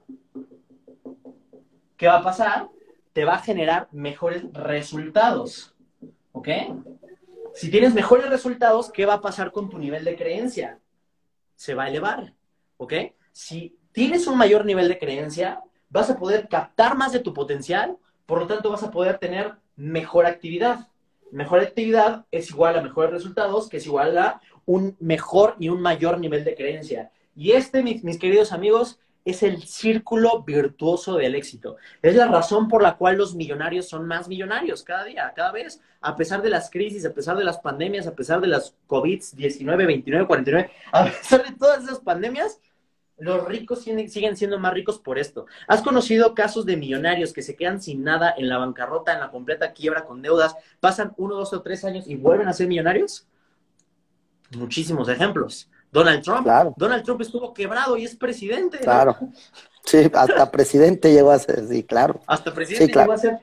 ¿qué 1.97 2.07
va 2.07 2.19
a 2.19 2.23
pasar? 2.23 2.69
Te 3.11 3.25
va 3.25 3.35
a 3.35 3.39
generar 3.39 3.89
mejores 3.91 4.45
resultados. 4.53 5.75
¿Ok? 6.31 6.47
Si 7.53 7.69
tienes 7.69 7.93
mejores 7.93 8.29
resultados, 8.29 8.89
¿qué 8.89 9.05
va 9.05 9.15
a 9.15 9.21
pasar 9.21 9.51
con 9.51 9.69
tu 9.69 9.77
nivel 9.77 10.05
de 10.05 10.15
creencia? 10.15 10.79
Se 11.57 11.73
va 11.73 11.83
a 11.83 11.89
elevar, 11.89 12.33
¿ok? 12.77 12.93
Si 13.33 13.77
tienes 13.91 14.27
un 14.27 14.37
mayor 14.37 14.63
nivel 14.63 14.87
de 14.87 14.99
creencia, 14.99 15.61
vas 15.89 16.09
a 16.09 16.17
poder 16.17 16.47
captar 16.47 16.95
más 16.95 17.11
de 17.11 17.19
tu 17.19 17.33
potencial, 17.33 17.97
por 18.25 18.39
lo 18.39 18.47
tanto 18.47 18.69
vas 18.69 18.83
a 18.83 18.91
poder 18.91 19.17
tener 19.17 19.55
mejor 19.75 20.25
actividad. 20.25 20.87
Mejor 21.31 21.59
actividad 21.59 22.25
es 22.31 22.49
igual 22.51 22.77
a 22.77 22.81
mejores 22.81 23.11
resultados, 23.11 23.67
que 23.67 23.77
es 23.77 23.85
igual 23.85 24.17
a 24.17 24.39
un 24.65 24.95
mejor 24.99 25.55
y 25.59 25.69
un 25.69 25.81
mayor 25.81 26.19
nivel 26.19 26.45
de 26.45 26.55
creencia. 26.55 27.11
Y 27.35 27.51
este, 27.51 27.83
mis, 27.83 28.03
mis 28.03 28.17
queridos 28.17 28.53
amigos, 28.53 28.99
es 29.27 29.43
el 29.43 29.63
círculo 29.63 30.43
virtuoso 30.43 31.17
del 31.17 31.35
éxito. 31.35 31.75
Es 32.01 32.15
la 32.15 32.27
razón 32.27 32.69
por 32.69 32.81
la 32.81 32.95
cual 32.95 33.17
los 33.17 33.35
millonarios 33.35 33.89
son 33.89 34.07
más 34.07 34.27
millonarios 34.29 34.83
cada 34.83 35.03
día, 35.03 35.33
cada 35.35 35.51
vez, 35.51 35.81
a 35.99 36.15
pesar 36.15 36.41
de 36.41 36.49
las 36.49 36.69
crisis, 36.69 37.05
a 37.05 37.13
pesar 37.13 37.35
de 37.37 37.43
las 37.43 37.59
pandemias, 37.59 38.07
a 38.07 38.15
pesar 38.15 38.39
de 38.39 38.47
las 38.47 38.73
COVID-19, 38.87 39.85
29, 39.85 40.27
49, 40.27 40.71
a 40.93 41.05
pesar 41.05 41.45
de 41.45 41.55
todas 41.55 41.83
esas 41.83 41.99
pandemias, 41.99 42.61
los 43.17 43.45
ricos 43.45 43.81
siguen 43.81 44.37
siendo 44.37 44.59
más 44.59 44.73
ricos 44.73 44.99
por 44.99 45.17
esto. 45.19 45.47
¿Has 45.67 45.81
conocido 45.81 46.33
casos 46.33 46.65
de 46.65 46.77
millonarios 46.77 47.33
que 47.33 47.41
se 47.41 47.55
quedan 47.55 47.81
sin 47.81 48.03
nada 48.03 48.33
en 48.37 48.47
la 48.47 48.59
bancarrota, 48.59 49.13
en 49.13 49.19
la 49.19 49.31
completa 49.31 49.73
quiebra, 49.73 50.05
con 50.05 50.21
deudas, 50.21 50.55
pasan 50.79 51.13
uno, 51.17 51.35
dos 51.35 51.51
o 51.51 51.61
tres 51.61 51.83
años 51.83 52.07
y 52.07 52.15
vuelven 52.15 52.47
a 52.47 52.53
ser 52.53 52.67
millonarios? 52.67 53.27
Muchísimos 54.55 55.09
ejemplos. 55.09 55.69
Donald 55.91 56.23
Trump. 56.23 56.47
Donald 56.77 57.03
Trump 57.03 57.21
estuvo 57.21 57.53
quebrado 57.53 57.97
y 57.97 58.03
es 58.03 58.15
presidente. 58.15 58.79
Claro. 58.79 59.15
Sí, 59.83 60.09
hasta 60.13 60.51
presidente 60.51 61.11
llegó 61.11 61.31
a 61.31 61.39
ser, 61.39 61.67
sí, 61.67 61.83
claro. 61.83 62.19
Hasta 62.27 62.53
presidente 62.53 62.93
llegó 62.93 63.11
a 63.11 63.17
ser. 63.17 63.39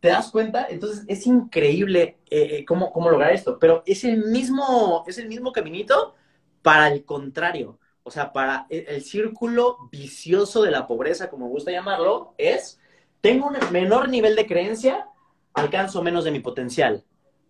¿Te 0.00 0.08
das 0.08 0.30
cuenta? 0.30 0.66
Entonces 0.68 1.04
es 1.08 1.26
increíble 1.26 2.18
eh, 2.28 2.58
eh, 2.58 2.64
cómo, 2.66 2.92
cómo 2.92 3.08
lograr 3.08 3.32
esto. 3.32 3.58
Pero 3.58 3.82
es 3.86 4.04
el 4.04 4.26
mismo, 4.26 5.04
es 5.06 5.18
el 5.18 5.28
mismo 5.28 5.52
caminito 5.52 6.14
para 6.62 6.88
el 6.88 7.04
contrario. 7.04 7.78
O 8.02 8.10
sea, 8.10 8.32
para 8.32 8.66
el, 8.68 8.86
el 8.86 9.02
círculo 9.02 9.78
vicioso 9.90 10.62
de 10.62 10.70
la 10.70 10.86
pobreza, 10.86 11.30
como 11.30 11.48
gusta 11.48 11.70
llamarlo, 11.70 12.34
es 12.36 12.78
tengo 13.22 13.46
un 13.46 13.56
menor 13.72 14.10
nivel 14.10 14.36
de 14.36 14.46
creencia, 14.46 15.08
alcanzo 15.54 16.02
menos 16.02 16.24
de 16.24 16.30
mi 16.30 16.40
potencial. 16.40 17.02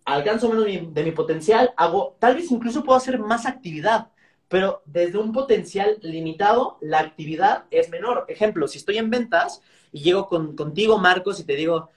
Alcanzo 0.05 0.49
menos 0.49 0.67
de 0.95 1.03
mi 1.03 1.11
potencial, 1.11 1.73
hago, 1.77 2.15
tal 2.21 2.37
vez 2.37 2.49
incluso 2.53 2.85
puedo 2.85 2.97
hacer 2.97 3.19
más 3.19 3.47
actividad 3.47 4.13
pero 4.55 4.83
desde 4.85 5.19
un 5.19 5.33
potencial 5.33 5.99
limitado, 6.03 6.79
la 6.81 7.01
actividad 7.01 7.65
es 7.73 7.91
menor. 7.91 8.25
Ejemplo, 8.29 8.69
si 8.69 8.79
estoy 8.79 8.99
en 8.99 9.11
ventas 9.11 9.61
y 9.91 10.05
llego 10.05 10.29
contigo, 10.29 10.97
Marcos, 10.97 11.41
y 11.41 11.43
te 11.43 11.57
digo, 11.57 11.91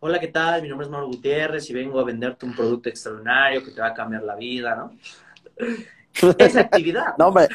hola, 0.00 0.18
¿qué 0.18 0.26
tal? 0.26 0.60
Mi 0.60 0.68
nombre 0.68 0.86
es 0.86 0.90
Mauro 0.90 1.06
Gutiérrez 1.06 1.70
y 1.70 1.72
vengo 1.72 2.00
a 2.00 2.04
venderte 2.04 2.46
un 2.46 2.56
producto 2.56 2.88
extraordinario 2.88 3.62
que 3.62 3.70
te 3.70 3.80
va 3.80 3.86
a 3.86 3.94
cambiar 3.94 4.24
la 4.24 4.34
vida, 4.34 4.74
¿no? 4.74 4.98
Esa 6.36 6.62
actividad. 6.62 7.14
No, 7.16 7.28
hombre, 7.28 7.46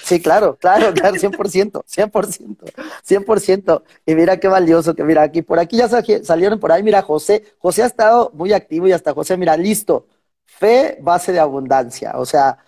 sí, 0.00 0.22
claro, 0.22 0.54
claro, 0.54 0.94
claro, 0.94 1.16
100%, 1.16 1.82
100%, 1.84 2.72
100%. 3.04 3.82
Y 4.06 4.14
mira 4.14 4.38
qué 4.38 4.46
valioso 4.46 4.94
que 4.94 5.02
mira 5.02 5.22
aquí, 5.22 5.42
por 5.42 5.58
aquí 5.58 5.76
ya 5.76 5.88
salieron 5.88 6.60
por 6.60 6.70
ahí, 6.70 6.84
mira, 6.84 7.02
José, 7.02 7.56
José 7.58 7.82
ha 7.82 7.86
estado 7.86 8.30
muy 8.32 8.52
activo 8.52 8.86
y 8.86 8.92
hasta 8.92 9.12
José, 9.12 9.36
mira, 9.36 9.56
listo, 9.56 10.06
fe, 10.44 10.98
base 11.00 11.32
de 11.32 11.40
abundancia, 11.40 12.12
o 12.14 12.24
sea, 12.24 12.58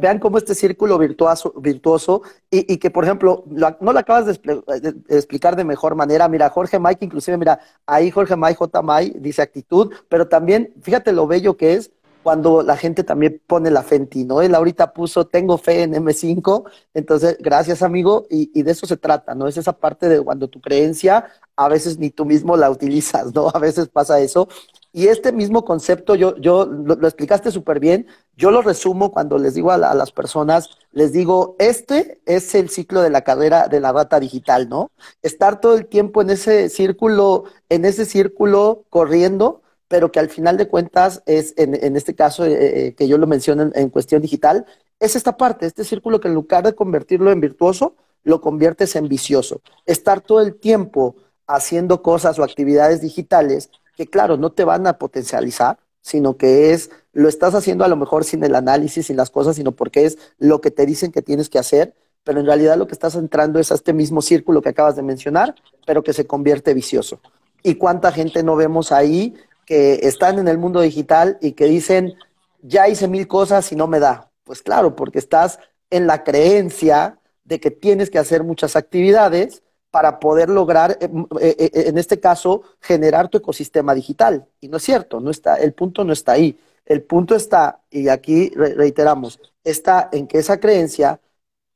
Vean 0.00 0.18
cómo 0.18 0.38
este 0.38 0.54
círculo 0.54 0.98
virtuoso, 0.98 1.52
virtuoso 1.56 2.22
y, 2.50 2.78
que, 2.78 2.90
por 2.90 3.04
ejemplo, 3.04 3.44
no 3.46 3.92
lo 3.92 3.98
acabas 3.98 4.26
de, 4.26 4.62
explicar 5.08 5.54
de 5.54 5.64
mejor 5.64 5.94
manera. 5.94 6.28
Mira, 6.28 6.48
Jorge 6.48 6.78
Mike, 6.78 7.04
inclusive, 7.04 7.36
mira, 7.36 7.60
ahí 7.86 8.10
Jorge 8.10 8.36
Mike, 8.36 8.56
J. 8.56 8.82
Mike, 8.82 9.18
dice 9.20 9.42
actitud, 9.42 9.92
pero 10.08 10.28
también, 10.28 10.72
fíjate 10.80 11.12
lo 11.12 11.26
bello 11.26 11.56
que 11.56 11.74
es 11.74 11.90
cuando 12.22 12.62
la 12.62 12.76
gente 12.76 13.02
también 13.02 13.40
pone 13.46 13.70
la 13.70 13.82
fe 13.82 13.96
en 13.96 14.06
ti, 14.06 14.24
¿no? 14.24 14.42
Él 14.42 14.54
ahorita 14.54 14.92
puso, 14.92 15.26
tengo 15.26 15.56
fe 15.58 15.82
en 15.82 15.94
M5, 15.94 16.64
entonces, 16.94 17.36
gracias, 17.40 17.82
amigo, 17.82 18.26
y, 18.30 18.50
y 18.54 18.62
de 18.62 18.72
eso 18.72 18.86
se 18.86 18.96
trata, 18.96 19.34
¿no? 19.34 19.48
Es 19.48 19.56
esa 19.56 19.72
parte 19.72 20.08
de 20.08 20.20
cuando 20.22 20.48
tu 20.48 20.60
creencia 20.60 21.26
a 21.56 21.68
veces 21.68 21.98
ni 21.98 22.10
tú 22.10 22.24
mismo 22.24 22.56
la 22.56 22.70
utilizas, 22.70 23.34
¿no? 23.34 23.48
A 23.54 23.58
veces 23.58 23.88
pasa 23.88 24.20
eso. 24.20 24.48
Y 24.92 25.06
este 25.06 25.30
mismo 25.32 25.64
concepto, 25.64 26.16
yo, 26.16 26.36
yo 26.38 26.66
lo, 26.66 26.94
explicaste 27.06 27.52
súper 27.52 27.78
bien, 27.78 28.08
yo 28.36 28.50
lo 28.50 28.60
resumo 28.60 29.12
cuando 29.12 29.38
les 29.38 29.54
digo 29.54 29.70
a, 29.70 29.78
las 29.78 30.10
personas, 30.10 30.70
les 30.92 31.12
digo, 31.12 31.54
este 31.60 32.20
es 32.26 32.54
el 32.56 32.70
ciclo 32.70 33.00
de 33.00 33.10
la 33.10 33.22
carrera 33.22 33.68
de 33.68 33.78
la 33.78 33.92
rata 33.92 34.18
digital, 34.18 34.68
¿no? 34.68 34.90
Estar 35.22 35.60
todo 35.60 35.76
el 35.76 35.86
tiempo 35.86 36.22
en 36.22 36.30
ese 36.30 36.68
círculo, 36.68 37.44
en 37.68 37.84
ese 37.84 38.04
círculo 38.04 38.84
corriendo, 38.90 39.62
pero 39.86 40.10
que 40.10 40.18
al 40.18 40.28
final 40.28 40.56
de 40.56 40.68
cuentas 40.68 41.22
es, 41.26 41.54
en, 41.56 41.96
este 41.96 42.14
caso 42.16 42.44
eh, 42.44 42.88
eh, 42.88 42.94
que 42.94 43.06
yo 43.06 43.16
lo 43.16 43.26
menciono 43.28 43.62
en, 43.62 43.72
en 43.74 43.90
cuestión 43.90 44.22
digital, 44.22 44.66
es 44.98 45.14
esta 45.14 45.36
parte, 45.36 45.66
este 45.66 45.84
círculo 45.84 46.20
que 46.20 46.28
en 46.28 46.34
lugar 46.34 46.64
de 46.64 46.74
convertirlo 46.74 47.30
en 47.30 47.40
virtuoso, 47.40 47.94
lo 48.24 48.40
conviertes 48.40 48.96
en 48.96 49.08
vicioso. 49.08 49.62
Estar 49.86 50.20
todo 50.20 50.40
el 50.40 50.56
tiempo 50.56 51.16
haciendo 51.46 52.02
cosas 52.02 52.38
o 52.38 52.44
actividades 52.44 53.00
digitales 53.00 53.70
que 54.00 54.06
claro, 54.06 54.38
no 54.38 54.50
te 54.50 54.64
van 54.64 54.86
a 54.86 54.96
potencializar, 54.96 55.78
sino 56.00 56.38
que 56.38 56.72
es, 56.72 56.88
lo 57.12 57.28
estás 57.28 57.54
haciendo 57.54 57.84
a 57.84 57.88
lo 57.88 57.96
mejor 57.96 58.24
sin 58.24 58.42
el 58.42 58.54
análisis, 58.54 59.08
sin 59.08 59.16
las 59.18 59.28
cosas, 59.28 59.56
sino 59.56 59.72
porque 59.72 60.06
es 60.06 60.16
lo 60.38 60.62
que 60.62 60.70
te 60.70 60.86
dicen 60.86 61.12
que 61.12 61.20
tienes 61.20 61.50
que 61.50 61.58
hacer, 61.58 61.94
pero 62.24 62.40
en 62.40 62.46
realidad 62.46 62.78
lo 62.78 62.86
que 62.86 62.94
estás 62.94 63.14
entrando 63.14 63.58
es 63.58 63.70
a 63.70 63.74
este 63.74 63.92
mismo 63.92 64.22
círculo 64.22 64.62
que 64.62 64.70
acabas 64.70 64.96
de 64.96 65.02
mencionar, 65.02 65.54
pero 65.84 66.02
que 66.02 66.14
se 66.14 66.26
convierte 66.26 66.72
vicioso. 66.72 67.20
¿Y 67.62 67.74
cuánta 67.74 68.10
gente 68.10 68.42
no 68.42 68.56
vemos 68.56 68.90
ahí 68.90 69.34
que 69.66 70.00
están 70.04 70.38
en 70.38 70.48
el 70.48 70.56
mundo 70.56 70.80
digital 70.80 71.36
y 71.42 71.52
que 71.52 71.66
dicen, 71.66 72.14
ya 72.62 72.88
hice 72.88 73.06
mil 73.06 73.28
cosas 73.28 73.70
y 73.70 73.76
no 73.76 73.86
me 73.86 74.00
da? 74.00 74.30
Pues 74.44 74.62
claro, 74.62 74.96
porque 74.96 75.18
estás 75.18 75.58
en 75.90 76.06
la 76.06 76.24
creencia 76.24 77.18
de 77.44 77.60
que 77.60 77.70
tienes 77.70 78.08
que 78.08 78.18
hacer 78.18 78.44
muchas 78.44 78.76
actividades 78.76 79.62
para 79.90 80.20
poder 80.20 80.48
lograr, 80.48 80.98
eh, 81.00 81.10
eh, 81.40 81.56
eh, 81.58 81.70
en 81.86 81.98
este 81.98 82.20
caso, 82.20 82.62
generar 82.80 83.28
tu 83.28 83.38
ecosistema 83.38 83.94
digital. 83.94 84.46
Y 84.60 84.68
no 84.68 84.76
es 84.76 84.82
cierto, 84.84 85.20
no 85.20 85.30
está, 85.30 85.56
el 85.56 85.72
punto 85.72 86.04
no 86.04 86.12
está 86.12 86.32
ahí. 86.32 86.58
El 86.86 87.02
punto 87.02 87.34
está, 87.34 87.80
y 87.90 88.08
aquí 88.08 88.50
reiteramos, 88.50 89.38
está 89.62 90.08
en 90.12 90.26
que 90.26 90.38
esa 90.38 90.58
creencia 90.58 91.20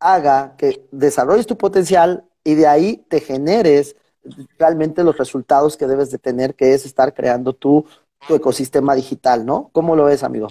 haga 0.00 0.54
que 0.56 0.86
desarrolles 0.90 1.46
tu 1.46 1.56
potencial 1.56 2.24
y 2.42 2.54
de 2.54 2.66
ahí 2.66 3.04
te 3.08 3.20
generes 3.20 3.96
realmente 4.58 5.04
los 5.04 5.16
resultados 5.16 5.76
que 5.76 5.86
debes 5.86 6.10
de 6.10 6.18
tener, 6.18 6.54
que 6.54 6.74
es 6.74 6.84
estar 6.84 7.14
creando 7.14 7.52
tu, 7.52 7.86
tu 8.26 8.34
ecosistema 8.34 8.94
digital, 8.94 9.44
¿no? 9.46 9.70
¿Cómo 9.72 9.94
lo 9.94 10.04
ves, 10.04 10.22
amigo? 10.24 10.48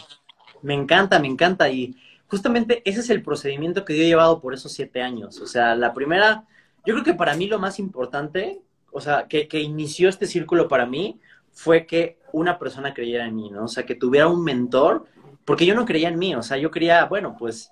Me 0.62 0.73
encanta, 0.73 1.19
me 1.19 1.28
encanta. 1.28 1.69
Y 1.69 1.95
justamente 2.28 2.82
ese 2.86 3.02
es 3.02 3.10
el 3.10 3.21
procedimiento 3.21 3.84
que 3.84 3.97
yo 3.97 4.04
he 4.04 4.08
llevado 4.08 4.39
por 4.39 4.54
esos 4.54 4.71
siete 4.71 5.02
años. 5.02 5.39
O 5.41 5.47
sea, 5.47 5.76
la 5.76 5.93
primera 5.93 6.45
yo 6.86 6.93
creo 6.93 7.04
que 7.04 7.13
para 7.13 7.36
mí 7.36 7.48
lo 7.48 7.60
más 7.60 7.80
importante, 7.80 8.62
o 8.91 9.02
sea, 9.02 9.28
que, 9.28 9.48
que 9.48 9.62
inició 9.62 10.10
este 10.10 10.27
círculo 10.27 10.67
para 10.67 10.86
mí, 10.86 11.19
fue 11.52 11.86
que 11.86 12.17
una 12.31 12.58
persona 12.58 12.94
creyera 12.94 13.25
en 13.25 13.36
mí, 13.36 13.50
¿no? 13.50 13.65
O 13.65 13.67
sea, 13.67 13.86
que 13.86 13.96
tuviera 13.96 14.27
un 14.27 14.44
mentor, 14.44 15.06
porque 15.46 15.65
yo 15.65 15.75
no 15.75 15.86
creía 15.86 16.10
en 16.10 16.19
mí, 16.19 16.36
o 16.36 16.42
sea, 16.42 16.58
yo 16.58 16.71
creía, 16.71 17.06
bueno, 17.06 17.36
pues 17.38 17.71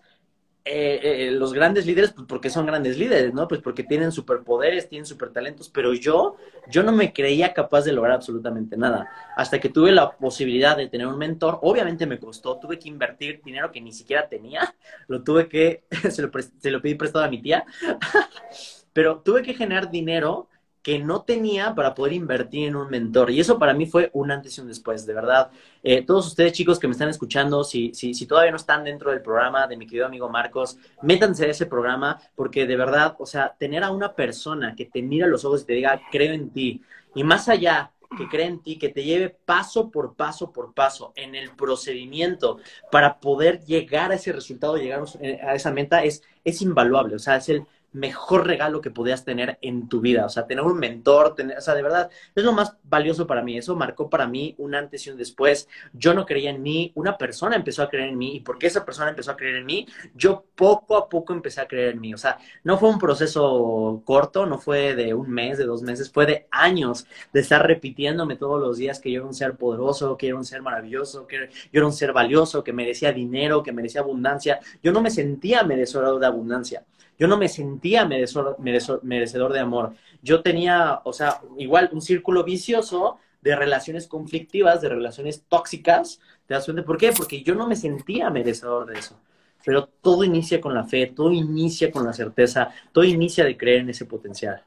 eh, 0.64 0.99
eh, 1.01 1.32
los 1.32 1.53
grandes 1.53 1.88
líderes, 1.88 2.12
pues 2.12 2.28
porque 2.28 2.51
son 2.51 2.68
grandes 2.68 2.95
líderes, 2.95 3.34
¿no? 3.34 3.47
Pues 3.47 3.62
porque 3.62 3.84
tienen 3.84 4.12
superpoderes, 4.12 4.88
tienen 4.88 5.07
supertalentos, 5.07 5.70
pero 5.70 5.91
yo, 5.95 6.36
yo 6.70 6.84
no 6.84 6.91
me 6.91 7.12
creía 7.12 7.51
capaz 7.51 7.82
de 7.82 7.93
lograr 7.93 8.14
absolutamente 8.14 8.78
nada. 8.78 9.09
Hasta 9.36 9.59
que 9.59 9.70
tuve 9.70 9.91
la 9.91 10.12
posibilidad 10.12 10.78
de 10.78 10.88
tener 10.88 11.07
un 11.07 11.18
mentor, 11.18 11.57
obviamente 11.64 12.05
me 12.05 12.20
costó, 12.20 12.59
tuve 12.59 12.78
que 12.78 12.89
invertir 12.89 13.41
dinero 13.43 13.72
que 13.72 13.82
ni 13.82 13.91
siquiera 13.91 14.30
tenía, 14.30 14.76
lo 15.07 15.24
tuve 15.24 15.49
que, 15.49 15.86
se 16.12 16.22
lo, 16.22 16.30
se 16.59 16.70
lo 16.70 16.80
pedí 16.80 16.93
prestado 16.93 17.26
a 17.26 17.30
mi 17.30 17.41
tía, 17.41 17.66
pero 18.94 19.20
tuve 19.20 19.44
que 19.44 19.54
generar 19.54 19.89
dinero 19.92 20.48
que 20.82 20.98
no 20.98 21.22
tenía 21.22 21.76
para 21.76 21.94
poder 21.94 22.14
invertir 22.14 22.68
en 22.68 22.76
un 22.76 22.89
mentor. 22.89 23.30
Y 23.30 23.39
eso 23.39 23.60
para 23.60 23.74
mí 23.74 23.86
fue 23.86 24.10
un 24.14 24.32
antes 24.32 24.58
y 24.58 24.62
un 24.62 24.68
después, 24.68 25.06
de 25.06 25.14
verdad. 25.14 25.52
Eh, 25.84 26.04
todos 26.04 26.28
ustedes 26.28 26.54
chicos 26.54 26.80
que 26.80 26.88
me 26.88 26.94
están 26.94 27.10
escuchando, 27.10 27.64
si, 27.64 27.94
si, 27.94 28.14
si 28.14 28.26
todavía 28.26 28.52
no 28.52 28.58
están 28.58 28.84
dentro 28.84 29.12
del 29.12 29.22
programa 29.22 29.68
de 29.68 29.78
mi 29.78 29.86
querido 29.86 30.08
amigo 30.08 30.28
Marcos, 30.30 30.78
métanse 31.04 31.46
a 31.46 31.50
ese 31.50 31.68
programa 31.68 32.20
porque 32.36 32.66
de 32.66 32.76
verdad, 32.76 33.16
o 33.20 33.26
sea, 33.26 33.56
tener 33.58 33.84
a 33.84 33.92
una 33.92 34.16
persona 34.16 34.76
que 34.76 34.86
te 34.86 35.02
mira 35.02 35.28
a 35.28 35.30
los 35.30 35.46
ojos 35.46 35.62
y 35.62 35.66
te 35.66 35.74
diga, 35.74 36.02
creo 36.12 36.34
en 36.34 36.50
ti, 36.50 36.82
y 37.14 37.24
más 37.24 37.48
allá 37.48 37.92
que 38.18 38.28
cree 38.28 38.46
en 38.46 38.62
ti, 38.62 38.78
que 38.78 38.89
te 38.89 39.04
lleve 39.04 39.30
paso 39.30 39.89
por 39.89 40.16
paso 40.16 40.52
por 40.52 40.74
paso 40.74 41.14
en 41.16 41.36
el 41.36 41.52
procedimiento 41.52 42.58
para 42.92 43.20
poder 43.20 43.64
llegar 43.64 44.12
a 44.12 44.16
ese 44.16 44.34
resultado, 44.34 44.76
llegar 44.76 45.04
a 45.44 45.56
esa 45.56 45.72
meta, 45.72 46.04
es, 46.04 46.22
es 46.44 46.62
invaluable. 46.62 47.16
O 47.16 47.20
sea, 47.20 47.38
es 47.38 47.48
el 47.48 47.66
mejor 47.94 48.48
regalo 48.48 48.82
que 48.82 48.92
podías 48.92 49.26
tener 49.26 49.58
en 49.62 49.89
tu 49.89 50.02
vida. 50.02 50.26
O 50.26 50.30
sea, 50.30 50.48
tener 50.48 50.64
un 50.64 50.78
mentor, 50.80 51.36
tener, 51.36 51.58
o 51.58 51.62
sea, 51.62 51.76
de 51.76 51.84
verdad, 51.84 52.10
es 52.36 52.44
lo 52.44 52.54
más 52.54 52.78
valioso 52.84 53.28
para 53.28 53.42
mí. 53.44 53.58
Eso 53.58 53.76
marcó 53.76 54.10
para 54.10 54.28
mí 54.28 54.56
un 54.58 54.76
antes 54.76 55.06
y 55.06 55.10
un 55.10 55.18
después. 55.18 55.68
Yo 55.94 56.14
no 56.14 56.26
creía 56.26 56.50
en 56.52 56.62
mí, 56.62 56.92
una 56.96 57.18
persona 57.18 57.56
empezó 57.56 57.84
a 57.84 57.89
creer 57.89 58.10
en 58.10 58.18
mí 58.18 58.38
y 58.38 58.39
porque 58.39 58.68
esa 58.68 58.86
persona 58.86 59.10
empezó 59.10 59.32
a 59.32 59.38
creer 59.38 59.58
en 59.58 59.66
mí, 59.66 59.88
yo 60.16 60.46
poco 60.56 60.98
a 60.98 61.10
poco 61.10 61.34
empecé 61.34 61.62
a 61.62 61.68
creer 61.68 61.94
en 61.94 62.02
mí. 62.02 62.14
O 62.14 62.18
sea, 62.18 62.38
no 62.64 62.78
fue 62.78 62.89
un 62.89 63.00
proceso 63.00 64.02
corto, 64.06 64.46
no 64.46 64.58
fue 64.58 64.96
de 64.96 65.14
un 65.14 65.30
mes, 65.30 65.58
de 65.58 65.66
dos 65.66 65.82
meses, 65.82 66.12
fue 66.12 66.26
de 66.26 66.48
años 66.52 67.06
de 67.34 67.42
estar 67.42 67.66
repitiéndome 67.66 68.36
todos 68.36 68.62
los 68.62 68.78
días 68.78 69.00
que 69.00 69.12
yo 69.12 69.20
era 69.20 69.28
un 69.28 69.34
ser 69.34 69.56
poderoso, 69.56 70.18
que 70.18 70.28
era 70.28 70.36
un 70.38 70.46
ser 70.46 70.62
maravilloso, 70.62 71.28
que 71.28 71.50
yo 71.72 71.80
era 71.80 71.86
un 71.86 71.94
ser 71.94 72.14
valioso, 72.14 72.64
que 72.64 72.74
merecía 72.74 73.12
dinero, 73.12 73.64
que 73.64 73.72
merecía 73.72 74.02
abundancia. 74.02 74.60
Yo 74.82 74.92
no 74.92 75.02
me 75.02 75.10
sentía 75.12 75.64
merecedor 75.64 76.20
de 76.20 76.26
abundancia. 76.28 76.86
Yo 77.22 77.28
no 77.28 77.38
me 77.38 77.49
sentía 77.49 78.03
merecedor, 78.03 79.53
de 79.53 79.59
amor. 79.59 79.93
Yo 80.24 80.41
tenía, 80.41 81.01
o 81.03 81.13
sea, 81.13 81.39
igual 81.55 81.91
un 81.93 82.01
círculo 82.01 82.43
vicioso 82.43 83.17
de 83.43 83.55
relaciones 83.55 84.07
conflictivas, 84.07 84.82
de 84.82 84.89
relaciones 84.89 85.43
tóxicas. 85.47 86.19
¿Te 86.47 86.55
das 86.55 86.65
cuenta 86.65 86.84
por 86.84 86.97
qué? 86.97 87.11
Porque 87.15 87.43
yo 87.43 87.53
no 87.53 87.67
me 87.67 87.76
sentía 87.76 88.32
merecedor 88.32 88.88
de 88.88 88.97
eso. 88.97 89.19
Pero 89.63 89.88
todo 90.01 90.24
inicia 90.24 90.59
con 90.59 90.74
la 90.74 90.84
fe, 90.84 91.13
todo 91.15 91.32
inicia 91.32 91.91
con 91.91 92.07
la 92.07 92.13
certeza, 92.13 92.69
todo 92.91 93.03
inicia 93.03 93.45
de 93.45 93.55
creer 93.55 93.82
en 93.82 93.91
ese 93.91 94.05
potencial. 94.05 94.65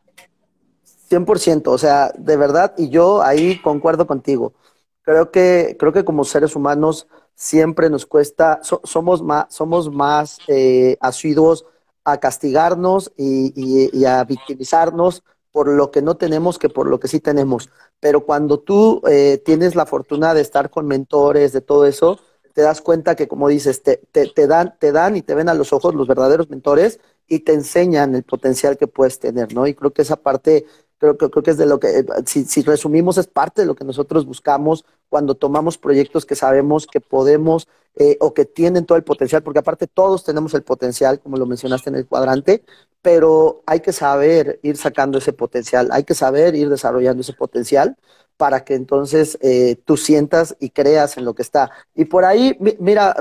100%, 1.10 1.66
o 1.66 1.78
sea, 1.78 2.12
de 2.16 2.36
verdad, 2.36 2.72
y 2.78 2.88
yo 2.88 3.20
ahí 3.20 3.58
concuerdo 3.62 4.06
contigo. 4.06 4.54
Creo 5.02 5.32
que, 5.32 5.74
creo 5.76 5.92
que 5.92 6.04
como 6.04 6.22
seres 6.22 6.54
humanos 6.54 7.08
siempre 7.34 7.90
nos 7.90 8.06
cuesta, 8.06 8.60
somos 8.62 9.22
más, 9.24 9.52
somos 9.52 9.90
más 9.90 10.38
eh, 10.46 10.96
asiduos 11.00 11.66
a 12.04 12.18
castigarnos 12.18 13.12
y, 13.16 14.04
a 14.04 14.24
victimizarnos 14.24 15.22
por 15.50 15.68
lo 15.68 15.90
que 15.90 16.02
no 16.02 16.16
tenemos 16.16 16.58
que 16.58 16.68
por 16.68 16.88
lo 16.88 17.00
que 17.00 17.08
sí 17.08 17.20
tenemos. 17.20 17.70
Pero 18.00 18.24
cuando 18.24 18.60
tú 18.60 19.02
eh, 19.08 19.40
tienes 19.44 19.74
la 19.74 19.86
fortuna 19.86 20.34
de 20.34 20.40
estar 20.40 20.70
con 20.70 20.86
mentores, 20.86 21.52
de 21.52 21.60
todo 21.60 21.86
eso, 21.86 22.18
te 22.54 22.62
das 22.62 22.80
cuenta 22.80 23.16
que, 23.16 23.28
como 23.28 23.48
dices, 23.48 23.82
te, 23.82 23.96
te, 24.12 24.46
dan, 24.46 24.74
te 24.78 24.92
dan 24.92 25.16
y 25.16 25.22
te 25.22 25.34
ven 25.34 25.48
a 25.48 25.54
los 25.54 25.72
ojos 25.72 25.94
los 25.94 26.06
verdaderos 26.06 26.48
mentores 26.48 27.00
y 27.26 27.40
te 27.40 27.52
enseñan 27.52 28.14
el 28.14 28.22
potencial 28.22 28.76
que 28.76 28.86
puedes 28.86 29.18
tener, 29.18 29.54
¿no? 29.54 29.66
Y 29.66 29.74
creo 29.74 29.92
que 29.92 30.02
esa 30.02 30.16
parte 30.16 30.66
creo, 30.98 31.16
creo, 31.16 31.30
creo 31.30 31.42
que 31.42 31.50
es 31.50 31.58
de 31.58 31.66
lo 31.66 31.78
que, 31.80 31.98
eh, 31.98 32.06
si, 32.26 32.44
si, 32.44 32.62
resumimos, 32.62 33.18
es 33.18 33.26
parte 33.26 33.62
de 33.62 33.66
lo 33.66 33.74
que 33.74 33.84
nosotros 33.84 34.26
buscamos 34.26 34.84
cuando 35.08 35.34
tomamos 35.34 35.78
proyectos 35.78 36.26
que 36.26 36.34
sabemos 36.34 36.86
que 36.86 37.00
podemos 37.00 37.68
eh, 37.96 38.16
o 38.20 38.34
que 38.34 38.44
tienen 38.44 38.86
todo 38.86 38.98
el 38.98 39.04
potencial, 39.04 39.42
porque 39.44 39.60
aparte 39.60 39.86
todos 39.86 40.24
tenemos 40.24 40.52
el 40.54 40.64
potencial, 40.64 41.20
como 41.20 41.36
lo 41.36 41.46
mencionaste 41.46 41.90
en 41.90 41.96
el 41.96 42.06
cuadrante, 42.06 42.64
pero 43.02 43.62
hay 43.66 43.80
que 43.80 43.92
saber 43.92 44.58
ir 44.62 44.76
sacando 44.76 45.18
ese 45.18 45.32
potencial, 45.32 45.88
hay 45.92 46.02
que 46.02 46.14
saber 46.14 46.56
ir 46.56 46.68
desarrollando 46.68 47.20
ese 47.20 47.34
potencial 47.34 47.96
para 48.36 48.64
que 48.64 48.74
entonces 48.74 49.38
eh, 49.42 49.76
tú 49.84 49.96
sientas 49.96 50.56
y 50.58 50.70
creas 50.70 51.16
en 51.16 51.24
lo 51.24 51.34
que 51.34 51.42
está. 51.42 51.70
Y 51.94 52.06
por 52.06 52.24
ahí, 52.24 52.56
mira, 52.80 53.14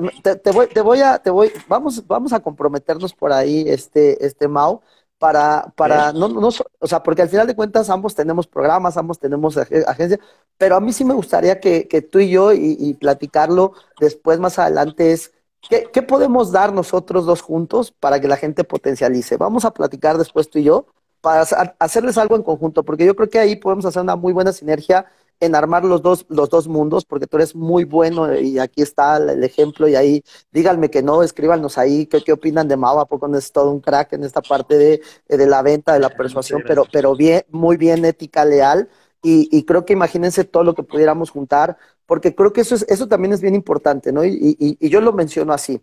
te, 0.44 0.52
voy, 0.52 0.68
te 0.68 0.82
voy 0.82 1.02
a, 1.02 1.20
te 1.20 1.30
voy, 1.30 1.52
vamos, 1.68 2.06
vamos 2.08 2.34
a 2.34 2.40
comprometernos 2.40 3.14
por 3.14 3.32
ahí, 3.32 3.66
este, 3.68 4.26
este 4.26 4.48
Mau, 4.48 4.82
para, 5.24 5.72
para, 5.78 6.12
no, 6.12 6.28
no, 6.28 6.50
o 6.80 6.86
sea, 6.86 7.02
porque 7.02 7.22
al 7.22 7.30
final 7.30 7.48
de 7.48 7.56
cuentas 7.56 7.90
ambos 7.90 8.14
tenemos 8.14 8.46
programas, 8.46 8.98
ambos 8.98 9.20
tenemos 9.20 9.56
agencia, 9.56 10.20
pero 10.58 10.76
a 10.76 10.82
mí 10.82 10.92
sí 10.92 11.06
me 11.06 11.14
gustaría 11.14 11.62
que, 11.62 11.88
que 11.88 12.02
tú 12.02 12.20
y 12.20 12.30
yo 12.30 12.52
y, 12.52 12.94
platicarlo 12.96 13.72
después 14.02 14.38
más 14.42 14.60
adelante 14.60 15.14
es, 15.14 15.32
¿qué, 15.70 15.88
¿qué, 15.94 16.02
podemos 16.02 16.52
dar 16.52 16.74
nosotros 16.74 17.26
dos 17.26 17.42
juntos 17.42 17.90
para 17.90 18.20
que 18.20 18.28
la 18.28 18.36
gente 18.36 18.66
potencialice? 18.66 19.38
Vamos 19.38 19.64
a 19.64 19.72
platicar 19.72 20.18
después 20.18 20.50
tú 20.50 20.60
y 20.60 20.64
yo 20.64 20.88
para 21.22 21.44
hacerles 21.80 22.18
algo 22.18 22.36
en 22.36 22.44
conjunto, 22.44 22.84
porque 22.84 23.06
yo 23.06 23.16
creo 23.16 23.30
que 23.30 23.40
ahí 23.40 23.56
podemos 23.56 23.86
hacer 23.86 24.02
una 24.02 24.18
muy 24.18 24.34
buena 24.34 24.52
sinergia 24.52 25.06
en 25.44 25.56
armar 25.56 25.84
los 25.84 26.02
dos, 26.02 26.26
los 26.30 26.50
dos 26.50 26.68
mundos, 26.68 27.06
porque 27.06 27.28
tú 27.28 27.38
eres 27.38 27.56
muy 27.56 27.84
bueno 27.84 28.34
y 28.38 28.60
aquí 28.60 28.82
está 28.82 29.18
el 29.18 29.44
ejemplo 29.44 29.88
y 29.88 29.96
ahí 29.96 30.24
díganme 30.52 30.90
que 30.90 31.04
no, 31.04 31.22
escríbanos 31.24 31.78
ahí 31.78 32.06
qué, 32.06 32.24
qué 32.24 32.32
opinan 32.32 32.68
de 32.68 32.78
Mau, 32.78 33.00
a 33.00 33.08
poco 33.08 33.28
no 33.28 33.38
es 33.38 33.52
todo 33.52 33.72
un 33.72 33.82
crack 33.82 34.14
en 34.14 34.24
esta 34.24 34.42
parte 34.42 34.78
de, 34.78 35.02
de 35.28 35.48
la 35.48 35.62
venta, 35.62 35.94
de 35.94 36.00
la 36.00 36.10
persuasión, 36.10 36.64
pero, 36.66 36.86
pero 36.92 37.16
bien, 37.16 37.44
muy 37.50 37.78
bien 37.78 38.06
ética, 38.06 38.46
leal. 38.46 38.90
Y, 39.22 39.48
y, 39.58 39.64
creo 39.64 39.86
que 39.86 39.94
imagínense 39.94 40.44
todo 40.44 40.64
lo 40.66 40.76
que 40.76 40.84
pudiéramos 40.84 41.30
juntar, 41.30 41.78
porque 42.06 42.36
creo 42.36 42.52
que 42.52 42.62
eso, 42.62 42.76
es, 42.76 42.86
eso 42.90 43.08
también 43.08 43.34
es 43.34 43.40
bien 43.42 43.56
importante, 43.56 44.12
¿no? 44.12 44.26
Y, 44.26 44.58
y, 44.60 44.78
y 44.80 44.90
yo 44.90 45.00
lo 45.00 45.14
menciono 45.14 45.54
así. 45.54 45.82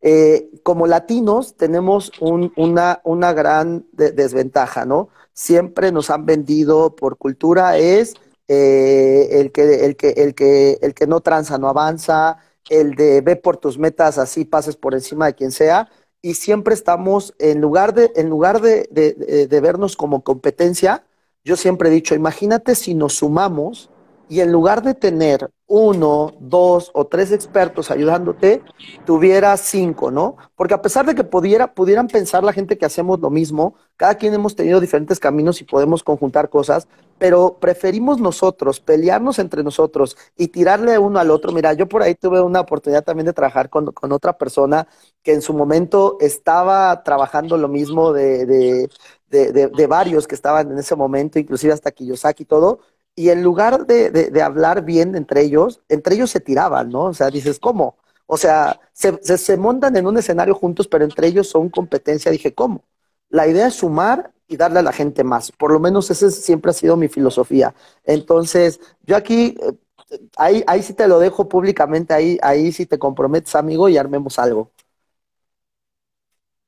Eh, 0.00 0.48
como 0.62 0.86
latinos 0.86 1.56
tenemos 1.56 2.12
un, 2.20 2.52
una, 2.56 3.00
una 3.04 3.32
gran 3.32 3.84
desventaja, 3.92 4.84
¿no? 4.84 5.08
Siempre 5.32 5.90
nos 5.90 6.10
han 6.10 6.24
vendido 6.24 6.94
por 6.94 7.16
cultura 7.16 7.76
es 7.78 8.14
eh, 8.48 9.28
el, 9.32 9.52
que, 9.52 9.84
el, 9.84 9.96
que, 9.96 10.10
el, 10.10 10.34
que, 10.34 10.78
el 10.82 10.94
que 10.94 11.06
no 11.06 11.20
tranza 11.20 11.58
no 11.58 11.68
avanza, 11.68 12.38
el 12.68 12.94
de 12.94 13.20
ve 13.20 13.36
por 13.36 13.56
tus 13.58 13.78
metas, 13.78 14.18
así 14.18 14.44
pases 14.44 14.76
por 14.76 14.94
encima 14.94 15.26
de 15.26 15.34
quien 15.34 15.52
sea, 15.52 15.90
y 16.20 16.34
siempre 16.34 16.74
estamos, 16.74 17.34
en 17.38 17.60
lugar 17.60 17.94
de, 17.94 18.10
en 18.16 18.28
lugar 18.28 18.60
de, 18.60 18.88
de 18.90 19.60
vernos 19.60 19.96
como 19.96 20.24
competencia, 20.24 21.04
yo 21.44 21.56
siempre 21.56 21.88
he 21.88 21.92
dicho, 21.92 22.14
imagínate 22.14 22.74
si 22.74 22.94
nos 22.94 23.14
sumamos 23.14 23.90
y 24.28 24.40
en 24.40 24.52
lugar 24.52 24.82
de 24.82 24.94
tener 24.94 25.50
uno, 25.68 26.32
dos 26.40 26.90
o 26.94 27.06
tres 27.06 27.30
expertos 27.30 27.90
ayudándote, 27.90 28.62
tuviera 29.04 29.54
cinco, 29.58 30.10
¿no? 30.10 30.36
Porque 30.56 30.72
a 30.72 30.80
pesar 30.80 31.04
de 31.04 31.14
que 31.14 31.24
pudiera, 31.24 31.74
pudieran 31.74 32.08
pensar 32.08 32.42
la 32.42 32.54
gente 32.54 32.78
que 32.78 32.86
hacemos 32.86 33.20
lo 33.20 33.28
mismo, 33.28 33.74
cada 33.98 34.14
quien 34.14 34.32
hemos 34.32 34.56
tenido 34.56 34.80
diferentes 34.80 35.20
caminos 35.20 35.60
y 35.60 35.64
podemos 35.64 36.02
conjuntar 36.02 36.48
cosas, 36.48 36.88
pero 37.18 37.58
preferimos 37.60 38.18
nosotros 38.18 38.80
pelearnos 38.80 39.38
entre 39.38 39.62
nosotros 39.62 40.16
y 40.38 40.48
tirarle 40.48 40.98
uno 40.98 41.18
al 41.18 41.30
otro. 41.30 41.52
Mira, 41.52 41.74
yo 41.74 41.86
por 41.86 42.02
ahí 42.02 42.14
tuve 42.14 42.40
una 42.40 42.60
oportunidad 42.60 43.04
también 43.04 43.26
de 43.26 43.34
trabajar 43.34 43.68
con, 43.68 43.92
con 43.92 44.10
otra 44.12 44.38
persona 44.38 44.88
que 45.22 45.34
en 45.34 45.42
su 45.42 45.52
momento 45.52 46.16
estaba 46.20 47.02
trabajando 47.02 47.58
lo 47.58 47.68
mismo 47.68 48.14
de, 48.14 48.46
de, 48.46 48.88
de, 49.28 49.68
de 49.68 49.86
varios 49.86 50.26
que 50.26 50.34
estaban 50.34 50.72
en 50.72 50.78
ese 50.78 50.96
momento, 50.96 51.38
inclusive 51.38 51.74
hasta 51.74 51.90
Kiyosaki 51.90 52.44
y 52.44 52.46
todo, 52.46 52.80
y 53.18 53.30
en 53.30 53.42
lugar 53.42 53.84
de, 53.84 54.40
hablar 54.40 54.84
bien 54.84 55.16
entre 55.16 55.42
ellos, 55.42 55.80
entre 55.88 56.14
ellos 56.14 56.30
se 56.30 56.38
tiraban, 56.38 56.88
¿no? 56.88 57.06
O 57.06 57.14
sea, 57.14 57.30
dices, 57.30 57.58
¿cómo? 57.58 57.96
O 58.26 58.36
sea, 58.36 58.78
se, 58.92 59.18
se, 59.38 59.56
montan 59.56 59.96
en 59.96 60.06
un 60.06 60.16
escenario 60.16 60.54
juntos, 60.54 60.86
pero 60.86 61.04
entre 61.04 61.26
ellos 61.26 61.48
son 61.48 61.68
competencia. 61.68 62.30
Dije, 62.30 62.54
¿cómo? 62.54 62.84
La 63.28 63.48
idea 63.48 63.66
es 63.66 63.74
sumar 63.74 64.32
y 64.46 64.56
darle 64.56 64.78
a 64.78 64.82
la 64.82 64.92
gente 64.92 65.24
más. 65.24 65.50
Por 65.50 65.72
lo 65.72 65.80
menos 65.80 66.08
esa 66.12 66.30
siempre 66.30 66.70
ha 66.70 66.74
sido 66.74 66.96
mi 66.96 67.08
filosofía. 67.08 67.74
Entonces, 68.04 68.78
yo 69.02 69.16
aquí, 69.16 69.56
eh, 69.60 70.20
ahí, 70.36 70.62
ahí 70.68 70.80
sí 70.84 70.92
te 70.94 71.08
lo 71.08 71.18
dejo 71.18 71.48
públicamente, 71.48 72.14
ahí, 72.14 72.38
ahí 72.40 72.70
sí 72.70 72.86
te 72.86 73.00
comprometes, 73.00 73.56
amigo, 73.56 73.88
y 73.88 73.96
armemos 73.96 74.38
algo. 74.38 74.70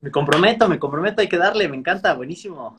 Me 0.01 0.11
comprometo, 0.11 0.67
me 0.67 0.79
comprometo, 0.79 1.21
hay 1.21 1.29
que 1.29 1.37
darle, 1.37 1.69
me 1.69 1.77
encanta, 1.77 2.13
buenísimo. 2.13 2.75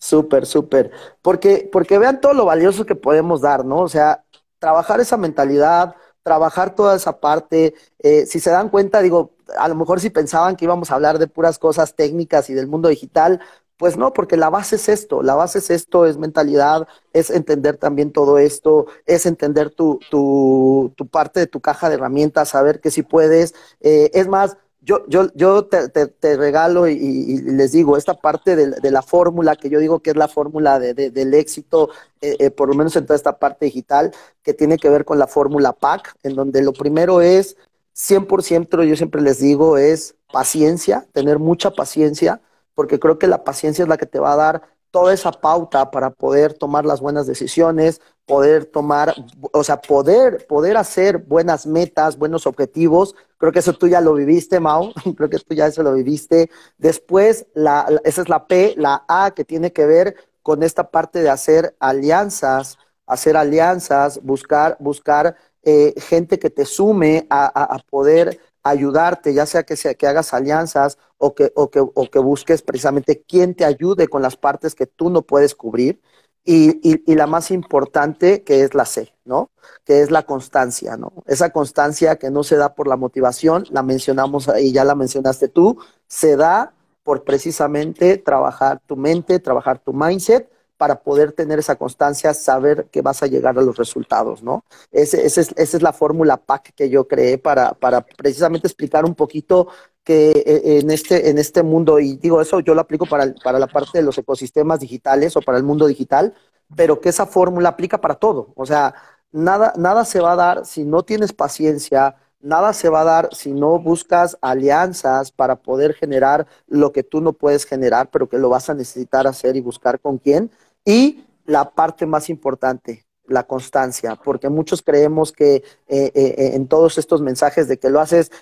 Súper, 0.00 0.46
súper. 0.46 0.90
Porque, 1.22 1.68
porque 1.70 1.98
vean 1.98 2.20
todo 2.20 2.32
lo 2.32 2.46
valioso 2.46 2.86
que 2.86 2.94
podemos 2.96 3.40
dar, 3.42 3.64
¿no? 3.66 3.80
O 3.80 3.88
sea, 3.88 4.24
trabajar 4.58 5.00
esa 5.00 5.16
mentalidad, 5.18 5.94
trabajar 6.22 6.74
toda 6.74 6.96
esa 6.96 7.20
parte. 7.20 7.74
Eh, 7.98 8.24
si 8.26 8.40
se 8.40 8.50
dan 8.50 8.70
cuenta, 8.70 9.02
digo, 9.02 9.32
a 9.58 9.68
lo 9.68 9.74
mejor 9.74 10.00
si 10.00 10.08
pensaban 10.10 10.56
que 10.56 10.64
íbamos 10.64 10.90
a 10.90 10.94
hablar 10.94 11.18
de 11.18 11.26
puras 11.26 11.58
cosas 11.58 11.94
técnicas 11.94 12.48
y 12.50 12.54
del 12.54 12.66
mundo 12.66 12.88
digital, 12.88 13.40
pues 13.76 13.96
no, 13.96 14.12
porque 14.12 14.36
la 14.36 14.50
base 14.50 14.76
es 14.76 14.88
esto, 14.90 15.22
la 15.22 15.34
base 15.34 15.58
es 15.58 15.70
esto, 15.70 16.04
es 16.06 16.18
mentalidad, 16.18 16.86
es 17.14 17.30
entender 17.30 17.76
también 17.78 18.12
todo 18.12 18.38
esto, 18.38 18.86
es 19.06 19.24
entender 19.26 19.70
tu, 19.70 19.98
tu, 20.10 20.92
tu 20.96 21.06
parte 21.08 21.40
de 21.40 21.46
tu 21.46 21.60
caja 21.60 21.88
de 21.88 21.94
herramientas, 21.96 22.50
saber 22.50 22.80
que 22.80 22.90
si 22.90 23.02
puedes. 23.02 23.54
Eh, 23.80 24.10
es 24.14 24.28
más, 24.28 24.56
yo, 24.90 25.04
yo, 25.06 25.28
yo 25.34 25.66
te, 25.66 26.36
regalo 26.36 26.88
y, 26.88 27.40
les 27.42 27.70
digo, 27.70 27.96
esta 27.96 28.14
parte 28.14 28.56
de, 28.56 28.90
la 28.90 29.02
fórmula, 29.02 29.54
que 29.54 29.70
yo 29.70 29.78
digo 29.78 30.00
que 30.00 30.10
es 30.10 30.16
la 30.16 30.26
fórmula 30.26 30.80
de, 30.80 30.94
del 30.94 31.34
éxito, 31.34 31.90
eh, 32.20 32.36
eh, 32.40 32.50
por 32.50 32.68
lo 32.68 32.74
menos 32.74 32.96
en 32.96 33.06
toda 33.06 33.14
esta 33.14 33.38
parte 33.38 33.66
digital, 33.66 34.10
que 34.42 34.52
tiene 34.52 34.78
que 34.78 34.88
ver 34.88 35.04
con 35.04 35.20
la 35.20 35.28
fórmula 35.28 35.72
PAC, 35.72 36.16
en 36.24 36.34
donde 36.34 36.60
lo 36.62 36.72
primero 36.72 37.20
es 37.20 37.56
100%, 37.94 38.82
yo 38.84 38.96
siempre 38.96 39.22
les 39.22 39.38
digo, 39.38 39.78
es 39.78 40.16
paciencia, 40.32 41.06
tener 41.12 41.38
mucha 41.38 41.70
paciencia, 41.70 42.40
porque 42.74 42.98
creo 42.98 43.16
que 43.16 43.28
la 43.28 43.44
paciencia 43.44 43.84
es 43.84 43.88
la 43.88 43.96
que 43.96 44.06
te 44.06 44.18
va 44.18 44.32
a 44.32 44.36
dar 44.36 44.62
toda 44.90 45.12
esa 45.12 45.32
pauta 45.32 45.90
para 45.90 46.10
poder 46.10 46.54
tomar 46.54 46.84
las 46.84 47.00
buenas 47.00 47.26
decisiones, 47.26 48.00
poder 48.26 48.64
tomar, 48.66 49.14
o 49.52 49.64
sea, 49.64 49.80
poder, 49.80 50.46
poder 50.46 50.76
hacer 50.76 51.18
buenas 51.18 51.66
metas, 51.66 52.16
buenos 52.18 52.46
objetivos. 52.46 53.14
Creo 53.38 53.52
que 53.52 53.60
eso 53.60 53.72
tú 53.72 53.88
ya 53.88 54.00
lo 54.00 54.14
viviste, 54.14 54.60
Mau. 54.60 54.92
Creo 55.16 55.30
que 55.30 55.38
tú 55.38 55.54
ya 55.54 55.66
eso 55.66 55.82
lo 55.82 55.94
viviste. 55.94 56.50
Después, 56.78 57.46
la, 57.54 57.86
esa 58.04 58.22
es 58.22 58.28
la 58.28 58.46
P, 58.46 58.74
la 58.76 59.04
A, 59.08 59.32
que 59.32 59.44
tiene 59.44 59.72
que 59.72 59.86
ver 59.86 60.16
con 60.42 60.62
esta 60.62 60.90
parte 60.90 61.22
de 61.22 61.30
hacer 61.30 61.76
alianzas, 61.80 62.78
hacer 63.06 63.36
alianzas, 63.36 64.20
buscar, 64.22 64.76
buscar 64.80 65.36
eh, 65.62 65.94
gente 65.98 66.38
que 66.38 66.50
te 66.50 66.64
sume 66.64 67.26
a, 67.30 67.46
a 67.46 67.78
poder 67.90 68.40
ayudarte, 68.62 69.34
ya 69.34 69.46
sea 69.46 69.62
que, 69.64 69.76
sea 69.76 69.94
que 69.94 70.06
hagas 70.06 70.34
alianzas 70.34 70.98
o 71.18 71.34
que, 71.34 71.52
o, 71.54 71.70
que, 71.70 71.80
o 71.80 72.10
que 72.10 72.18
busques 72.18 72.62
precisamente 72.62 73.22
quién 73.26 73.54
te 73.54 73.64
ayude 73.64 74.08
con 74.08 74.22
las 74.22 74.36
partes 74.36 74.74
que 74.74 74.86
tú 74.86 75.10
no 75.10 75.22
puedes 75.22 75.54
cubrir. 75.54 76.00
Y, 76.42 76.80
y, 76.82 77.14
la 77.16 77.26
más 77.26 77.50
importante, 77.50 78.42
que 78.44 78.62
es 78.62 78.74
la 78.74 78.86
C, 78.86 79.12
¿no? 79.26 79.50
Que 79.84 80.00
es 80.00 80.10
la 80.10 80.22
constancia, 80.24 80.96
¿no? 80.96 81.12
Esa 81.26 81.50
constancia 81.50 82.16
que 82.16 82.30
no 82.30 82.44
se 82.44 82.56
da 82.56 82.74
por 82.74 82.88
la 82.88 82.96
motivación, 82.96 83.66
la 83.70 83.82
mencionamos 83.82 84.48
ahí, 84.48 84.72
ya 84.72 84.84
la 84.84 84.94
mencionaste 84.94 85.48
tú, 85.48 85.78
se 86.08 86.36
da 86.36 86.72
por 87.02 87.24
precisamente 87.24 88.16
trabajar 88.16 88.80
tu 88.86 88.96
mente, 88.96 89.38
trabajar 89.38 89.80
tu 89.80 89.92
mindset 89.92 90.50
para 90.80 91.02
poder 91.02 91.32
tener 91.32 91.58
esa 91.58 91.76
constancia, 91.76 92.32
saber 92.32 92.86
que 92.90 93.02
vas 93.02 93.22
a 93.22 93.26
llegar 93.26 93.58
a 93.58 93.60
los 93.60 93.76
resultados, 93.76 94.42
¿no? 94.42 94.64
Ese, 94.90 95.26
ese 95.26 95.42
es, 95.42 95.52
esa 95.58 95.76
es 95.76 95.82
la 95.82 95.92
fórmula 95.92 96.38
PAC 96.38 96.72
que 96.74 96.88
yo 96.88 97.06
creé 97.06 97.36
para, 97.36 97.74
para 97.74 98.00
precisamente 98.00 98.66
explicar 98.66 99.04
un 99.04 99.14
poquito 99.14 99.68
que 100.02 100.30
eh, 100.30 100.78
en 100.80 100.90
este, 100.90 101.28
en 101.28 101.36
este 101.36 101.62
mundo, 101.62 102.00
y 102.00 102.16
digo 102.16 102.40
eso, 102.40 102.60
yo 102.60 102.74
lo 102.74 102.80
aplico 102.80 103.04
para, 103.04 103.34
para 103.44 103.58
la 103.58 103.66
parte 103.66 103.98
de 103.98 104.04
los 104.04 104.16
ecosistemas 104.16 104.80
digitales 104.80 105.36
o 105.36 105.42
para 105.42 105.58
el 105.58 105.64
mundo 105.64 105.86
digital, 105.86 106.32
pero 106.74 106.98
que 106.98 107.10
esa 107.10 107.26
fórmula 107.26 107.68
aplica 107.68 108.00
para 108.00 108.14
todo. 108.14 108.54
O 108.56 108.64
sea, 108.64 108.94
nada, 109.32 109.74
nada 109.76 110.06
se 110.06 110.20
va 110.20 110.32
a 110.32 110.36
dar 110.36 110.64
si 110.64 110.84
no 110.84 111.02
tienes 111.02 111.34
paciencia, 111.34 112.16
nada 112.40 112.72
se 112.72 112.88
va 112.88 113.02
a 113.02 113.04
dar 113.04 113.28
si 113.34 113.52
no 113.52 113.78
buscas 113.78 114.38
alianzas 114.40 115.30
para 115.30 115.56
poder 115.56 115.92
generar 115.92 116.46
lo 116.66 116.90
que 116.92 117.02
tú 117.02 117.20
no 117.20 117.34
puedes 117.34 117.66
generar, 117.66 118.10
pero 118.10 118.30
que 118.30 118.38
lo 118.38 118.48
vas 118.48 118.70
a 118.70 118.74
necesitar 118.74 119.26
hacer 119.26 119.56
y 119.56 119.60
buscar 119.60 120.00
con 120.00 120.16
quién. 120.16 120.50
Y 120.90 121.24
la 121.44 121.70
parte 121.70 122.04
más 122.04 122.28
importante, 122.30 123.06
la 123.28 123.44
constancia, 123.44 124.16
porque 124.16 124.48
muchos 124.48 124.82
creemos 124.82 125.30
que 125.30 125.54
eh, 125.54 125.62
eh, 125.86 126.10
eh, 126.14 126.50
en 126.54 126.66
todos 126.66 126.98
estos 126.98 127.22
mensajes 127.22 127.68
de 127.68 127.78
que 127.78 127.90
lo 127.90 128.00
haces, 128.00 128.32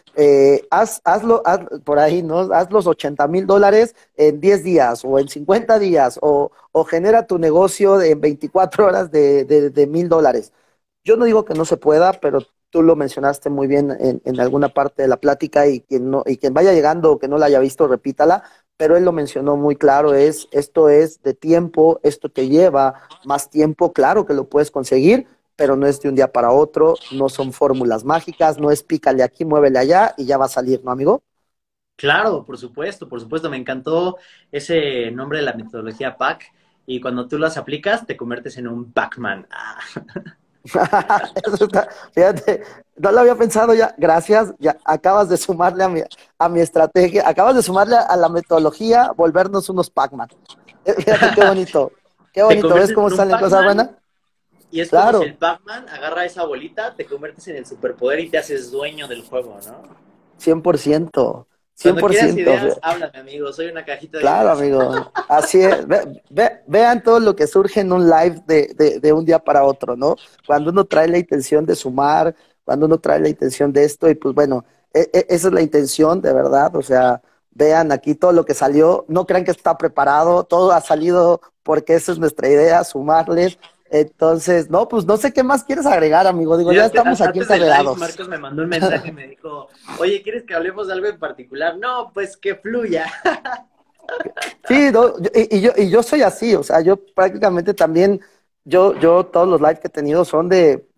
haz, 0.70 1.02
hazlo 1.04 1.42
por 1.84 1.98
ahí, 1.98 2.22
¿no? 2.22 2.38
Haz 2.54 2.70
los 2.70 2.86
80 2.86 3.28
mil 3.28 3.46
dólares 3.46 3.94
en 4.16 4.40
10 4.40 4.64
días 4.64 5.04
o 5.04 5.18
en 5.18 5.28
50 5.28 5.78
días 5.78 6.18
o, 6.22 6.50
o 6.72 6.84
genera 6.84 7.26
tu 7.26 7.38
negocio 7.38 8.00
en 8.00 8.18
24 8.18 8.86
horas 8.86 9.10
de 9.10 9.86
mil 9.90 10.08
dólares. 10.08 10.54
Yo 11.04 11.18
no 11.18 11.26
digo 11.26 11.44
que 11.44 11.52
no 11.52 11.66
se 11.66 11.76
pueda, 11.76 12.14
pero 12.14 12.40
tú 12.70 12.82
lo 12.82 12.96
mencionaste 12.96 13.50
muy 13.50 13.66
bien 13.66 13.90
en, 14.00 14.22
en, 14.24 14.40
alguna 14.40 14.68
parte 14.70 15.02
de 15.02 15.08
la 15.08 15.18
plática 15.18 15.66
y 15.66 15.80
quien, 15.80 16.10
no, 16.10 16.22
y 16.26 16.36
quien 16.38 16.54
vaya 16.54 16.72
llegando 16.72 17.12
o 17.12 17.18
que 17.18 17.28
no 17.28 17.38
la 17.38 17.46
haya 17.46 17.60
visto, 17.60 17.88
repítala, 17.88 18.42
pero 18.78 18.96
él 18.96 19.04
lo 19.04 19.12
mencionó 19.12 19.56
muy 19.56 19.76
claro, 19.76 20.14
es 20.14 20.48
esto 20.52 20.88
es 20.88 21.22
de 21.22 21.34
tiempo, 21.34 22.00
esto 22.02 22.30
te 22.30 22.48
lleva 22.48 23.02
más 23.26 23.50
tiempo, 23.50 23.92
claro 23.92 24.24
que 24.24 24.32
lo 24.32 24.48
puedes 24.48 24.70
conseguir, 24.70 25.26
pero 25.56 25.76
no 25.76 25.86
es 25.86 26.00
de 26.00 26.08
un 26.08 26.14
día 26.14 26.32
para 26.32 26.52
otro, 26.52 26.94
no 27.12 27.28
son 27.28 27.52
fórmulas 27.52 28.04
mágicas, 28.04 28.58
no 28.58 28.70
es 28.70 28.82
pícale 28.82 29.22
aquí, 29.22 29.44
muévele 29.44 29.78
allá 29.78 30.14
y 30.16 30.24
ya 30.24 30.38
va 30.38 30.46
a 30.46 30.48
salir, 30.48 30.80
¿no, 30.82 30.92
amigo? 30.92 31.22
Claro, 31.96 32.44
por 32.44 32.56
supuesto, 32.56 33.08
por 33.08 33.20
supuesto, 33.20 33.50
me 33.50 33.56
encantó 33.56 34.18
ese 34.52 35.10
nombre 35.10 35.38
de 35.38 35.44
la 35.44 35.54
metodología 35.54 36.16
PAC 36.16 36.52
y 36.86 37.00
cuando 37.00 37.26
tú 37.26 37.38
las 37.38 37.56
aplicas 37.56 38.06
te 38.06 38.16
conviertes 38.16 38.56
en 38.56 38.68
un 38.68 38.92
Pac-Man. 38.92 39.48
fíjate, 42.14 42.62
no 42.96 43.12
lo 43.12 43.20
había 43.20 43.34
pensado 43.34 43.74
ya. 43.74 43.94
Gracias, 43.96 44.54
ya 44.58 44.76
acabas 44.84 45.28
de 45.28 45.36
sumarle 45.36 45.84
a 45.84 45.88
mi, 45.88 46.02
a 46.38 46.48
mi 46.48 46.60
estrategia, 46.60 47.28
acabas 47.28 47.56
de 47.56 47.62
sumarle 47.62 47.96
a 47.96 48.16
la 48.16 48.28
metodología, 48.28 49.12
volvernos 49.16 49.68
unos 49.68 49.90
Pac-Man. 49.90 50.28
Eh, 50.84 50.94
fíjate 50.94 51.34
qué 51.34 51.46
bonito, 51.46 51.92
qué 52.32 52.42
bonito. 52.44 52.74
¿Ves 52.74 52.92
cómo 52.92 53.10
salen 53.10 53.38
cosas 53.38 53.64
buenas? 53.64 53.90
Y 54.70 54.80
es 54.80 54.90
claro. 54.90 55.18
como 55.18 55.24
si 55.24 55.30
el 55.30 55.36
Pac-Man 55.36 55.88
agarra 55.88 56.24
esa 56.26 56.44
bolita, 56.44 56.94
te 56.94 57.06
conviertes 57.06 57.48
en 57.48 57.56
el 57.56 57.66
superpoder 57.66 58.20
y 58.20 58.28
te 58.28 58.38
haces 58.38 58.70
dueño 58.70 59.08
del 59.08 59.22
juego, 59.24 59.58
¿no? 59.66 59.82
100%. 60.38 61.46
100%. 61.78 62.00
Cuando 62.00 62.40
ideas, 62.40 62.78
háblame, 62.82 63.18
amigo. 63.18 63.52
Soy 63.52 63.66
una 63.66 63.84
cajita 63.84 64.18
de 64.18 64.22
Claro, 64.22 64.50
amigo. 64.50 65.12
Así 65.28 65.62
es. 65.62 65.86
vean 66.66 67.02
todo 67.02 67.20
lo 67.20 67.36
que 67.36 67.46
surge 67.46 67.80
en 67.80 67.92
un 67.92 68.08
live 68.08 68.42
de, 68.46 69.00
de, 69.00 69.12
un 69.12 69.24
día 69.24 69.38
para 69.38 69.64
otro, 69.64 69.96
¿no? 69.96 70.16
Cuando 70.46 70.70
uno 70.70 70.84
trae 70.84 71.06
la 71.06 71.18
intención 71.18 71.64
de 71.64 71.76
sumar, 71.76 72.34
cuando 72.64 72.86
uno 72.86 72.98
trae 72.98 73.20
la 73.20 73.28
intención 73.28 73.72
de 73.72 73.84
esto, 73.84 74.10
y 74.10 74.16
pues 74.16 74.34
bueno, 74.34 74.64
e, 74.92 75.08
e, 75.12 75.26
esa 75.28 75.48
es 75.48 75.54
la 75.54 75.62
intención, 75.62 76.20
de 76.20 76.32
verdad. 76.32 76.74
O 76.74 76.82
sea, 76.82 77.22
vean 77.50 77.92
aquí 77.92 78.16
todo 78.16 78.32
lo 78.32 78.44
que 78.44 78.54
salió. 78.54 79.04
No 79.06 79.26
crean 79.26 79.44
que 79.44 79.52
está 79.52 79.78
preparado. 79.78 80.42
Todo 80.44 80.72
ha 80.72 80.80
salido 80.80 81.40
porque 81.62 81.94
esa 81.94 82.10
es 82.10 82.18
nuestra 82.18 82.48
idea, 82.48 82.82
sumarles 82.82 83.58
entonces, 83.90 84.70
no, 84.70 84.88
pues 84.88 85.04
no 85.04 85.16
sé 85.16 85.32
qué 85.32 85.42
más 85.42 85.64
quieres 85.64 85.86
agregar, 85.86 86.26
amigo. 86.26 86.56
Digo, 86.56 86.72
ya 86.72 86.86
estamos 86.86 87.20
aquí 87.20 87.40
encadenados. 87.40 87.98
Marcos 87.98 88.28
me 88.28 88.38
mandó 88.38 88.62
un 88.62 88.68
mensaje 88.68 89.08
y 89.08 89.12
me 89.12 89.28
dijo, 89.28 89.68
oye, 89.98 90.22
¿quieres 90.22 90.44
que 90.44 90.54
hablemos 90.54 90.86
de 90.86 90.92
algo 90.92 91.06
en 91.06 91.18
particular? 91.18 91.78
No, 91.78 92.10
pues 92.12 92.36
que 92.36 92.54
fluya. 92.56 93.06
Sí, 94.66 94.90
y, 95.34 95.60
yo, 95.60 95.72
y 95.76 95.90
yo 95.90 96.02
soy 96.02 96.22
así, 96.22 96.54
o 96.54 96.62
sea, 96.62 96.80
yo 96.80 96.96
prácticamente 96.96 97.74
también, 97.74 98.20
yo, 98.64 98.98
yo 98.98 99.26
todos 99.26 99.48
los 99.48 99.60
lives 99.60 99.80
que 99.80 99.88
he 99.88 99.90
tenido 99.90 100.24
son 100.24 100.48
de, 100.48 100.88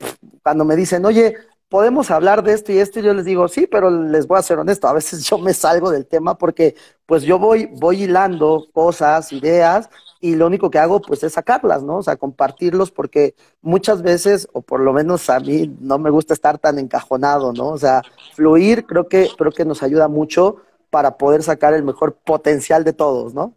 cuando 0.42 0.64
me 0.64 0.76
dicen, 0.76 1.04
oye, 1.04 1.36
podemos 1.68 2.10
hablar 2.10 2.42
de 2.42 2.52
esto 2.52 2.72
y 2.72 2.78
esto, 2.78 2.98
y 2.98 3.02
yo 3.02 3.14
les 3.14 3.24
digo, 3.24 3.48
sí, 3.48 3.66
pero 3.66 3.90
les 3.90 4.26
voy 4.26 4.38
a 4.38 4.42
ser 4.42 4.58
honesto, 4.58 4.88
a 4.88 4.92
veces 4.92 5.24
yo 5.24 5.38
me 5.38 5.54
salgo 5.54 5.90
del 5.90 6.06
tema 6.06 6.36
porque 6.36 6.74
pues 7.06 7.22
yo 7.22 7.38
voy, 7.38 7.66
voy 7.66 8.04
hilando 8.04 8.66
cosas, 8.72 9.32
ideas, 9.32 9.88
y 10.20 10.36
lo 10.36 10.46
único 10.46 10.70
que 10.70 10.78
hago 10.78 11.00
pues 11.00 11.22
es 11.22 11.32
sacarlas, 11.32 11.82
¿no? 11.82 11.98
O 11.98 12.02
sea, 12.02 12.16
compartirlos 12.16 12.90
porque 12.90 13.34
muchas 13.62 14.02
veces, 14.02 14.48
o 14.52 14.60
por 14.60 14.80
lo 14.80 14.92
menos 14.92 15.30
a 15.30 15.40
mí, 15.40 15.74
no 15.80 15.98
me 15.98 16.10
gusta 16.10 16.34
estar 16.34 16.58
tan 16.58 16.78
encajonado, 16.78 17.52
¿no? 17.52 17.68
O 17.68 17.78
sea, 17.78 18.02
fluir 18.34 18.84
creo 18.86 19.08
que, 19.08 19.30
creo 19.36 19.52
que 19.52 19.64
nos 19.64 19.82
ayuda 19.82 20.08
mucho 20.08 20.56
para 20.90 21.16
poder 21.16 21.42
sacar 21.42 21.72
el 21.72 21.84
mejor 21.84 22.14
potencial 22.14 22.84
de 22.84 22.92
todos, 22.92 23.32
¿no? 23.32 23.54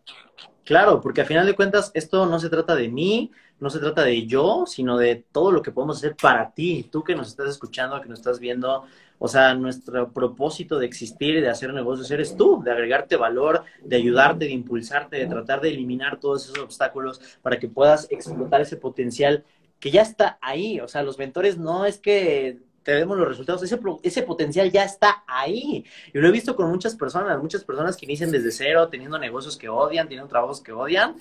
Claro, 0.64 1.02
porque 1.02 1.22
a 1.22 1.26
final 1.26 1.46
de 1.46 1.56
cuentas 1.56 1.92
esto 1.94 2.26
no 2.26 2.40
se 2.40 2.50
trata 2.50 2.76
de 2.76 2.88
mí, 2.88 3.32
no 3.60 3.70
se 3.70 3.80
trata 3.80 4.04
de 4.04 4.26
yo, 4.26 4.64
sino 4.66 4.98
de 4.98 5.26
todo 5.32 5.52
lo 5.52 5.62
que 5.62 5.72
podemos 5.72 5.98
hacer 5.98 6.16
para 6.16 6.52
ti, 6.52 6.88
tú 6.90 7.04
que 7.04 7.16
nos 7.16 7.28
estás 7.28 7.50
escuchando, 7.50 8.00
que 8.02 8.08
nos 8.08 8.20
estás 8.20 8.40
viendo, 8.40 8.84
o 9.26 9.30
sea, 9.30 9.54
nuestro 9.54 10.12
propósito 10.12 10.78
de 10.78 10.86
existir 10.86 11.38
y 11.38 11.40
de 11.40 11.50
hacer 11.50 11.74
negocios 11.74 12.12
eres 12.12 12.36
tú, 12.36 12.62
de 12.62 12.72
agregarte 12.72 13.16
valor, 13.16 13.64
de 13.82 13.96
ayudarte, 13.96 14.44
de 14.44 14.52
impulsarte, 14.52 15.16
de 15.16 15.28
tratar 15.28 15.62
de 15.62 15.70
eliminar 15.70 16.20
todos 16.20 16.44
esos 16.44 16.60
obstáculos 16.60 17.22
para 17.42 17.58
que 17.58 17.70
puedas 17.70 18.06
explotar 18.12 18.60
ese 18.60 18.76
potencial 18.76 19.46
que 19.80 19.92
ya 19.92 20.02
está 20.02 20.38
ahí. 20.42 20.82
O 20.82 20.90
sea, 20.90 21.04
los 21.04 21.18
mentores 21.18 21.58
no 21.58 21.86
es 21.86 22.00
que 22.00 22.60
te 22.84 22.96
demos 22.96 23.18
los 23.18 23.26
resultados, 23.26 23.64
ese, 23.64 23.80
ese 24.04 24.24
potencial 24.24 24.70
ya 24.70 24.84
está 24.84 25.24
ahí. 25.26 25.86
Y 26.14 26.20
lo 26.20 26.28
he 26.28 26.32
visto 26.32 26.54
con 26.54 26.70
muchas 26.70 26.94
personas, 26.94 27.42
muchas 27.42 27.64
personas 27.64 27.96
que 27.96 28.06
inician 28.06 28.30
desde 28.30 28.52
cero, 28.52 28.90
teniendo 28.90 29.18
negocios 29.18 29.56
que 29.56 29.70
odian, 29.70 30.10
teniendo 30.10 30.28
trabajos 30.28 30.60
que 30.60 30.74
odian. 30.74 31.16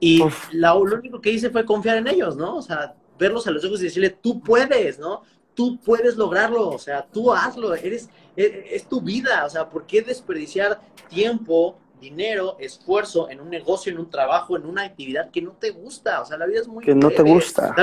Y 0.00 0.24
lo 0.52 0.80
único 0.80 1.20
que 1.20 1.30
hice 1.30 1.50
fue 1.50 1.66
confiar 1.66 1.98
en 1.98 2.08
ellos, 2.08 2.34
¿no? 2.34 2.56
O 2.56 2.62
sea, 2.62 2.94
verlos 3.18 3.46
a 3.46 3.50
los 3.50 3.62
ojos 3.62 3.82
y 3.82 3.84
decirle, 3.84 4.08
tú 4.08 4.40
puedes, 4.40 4.98
¿no? 4.98 5.20
Tú 5.54 5.78
puedes 5.84 6.16
lograrlo, 6.16 6.68
o 6.68 6.78
sea, 6.78 7.06
tú 7.06 7.32
hazlo, 7.32 7.74
eres, 7.74 8.08
e, 8.36 8.68
es, 8.70 8.88
tu 8.88 9.00
vida, 9.00 9.44
o 9.44 9.50
sea, 9.50 9.68
¿por 9.68 9.86
qué 9.86 10.02
desperdiciar 10.02 10.80
tiempo, 11.08 11.78
dinero, 12.00 12.56
esfuerzo 12.58 13.30
en 13.30 13.40
un 13.40 13.50
negocio, 13.50 13.92
en 13.92 13.98
un 13.98 14.10
trabajo, 14.10 14.56
en 14.56 14.66
una 14.66 14.82
actividad 14.82 15.30
que 15.30 15.42
no 15.42 15.52
te 15.52 15.70
gusta? 15.70 16.20
O 16.20 16.26
sea, 16.26 16.36
la 16.36 16.46
vida 16.46 16.60
es 16.60 16.68
muy... 16.68 16.84
Que 16.84 16.94
no 16.94 17.10
te 17.10 17.22
gusta. 17.22 17.74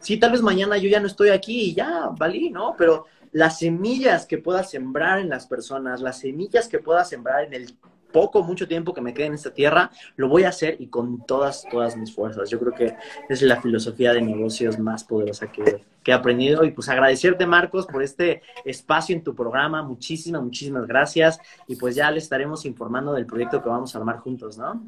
sí, 0.00 0.16
tal 0.18 0.32
vez 0.32 0.42
mañana 0.42 0.76
yo 0.76 0.88
ya 0.88 1.00
no 1.00 1.06
estoy 1.06 1.30
aquí 1.30 1.70
y 1.70 1.74
ya, 1.74 2.08
valí, 2.16 2.50
¿no? 2.50 2.74
Pero 2.78 3.06
las 3.32 3.58
semillas 3.58 4.26
que 4.26 4.38
puedas 4.38 4.70
sembrar 4.70 5.18
en 5.18 5.28
las 5.28 5.46
personas, 5.46 6.00
las 6.00 6.20
semillas 6.20 6.68
que 6.68 6.78
puedas 6.78 7.08
sembrar 7.08 7.44
en 7.44 7.54
el 7.54 7.76
poco, 8.14 8.44
mucho 8.44 8.68
tiempo 8.68 8.94
que 8.94 9.00
me 9.00 9.12
quede 9.12 9.26
en 9.26 9.34
esta 9.34 9.52
tierra, 9.52 9.90
lo 10.14 10.28
voy 10.28 10.44
a 10.44 10.50
hacer 10.50 10.76
y 10.78 10.86
con 10.86 11.26
todas, 11.26 11.66
todas 11.68 11.96
mis 11.96 12.14
fuerzas. 12.14 12.48
Yo 12.48 12.60
creo 12.60 12.72
que 12.72 12.94
es 13.28 13.42
la 13.42 13.60
filosofía 13.60 14.12
de 14.12 14.22
negocios 14.22 14.78
más 14.78 15.02
poderosa 15.02 15.50
que, 15.50 15.84
que 16.04 16.10
he 16.12 16.14
aprendido. 16.14 16.64
Y 16.64 16.70
pues 16.70 16.88
agradecerte, 16.88 17.44
Marcos, 17.44 17.86
por 17.86 18.04
este 18.04 18.40
espacio 18.64 19.16
en 19.16 19.24
tu 19.24 19.34
programa. 19.34 19.82
Muchísimas, 19.82 20.42
muchísimas 20.42 20.86
gracias. 20.86 21.40
Y 21.66 21.74
pues 21.74 21.96
ya 21.96 22.08
le 22.12 22.18
estaremos 22.18 22.64
informando 22.64 23.12
del 23.12 23.26
proyecto 23.26 23.60
que 23.60 23.68
vamos 23.68 23.92
a 23.94 23.98
armar 23.98 24.18
juntos, 24.18 24.56
¿no? 24.56 24.80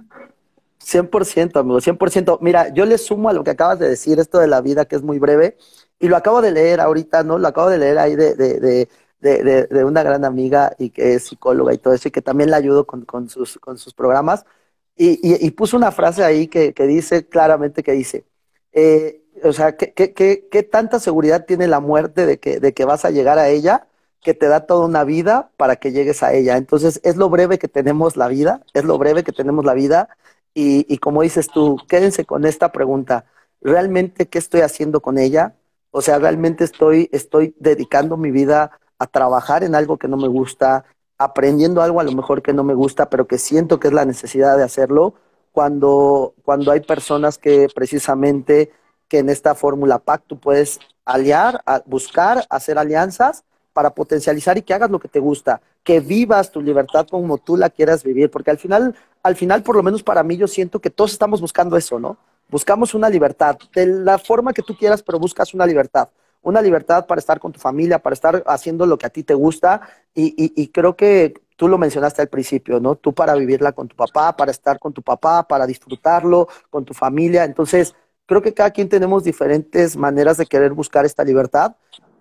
100%, 0.81 1.59
amigo, 1.59 1.81
100%. 1.81 2.39
Mira, 2.41 2.73
yo 2.73 2.87
le 2.87 2.97
sumo 2.97 3.29
a 3.29 3.33
lo 3.33 3.43
que 3.43 3.51
acabas 3.51 3.81
de 3.81 3.89
decir, 3.89 4.21
esto 4.21 4.39
de 4.39 4.47
la 4.47 4.61
vida 4.61 4.85
que 4.85 4.95
es 4.95 5.03
muy 5.03 5.19
breve, 5.19 5.57
y 5.99 6.09
lo 6.09 6.17
acabo 6.17 6.43
de 6.43 6.53
leer 6.53 6.81
ahorita, 6.81 7.25
¿no? 7.25 7.39
Lo 7.39 7.49
acabo 7.49 7.71
de 7.71 7.79
leer 7.79 7.99
ahí 7.99 8.15
de, 8.15 8.35
de, 8.35 8.61
de, 8.61 8.89
de, 9.27 9.85
una 9.85 10.03
gran 10.03 10.25
amiga 10.25 10.75
y 10.79 10.91
que 10.91 11.15
es 11.15 11.25
psicóloga 11.25 11.75
y 11.75 11.79
todo 11.79 11.95
eso, 11.95 12.09
y 12.09 12.11
que 12.11 12.23
también 12.23 12.51
la 12.51 12.57
ayudo 12.59 12.87
con, 12.87 13.29
sus, 13.29 13.59
programas. 13.97 14.45
Y, 14.97 15.51
puso 15.53 15.77
una 15.77 15.93
frase 15.93 16.25
ahí 16.25 16.49
que, 16.49 16.73
dice 16.87 17.27
claramente 17.29 17.83
que 17.83 17.93
dice, 17.93 18.25
eh, 18.73 19.23
o 19.43 19.53
sea, 19.53 19.77
¿qué, 19.77 19.93
qué, 19.93 20.13
qué, 20.13 20.49
¿qué, 20.51 20.63
tanta 20.63 21.01
seguridad 21.01 21.45
tiene 21.47 21.67
la 21.67 21.81
muerte 21.81 22.27
de 22.27 22.39
que, 22.39 22.85
vas 22.85 23.05
a 23.05 23.11
llegar 23.11 23.39
a 23.39 23.49
ella? 23.49 23.87
que 24.23 24.35
te 24.35 24.49
da 24.49 24.67
toda 24.67 24.87
una 24.87 25.05
vida 25.05 25.51
para 25.57 25.77
que 25.77 25.93
llegues 25.93 26.25
a 26.25 26.33
ella. 26.33 26.57
Entonces, 26.57 27.01
es 27.05 27.17
lo 27.17 27.31
breve 27.31 27.61
que 27.61 27.69
tenemos 27.69 28.17
la 28.17 28.27
vida, 28.27 28.61
es 28.75 28.83
lo 28.83 28.99
breve 28.99 29.23
que 29.23 29.31
tenemos 29.31 29.65
la 29.65 29.73
vida. 29.73 30.09
Y, 30.53 30.85
y 30.93 30.99
como 30.99 31.23
dices 31.23 31.47
tú, 31.47 31.77
quédense 31.89 32.25
con 32.25 32.45
esta 32.45 32.73
pregunta. 32.73 33.27
¿Realmente 33.61 34.27
qué 34.27 34.39
estoy 34.39 34.63
haciendo 34.63 35.01
con 35.01 35.19
ella? 35.19 35.55
O 35.91 36.03
sea, 36.03 36.19
realmente 36.19 36.63
estoy, 36.63 37.09
estoy 37.11 37.55
dedicando 37.59 38.19
mi 38.19 38.31
vida 38.31 38.79
a 38.99 39.07
trabajar 39.07 39.65
en 39.65 39.75
algo 39.75 39.97
que 39.97 40.09
no 40.09 40.17
me 40.17 40.29
gusta, 40.29 40.85
aprendiendo 41.19 41.83
algo 41.83 42.01
a 42.01 42.05
lo 42.05 42.13
mejor 42.13 42.43
que 42.43 42.53
no 42.53 42.65
me 42.65 42.75
gusta, 42.75 43.09
pero 43.09 43.27
que 43.27 43.39
siento 43.39 43.81
que 43.81 43.89
es 43.89 43.95
la 43.95 44.05
necesidad 44.05 44.57
de 44.57 44.65
hacerlo, 44.65 45.15
cuando, 45.53 46.35
cuando 46.45 46.71
hay 46.71 46.81
personas 46.81 47.39
que 47.39 47.69
precisamente 47.75 48.71
que 49.09 49.19
en 49.19 49.31
esta 49.31 49.55
fórmula 49.55 49.99
PAC 49.99 50.23
tú 50.27 50.39
puedes 50.39 50.81
aliar, 51.05 51.63
buscar, 51.87 52.45
hacer 52.51 52.79
alianzas 52.79 53.45
para 53.73 53.91
potencializar 53.91 54.59
y 54.59 54.63
que 54.63 54.75
hagas 54.75 54.91
lo 54.91 54.99
que 54.99 55.09
te 55.09 55.21
gusta, 55.21 55.61
que 55.83 56.01
vivas 56.01 56.51
tu 56.51 56.61
libertad 56.61 57.07
como 57.09 57.39
tú 57.39 57.57
la 57.57 57.71
quieras 57.71 58.03
vivir, 58.03 58.31
porque 58.31 58.51
al 58.51 58.59
final, 58.59 58.95
al 59.23 59.37
final, 59.37 59.63
por 59.63 59.77
lo 59.77 59.83
menos 59.83 60.03
para 60.03 60.23
mí, 60.23 60.37
yo 60.37 60.49
siento 60.49 60.81
que 60.81 60.91
todos 60.91 61.13
estamos 61.13 61.41
buscando 61.41 61.77
eso, 61.77 61.99
¿no? 61.99 62.17
Buscamos 62.49 62.95
una 62.95 63.09
libertad, 63.09 63.57
de 63.75 63.87
la 63.87 64.19
forma 64.19 64.53
que 64.53 64.63
tú 64.63 64.77
quieras, 64.77 65.03
pero 65.03 65.19
buscas 65.19 65.55
una 65.55 65.67
libertad. 65.67 66.09
Una 66.47 66.63
libertad 66.63 67.07
para 67.07 67.19
estar 67.19 67.41
con 67.41 67.51
tu 67.51 67.59
familia, 67.59 67.99
para 67.99 68.15
estar 68.15 68.45
haciendo 68.47 68.87
lo 68.87 68.97
que 68.99 69.07
a 69.07 69.11
ti 69.11 69.25
te 69.25 69.35
gusta. 69.35 69.81
Y, 70.15 70.33
y, 70.55 70.69
creo 70.69 70.95
que 70.95 71.35
tú 71.57 71.67
lo 71.67 71.77
mencionaste 71.77 72.23
al 72.23 72.29
principio, 72.29 72.79
¿no? 72.79 72.95
Tú 72.95 73.13
para 73.13 73.35
vivirla 73.35 73.73
con 73.73 73.89
tu 73.89 73.97
papá, 73.97 74.37
para 74.37 74.53
estar 74.53 74.79
con 74.79 74.93
tu 74.93 75.03
papá, 75.03 75.43
para 75.43 75.67
disfrutarlo 75.67 76.47
con 76.71 76.85
tu 76.85 76.95
familia. 76.95 77.43
Entonces, 77.43 77.97
creo 78.27 78.43
que 78.43 78.55
cada 78.55 78.71
quien 78.71 78.89
tenemos 78.89 79.25
diferentes 79.25 79.97
maneras 79.97 80.37
de 80.37 80.47
querer 80.47 80.73
buscar 80.73 81.05
esta 81.05 81.25
libertad. 81.25 81.75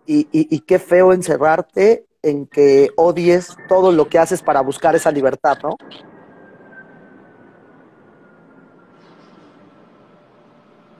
Y, 0.07 0.27
y 0.31 0.59
qué 0.61 0.79
feo 0.79 1.13
encerrarte 1.13 2.07
en 2.23 2.47
que 2.47 2.89
odies 2.95 3.55
todo 3.67 3.91
lo 3.91 4.09
que 4.09 4.17
haces 4.17 4.41
para 4.41 4.61
buscar 4.61 4.95
esa 4.95 5.11
libertad, 5.11 5.59
¿no? 5.61 5.77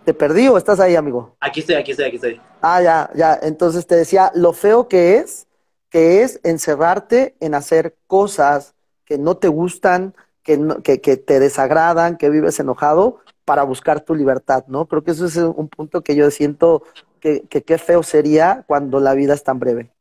¿Te 0.06 0.14
perdí 0.14 0.48
o 0.48 0.58
estás 0.58 0.80
ahí, 0.80 0.96
amigo? 0.96 1.36
Aquí 1.40 1.62
estoy, 1.62 1.76
aquí 1.76 1.92
estoy, 1.92 2.06
aquí 2.06 2.16
estoy. 2.18 2.42
Ah, 2.62 2.82
ya, 2.82 3.10
ya. 3.16 3.40
Entonces 3.42 3.88
te 3.88 3.96
decía, 3.96 4.32
lo 4.36 4.54
feo 4.54 4.88
que 4.88 5.18
es, 5.18 5.48
que 5.90 6.22
es 6.22 6.40
encerrarte 6.44 7.36
en 7.40 7.56
hacer 7.56 7.98
cosas 8.06 8.76
que 9.04 9.18
no 9.18 9.38
te 9.38 9.48
gustan, 9.48 10.14
que, 10.44 10.58
no, 10.58 10.84
que, 10.84 11.02
que 11.02 11.18
te 11.18 11.40
desagradan, 11.40 12.18
que 12.18 12.30
vives 12.30 12.60
enojado, 12.60 13.20
para 13.46 13.64
buscar 13.64 14.02
tu 14.02 14.14
libertad, 14.14 14.66
¿no? 14.68 14.88
Creo 14.88 15.04
que 15.04 15.12
eso 15.12 15.26
es 15.26 15.38
un 15.38 15.70
punto 15.70 16.02
que 16.02 16.16
yo 16.16 16.30
siento 16.30 16.84
que 17.20 17.42
qué 17.48 17.78
feo 17.80 18.04
sería 18.04 18.64
cuando 18.68 19.00
la 19.00 19.16
vida 19.16 19.34
es 19.34 19.44
tan 19.44 19.58
breve. 19.58 19.92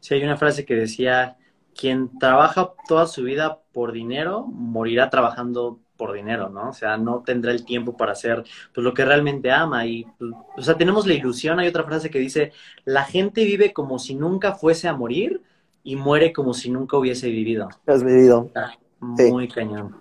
Sí, 0.00 0.14
hay 0.14 0.24
una 0.24 0.36
frase 0.36 0.64
que 0.64 0.74
decía, 0.74 1.36
quien 1.74 2.18
trabaja 2.18 2.72
toda 2.88 3.06
su 3.06 3.22
vida 3.22 3.60
por 3.72 3.92
dinero, 3.92 4.44
morirá 4.48 5.10
trabajando 5.10 5.80
por 6.02 6.12
dinero, 6.14 6.48
¿no? 6.48 6.70
O 6.70 6.72
sea, 6.72 6.96
no 6.96 7.22
tendrá 7.24 7.52
el 7.52 7.64
tiempo 7.64 7.96
para 7.96 8.10
hacer 8.10 8.42
pues, 8.74 8.84
lo 8.84 8.92
que 8.92 9.04
realmente 9.04 9.52
ama. 9.52 9.86
Y, 9.86 10.04
pues, 10.18 10.32
o 10.56 10.60
sea, 10.60 10.76
tenemos 10.76 11.06
la 11.06 11.14
ilusión, 11.14 11.60
hay 11.60 11.68
otra 11.68 11.84
frase 11.84 12.10
que 12.10 12.18
dice, 12.18 12.50
la 12.84 13.04
gente 13.04 13.44
vive 13.44 13.72
como 13.72 14.00
si 14.00 14.16
nunca 14.16 14.52
fuese 14.52 14.88
a 14.88 14.94
morir 14.94 15.42
y 15.84 15.94
muere 15.94 16.32
como 16.32 16.54
si 16.54 16.70
nunca 16.70 16.96
hubiese 16.96 17.28
vivido. 17.28 17.68
Has 17.86 18.02
vivido. 18.02 18.46
Está 18.46 18.76
muy 18.98 19.46
sí. 19.46 19.52
cañón. 19.54 20.00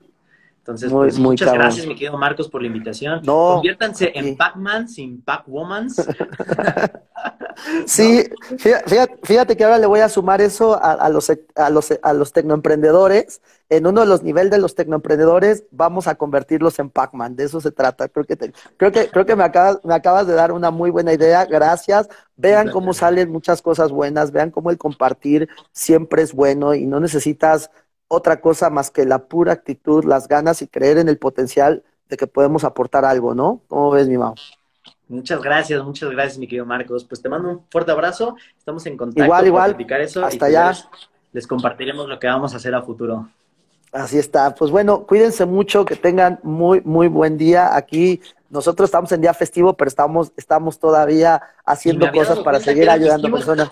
Entonces, 0.58 0.92
muy, 0.92 1.02
pues, 1.02 1.20
muy 1.20 1.30
muchas 1.34 1.46
cabrón. 1.46 1.66
gracias, 1.66 1.86
mi 1.86 1.94
querido 1.94 2.18
Marcos, 2.18 2.50
por 2.50 2.62
la 2.62 2.68
invitación. 2.68 3.22
No, 3.24 3.54
Conviértanse 3.54 4.06
sí. 4.06 4.12
en 4.16 4.36
Pac-Man 4.36 4.90
sin 4.90 5.22
Pac-Womans. 5.22 6.08
sí, 7.86 8.30
fíjate, 8.58 9.20
fíjate, 9.24 9.58
que 9.58 9.64
ahora 9.64 9.78
le 9.78 9.88
voy 9.88 10.00
a 10.00 10.10
sumar 10.10 10.42
eso 10.42 10.76
a, 10.76 10.94
a, 10.94 11.10
los, 11.10 11.32
a, 11.56 11.70
los, 11.70 11.94
a 12.02 12.14
los 12.14 12.34
tecnoemprendedores. 12.34 13.42
En 13.70 13.88
uno 13.88 14.02
de 14.02 14.08
los 14.08 14.24
niveles 14.24 14.52
de 14.52 14.58
los 14.58 14.76
tecnoemprendedores 14.76 15.64
vamos 15.72 16.08
a 16.08 16.16
convertirlos 16.16 16.78
en 16.80 16.90
Pac-Man. 16.90 17.36
De 17.36 17.46
eso 17.46 17.62
se 17.62 17.72
trata. 17.72 18.10
Creo 18.10 18.26
que, 18.26 18.36
te, 18.36 18.54
creo 18.78 18.92
que, 18.92 19.10
creo 19.10 19.26
que 19.26 19.36
me, 19.36 19.44
acabas, 19.44 19.80
me 19.84 19.94
acabas 19.94 20.28
de 20.28 20.34
dar 20.34 20.52
una 20.52 20.72
muy 20.72 20.90
buena 20.90 21.14
idea. 21.14 21.46
Gracias. 21.46 22.10
Vean 22.36 22.70
cómo 22.70 22.94
salen 22.94 23.32
muchas 23.32 23.62
cosas 23.62 23.92
buenas. 23.92 24.32
Vean 24.32 24.52
cómo 24.52 24.72
el 24.72 24.78
compartir 24.78 25.48
siempre 25.72 26.22
es 26.22 26.34
bueno 26.34 26.74
y 26.74 26.86
no 26.86 27.00
necesitas 27.00 27.72
otra 28.08 28.42
cosa 28.42 28.70
más 28.70 28.92
que 28.92 29.06
la 29.06 29.28
pura 29.28 29.54
actitud, 29.54 30.04
las 30.04 30.28
ganas 30.28 30.62
y 30.62 30.68
creer 30.68 30.98
en 30.98 31.08
el 31.08 31.18
potencial 31.18 31.84
de 32.10 32.18
que 32.18 32.28
podemos 32.28 32.66
aportar 32.66 33.06
algo, 33.06 33.34
¿no? 33.34 33.62
¿Cómo 33.68 33.92
ves, 33.92 34.08
mi 34.10 34.18
mamá? 34.18 34.36
Muchas 35.12 35.42
gracias, 35.42 35.84
muchas 35.84 36.10
gracias, 36.10 36.38
mi 36.38 36.48
querido 36.48 36.66
Marcos. 36.66 37.04
Pues 37.04 37.22
te 37.22 37.28
mando 37.28 37.50
un 37.50 37.62
fuerte 37.70 37.92
abrazo. 37.92 38.36
Estamos 38.58 38.86
en 38.86 38.96
contacto 38.96 39.24
igual, 39.24 39.46
igual. 39.46 39.78
para 39.78 40.04
eso. 40.04 40.26
Hasta 40.26 40.46
allá. 40.46 40.70
Les, 40.70 40.88
les 41.34 41.48
compartiremos 41.48 42.08
lo 42.08 42.18
que 42.18 42.28
vamos 42.28 42.54
a 42.54 42.58
hacer 42.58 42.74
a 42.74 42.82
futuro. 42.82 43.28
Así 43.92 44.18
está. 44.18 44.56
Pues 44.56 44.72
bueno, 44.72 45.06
cuídense 45.06 45.46
mucho, 45.46 45.84
que 45.84 45.98
tengan 45.98 46.40
muy, 46.44 46.82
muy 46.86 47.10
buen 47.10 47.38
día. 47.38 47.76
Aquí 47.76 48.22
nosotros 48.50 48.88
estamos 48.88 49.12
en 49.12 49.22
día 49.22 49.34
festivo, 49.34 49.74
pero 49.74 49.90
estamos, 49.90 50.32
estamos 50.38 50.80
todavía 50.80 51.42
haciendo 51.66 52.10
cosas 52.12 52.40
para 52.40 52.60
seguir 52.60 52.90
ayudando 52.90 53.28
a 53.28 53.32
personas. 53.32 53.70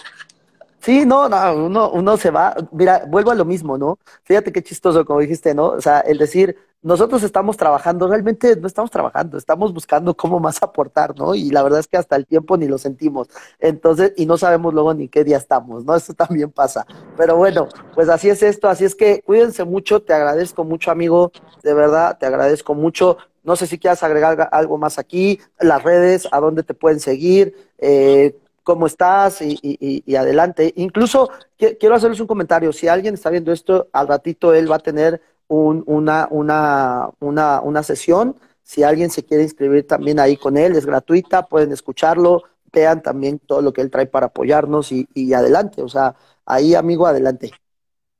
Sí, 0.81 1.05
no, 1.05 1.27
no, 1.27 1.55
uno, 1.55 1.91
uno 1.91 2.15
se 2.17 2.31
va, 2.31 2.55
mira, 2.71 3.03
vuelvo 3.07 3.31
a 3.31 3.35
lo 3.35 3.43
mismo, 3.43 3.77
¿no? 3.77 3.99
Fíjate 4.23 4.51
qué 4.53 4.63
chistoso, 4.63 5.03
como 5.05 5.19
dijiste, 5.19 5.53
¿no? 5.53 5.67
O 5.71 5.81
sea, 5.81 5.99
el 5.99 6.17
decir, 6.17 6.55
nosotros 6.81 7.21
estamos 7.23 7.57
trabajando, 7.57 8.07
realmente 8.07 8.55
no 8.55 8.65
estamos 8.65 8.89
trabajando, 8.89 9.37
estamos 9.37 9.73
buscando 9.73 10.15
cómo 10.15 10.39
más 10.39 10.63
aportar, 10.63 11.17
¿no? 11.17 11.35
Y 11.35 11.49
la 11.49 11.63
verdad 11.63 11.81
es 11.81 11.87
que 11.87 11.97
hasta 11.97 12.15
el 12.15 12.25
tiempo 12.25 12.55
ni 12.55 12.67
lo 12.67 12.77
sentimos. 12.77 13.27
Entonces, 13.59 14.13
y 14.15 14.25
no 14.25 14.37
sabemos 14.37 14.73
luego 14.73 14.93
ni 14.93 15.09
qué 15.09 15.25
día 15.25 15.37
estamos, 15.37 15.83
¿no? 15.83 15.95
Eso 15.97 16.13
también 16.13 16.49
pasa. 16.51 16.85
Pero 17.17 17.35
bueno, 17.35 17.67
pues 17.93 18.07
así 18.07 18.29
es 18.29 18.41
esto, 18.41 18.69
así 18.69 18.85
es 18.85 18.95
que 18.95 19.21
cuídense 19.21 19.65
mucho, 19.65 20.01
te 20.01 20.13
agradezco 20.13 20.63
mucho, 20.63 20.91
amigo, 20.91 21.31
de 21.61 21.73
verdad, 21.73 22.17
te 22.17 22.25
agradezco 22.25 22.73
mucho. 22.73 23.17
No 23.43 23.55
sé 23.57 23.67
si 23.67 23.79
quieras 23.79 24.01
agregar 24.03 24.47
algo 24.51 24.77
más 24.77 24.97
aquí, 24.99 25.39
las 25.59 25.83
redes, 25.83 26.27
a 26.31 26.39
dónde 26.39 26.63
te 26.63 26.73
pueden 26.73 26.99
seguir, 26.99 27.55
eh, 27.77 28.37
cómo 28.69 28.85
estás 28.85 29.41
y, 29.41 29.57
y, 29.63 30.03
y, 30.05 30.15
adelante. 30.15 30.71
Incluso 30.75 31.31
quiero 31.57 31.95
hacerles 31.95 32.19
un 32.19 32.27
comentario. 32.27 32.71
Si 32.71 32.87
alguien 32.87 33.15
está 33.15 33.31
viendo 33.31 33.51
esto, 33.51 33.89
al 33.91 34.07
ratito 34.07 34.53
él 34.53 34.71
va 34.71 34.75
a 34.75 34.79
tener 34.79 35.23
un, 35.47 35.83
una, 35.87 36.27
una, 36.29 37.09
una, 37.19 37.61
una 37.61 37.81
sesión. 37.81 38.35
Si 38.61 38.83
alguien 38.83 39.09
se 39.09 39.25
quiere 39.25 39.41
inscribir 39.41 39.87
también 39.87 40.19
ahí 40.19 40.37
con 40.37 40.55
él, 40.55 40.75
es 40.75 40.85
gratuita, 40.85 41.47
pueden 41.47 41.71
escucharlo, 41.71 42.43
vean 42.71 43.01
también 43.01 43.39
todo 43.39 43.63
lo 43.63 43.73
que 43.73 43.81
él 43.81 43.89
trae 43.89 44.05
para 44.05 44.27
apoyarnos 44.27 44.91
y, 44.91 45.07
y 45.15 45.33
adelante. 45.33 45.81
O 45.81 45.89
sea, 45.89 46.13
ahí, 46.45 46.75
amigo, 46.75 47.07
adelante. 47.07 47.51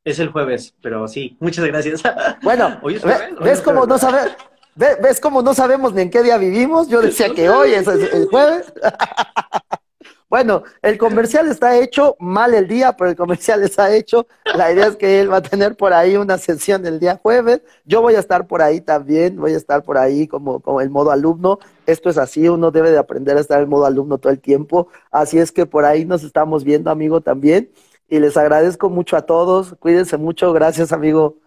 Es 0.04 0.18
el 0.18 0.30
jueves, 0.30 0.74
pero 0.82 1.08
sí, 1.08 1.38
muchas 1.40 1.66
gracias. 1.66 2.02
Bueno, 2.42 2.80
¿Hoy 2.82 2.96
es 2.96 3.04
jueves? 3.04 3.36
¿ves, 3.36 3.40
¿ves 3.40 3.62
cómo 3.62 3.86
no 3.86 4.00
sabes? 4.00 4.36
¿Ves 4.76 5.20
cómo 5.20 5.44
no 5.44 5.54
sabemos 5.54 5.94
ni 5.94 6.02
en 6.02 6.10
qué 6.10 6.24
día 6.24 6.40
vivimos? 6.40 6.88
Yo 6.88 7.02
decía 7.02 7.30
que 7.36 7.50
hoy 7.50 7.74
es 7.74 7.86
el 7.88 8.28
jueves. 8.32 8.74
Bueno, 10.30 10.62
el 10.84 10.98
comercial 11.00 11.48
está 11.48 11.78
hecho, 11.80 12.16
mal 12.20 12.54
el 12.54 12.68
día, 12.68 12.96
pero 12.96 13.10
el 13.10 13.16
comercial 13.16 13.64
está 13.64 13.94
hecho. 13.96 14.28
La 14.52 14.72
idea 14.72 14.88
es 14.88 14.96
que 14.96 15.20
él 15.20 15.32
va 15.32 15.38
a 15.38 15.42
tener 15.42 15.76
por 15.76 15.92
ahí 15.92 16.18
una 16.18 16.38
sesión 16.38 16.86
el 16.86 17.00
día 17.00 17.18
jueves. 17.22 17.62
Yo 17.84 18.02
voy 18.02 18.14
a 18.16 18.20
estar 18.20 18.46
por 18.48 18.62
ahí 18.62 18.80
también, 18.80 19.38
voy 19.38 19.54
a 19.54 19.58
estar 19.58 19.82
por 19.84 19.98
ahí 19.98 20.28
como, 20.28 20.60
como 20.60 20.82
el 20.82 20.92
modo 20.92 21.10
alumno. 21.12 21.58
Esto 21.88 22.10
es 22.12 22.18
así, 22.20 22.48
uno 22.48 22.70
debe 22.70 22.92
de 22.92 23.00
aprender 23.00 23.38
a 23.38 23.42
estar 23.42 23.62
en 23.62 23.70
modo 23.70 23.86
alumno 23.86 24.20
todo 24.20 24.32
el 24.32 24.40
tiempo. 24.40 24.90
Así 25.12 25.40
es 25.40 25.52
que 25.52 25.66
por 25.66 25.84
ahí 25.86 26.06
nos 26.06 26.24
estamos 26.24 26.64
viendo, 26.64 26.92
amigo, 26.92 27.22
también. 27.22 27.72
Y 28.08 28.20
les 28.20 28.38
agradezco 28.38 28.90
mucho 28.90 29.18
a 29.18 29.24
todos. 29.24 29.76
Cuídense 29.80 30.18
mucho. 30.18 30.54
Gracias, 30.54 30.92
amigo. 30.92 31.38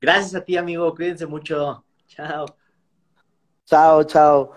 Gracias 0.00 0.34
a 0.34 0.44
ti, 0.44 0.56
amigo. 0.56 0.94
Cuídense 0.94 1.26
mucho. 1.26 1.84
Chao. 2.06 2.46
Chao, 3.66 4.02
chao. 4.04 4.54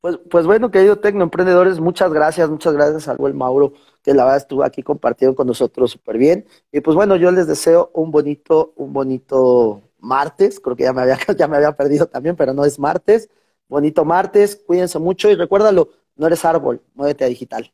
Pues, 0.00 0.18
pues 0.30 0.46
bueno, 0.46 0.70
querido 0.70 0.98
Tecnoemprendedores, 0.98 1.78
muchas 1.78 2.10
gracias, 2.12 2.48
muchas 2.48 2.72
gracias 2.72 3.06
al 3.08 3.18
buen 3.18 3.36
Mauro 3.36 3.74
que 4.02 4.14
la 4.14 4.24
verdad 4.24 4.38
estuvo 4.38 4.64
aquí 4.64 4.82
compartiendo 4.82 5.36
con 5.36 5.46
nosotros 5.46 5.90
súper 5.90 6.16
bien. 6.16 6.46
Y 6.72 6.80
pues 6.80 6.94
bueno, 6.96 7.16
yo 7.16 7.30
les 7.30 7.46
deseo 7.46 7.90
un 7.92 8.10
bonito, 8.10 8.72
un 8.76 8.94
bonito 8.94 9.82
martes, 9.98 10.58
creo 10.58 10.74
que 10.74 10.84
ya 10.84 10.94
me 10.94 11.02
había, 11.02 11.18
ya 11.36 11.48
me 11.48 11.56
había 11.58 11.72
perdido 11.76 12.06
también, 12.06 12.34
pero 12.34 12.54
no 12.54 12.64
es 12.64 12.78
martes. 12.78 13.28
Bonito 13.68 14.04
martes, 14.06 14.56
cuídense 14.66 14.98
mucho 14.98 15.30
y 15.30 15.34
recuérdalo, 15.34 15.90
no 16.16 16.26
eres 16.26 16.44
árbol, 16.46 16.82
muévete 16.94 17.24
a 17.24 17.28
digital. 17.28 17.70